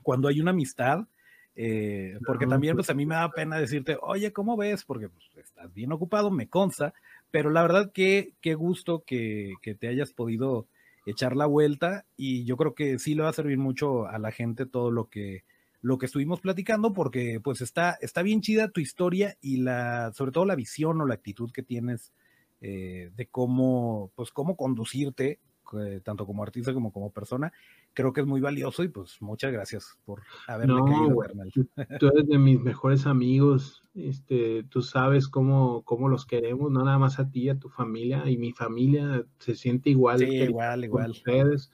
cuando 0.02 0.28
hay 0.28 0.40
una 0.40 0.50
amistad, 0.50 1.06
eh, 1.54 2.18
porque 2.26 2.46
también 2.46 2.74
pues 2.74 2.88
a 2.90 2.94
mí 2.94 3.04
me 3.04 3.14
da 3.14 3.30
pena 3.30 3.58
decirte, 3.58 3.98
oye, 4.00 4.32
¿cómo 4.32 4.56
ves? 4.56 4.84
Porque 4.84 5.08
pues, 5.08 5.24
estás 5.36 5.72
bien 5.74 5.92
ocupado, 5.92 6.30
me 6.30 6.48
consta, 6.48 6.94
pero 7.30 7.50
la 7.50 7.62
verdad 7.62 7.92
que 7.92 8.34
qué 8.40 8.54
gusto 8.54 9.04
que, 9.06 9.54
que, 9.62 9.74
te 9.74 9.88
hayas 9.88 10.12
podido 10.12 10.68
echar 11.06 11.36
la 11.36 11.46
vuelta 11.46 12.04
y 12.16 12.44
yo 12.44 12.56
creo 12.56 12.74
que 12.74 12.98
sí 12.98 13.14
le 13.14 13.22
va 13.22 13.30
a 13.30 13.34
servir 13.34 13.58
mucho 13.58 14.06
a 14.06 14.18
la 14.18 14.32
gente 14.32 14.66
todo 14.66 14.90
lo 14.90 15.08
que 15.08 15.44
lo 15.82 15.98
que 15.98 16.06
estuvimos 16.06 16.40
platicando 16.40 16.92
porque 16.92 17.40
pues 17.42 17.60
está 17.60 17.96
está 18.00 18.22
bien 18.22 18.40
chida 18.40 18.68
tu 18.68 18.80
historia 18.80 19.36
y 19.40 19.58
la 19.58 20.12
sobre 20.12 20.32
todo 20.32 20.44
la 20.44 20.56
visión 20.56 21.00
o 21.00 21.06
la 21.06 21.14
actitud 21.14 21.50
que 21.52 21.62
tienes 21.62 22.12
eh, 22.60 23.10
de 23.16 23.26
cómo 23.26 24.10
pues 24.14 24.30
cómo 24.30 24.56
conducirte 24.56 25.40
eh, 25.78 26.00
tanto 26.02 26.26
como 26.26 26.42
artista 26.42 26.74
como 26.74 26.92
como 26.92 27.12
persona, 27.12 27.52
creo 27.92 28.12
que 28.12 28.22
es 28.22 28.26
muy 28.26 28.40
valioso 28.40 28.82
y 28.82 28.88
pues 28.88 29.18
muchas 29.20 29.52
gracias 29.52 29.96
por 30.04 30.22
haberme 30.48 30.80
caído, 30.84 31.16
carnal. 31.16 31.52
Tú 32.00 32.08
eres 32.08 32.26
de 32.26 32.38
mis 32.38 32.60
mejores 32.60 33.06
amigos, 33.06 33.84
este, 33.94 34.64
tú 34.64 34.82
sabes 34.82 35.28
cómo, 35.28 35.82
cómo 35.82 36.08
los 36.08 36.26
queremos, 36.26 36.72
no 36.72 36.84
nada 36.84 36.98
más 36.98 37.20
a 37.20 37.30
ti, 37.30 37.48
a 37.48 37.58
tu 37.58 37.68
familia, 37.68 38.28
y 38.28 38.36
mi 38.36 38.52
familia 38.52 39.24
se 39.38 39.54
siente 39.54 39.90
igual. 39.90 40.18
Sí, 40.18 40.24
igual, 40.24 40.84
igual. 40.84 41.12
Ustedes. 41.12 41.70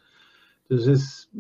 Entonces, 0.68 1.30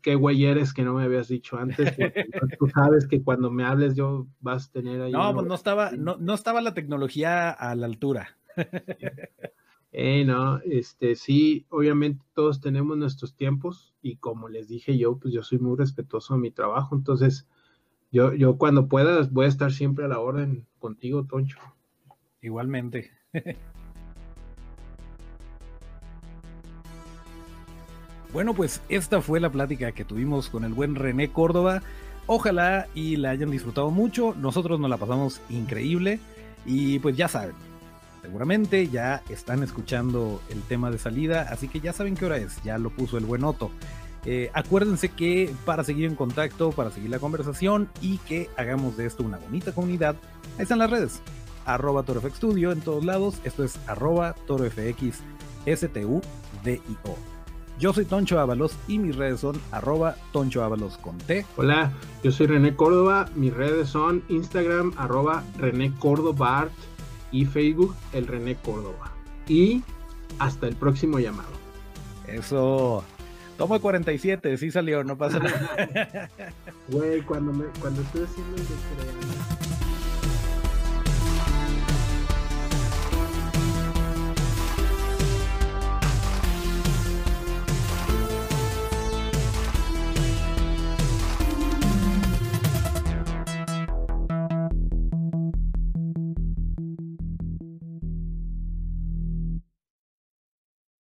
qué 0.00 0.14
güey 0.14 0.44
eres 0.44 0.72
que 0.72 0.82
no 0.82 0.94
me 0.94 1.02
habías 1.02 1.28
dicho 1.28 1.58
antes. 1.58 1.96
Tú 2.58 2.68
sabes 2.68 3.08
que 3.08 3.22
cuando 3.22 3.50
me 3.50 3.64
hables 3.64 3.96
yo 3.96 4.26
vas 4.40 4.68
a 4.68 4.72
tener 4.72 5.00
ahí. 5.00 5.12
No, 5.12 5.34
pues 5.34 5.46
no 5.46 5.54
estaba, 5.54 5.90
no, 5.92 6.16
no 6.18 6.34
estaba 6.34 6.60
la 6.60 6.74
tecnología 6.74 7.50
a 7.50 7.74
la 7.74 7.86
altura. 7.86 8.36
Eh, 9.98 10.26
no, 10.26 10.58
este, 10.58 11.14
sí, 11.14 11.64
obviamente 11.70 12.22
todos 12.34 12.60
tenemos 12.60 12.98
nuestros 12.98 13.34
tiempos 13.34 13.94
y 14.02 14.16
como 14.16 14.50
les 14.50 14.68
dije 14.68 14.98
yo, 14.98 15.16
pues 15.16 15.32
yo 15.32 15.42
soy 15.42 15.58
muy 15.58 15.74
respetuoso 15.74 16.34
de 16.34 16.40
mi 16.40 16.50
trabajo, 16.50 16.94
entonces 16.94 17.48
yo, 18.12 18.34
yo 18.34 18.58
cuando 18.58 18.88
pueda 18.88 19.26
voy 19.30 19.46
a 19.46 19.48
estar 19.48 19.72
siempre 19.72 20.04
a 20.04 20.08
la 20.08 20.20
orden 20.20 20.66
contigo, 20.80 21.24
Toncho. 21.24 21.58
Igualmente. 22.42 23.10
bueno, 28.36 28.52
pues 28.52 28.82
esta 28.90 29.22
fue 29.22 29.40
la 29.40 29.48
plática 29.48 29.92
que 29.92 30.04
tuvimos 30.04 30.50
con 30.50 30.64
el 30.64 30.74
buen 30.74 30.94
René 30.94 31.32
Córdoba. 31.32 31.80
Ojalá 32.26 32.86
y 32.94 33.16
la 33.16 33.30
hayan 33.30 33.50
disfrutado 33.50 33.90
mucho. 33.90 34.34
Nosotros 34.34 34.78
nos 34.78 34.90
la 34.90 34.98
pasamos 34.98 35.40
increíble. 35.48 36.20
Y 36.66 36.98
pues 36.98 37.16
ya 37.16 37.28
saben, 37.28 37.54
Seguramente 38.20 38.88
ya 38.88 39.22
están 39.30 39.62
escuchando 39.62 40.42
el 40.50 40.60
tema 40.60 40.90
de 40.90 40.98
salida, 40.98 41.48
así 41.50 41.66
que 41.66 41.80
ya 41.80 41.94
saben 41.94 42.14
qué 42.14 42.26
hora 42.26 42.36
es, 42.36 42.62
ya 42.62 42.76
lo 42.76 42.90
puso 42.90 43.16
el 43.16 43.24
buen 43.24 43.42
Otto. 43.42 43.70
Eh, 44.26 44.50
acuérdense 44.52 45.08
que 45.08 45.50
para 45.64 45.82
seguir 45.82 46.04
en 46.04 46.14
contacto, 46.14 46.72
para 46.72 46.90
seguir 46.90 47.08
la 47.08 47.18
conversación 47.18 47.88
y 48.02 48.18
que 48.18 48.50
hagamos 48.58 48.98
de 48.98 49.06
esto 49.06 49.22
una 49.22 49.38
bonita 49.38 49.72
comunidad, 49.72 50.14
ahí 50.58 50.64
están 50.64 50.80
las 50.80 50.90
redes. 50.90 51.22
Arroba 51.64 52.04
en 52.06 52.80
todos 52.82 53.02
lados. 53.02 53.40
Esto 53.44 53.64
es 53.64 53.78
arroba 53.86 54.34
Yo 57.78 57.92
soy 57.92 58.06
Toncho 58.06 58.40
Ábalos 58.40 58.74
y 58.88 58.98
mis 58.98 59.16
redes 59.16 59.40
son 59.40 59.60
arroba 59.70 60.16
Toncho 60.32 60.64
Ábalos 60.64 60.96
con 60.96 61.18
T. 61.18 61.44
Hola, 61.56 61.92
yo 62.22 62.32
soy 62.32 62.46
René 62.46 62.74
Córdoba. 62.74 63.28
Mis 63.34 63.52
redes 63.52 63.90
son 63.90 64.22
Instagram 64.28 64.92
arroba 64.96 65.44
René 65.58 65.92
Córdoba 65.98 66.60
Art 66.60 66.72
y 67.32 67.44
Facebook 67.44 67.94
el 68.14 68.26
René 68.26 68.54
Córdoba. 68.54 69.12
Y 69.46 69.82
hasta 70.38 70.66
el 70.66 70.74
próximo 70.74 71.18
llamado. 71.18 71.50
Eso. 72.26 73.04
Toma 73.58 73.78
47, 73.78 74.56
sí 74.56 74.70
salió, 74.70 75.04
no 75.04 75.16
pasa 75.18 75.38
nada. 75.38 76.30
Güey, 76.88 77.20
cuando, 77.22 77.52
me, 77.52 77.64
cuando 77.80 78.00
estoy 78.02 78.22
haciendo 78.22 78.56
el 78.56 79.65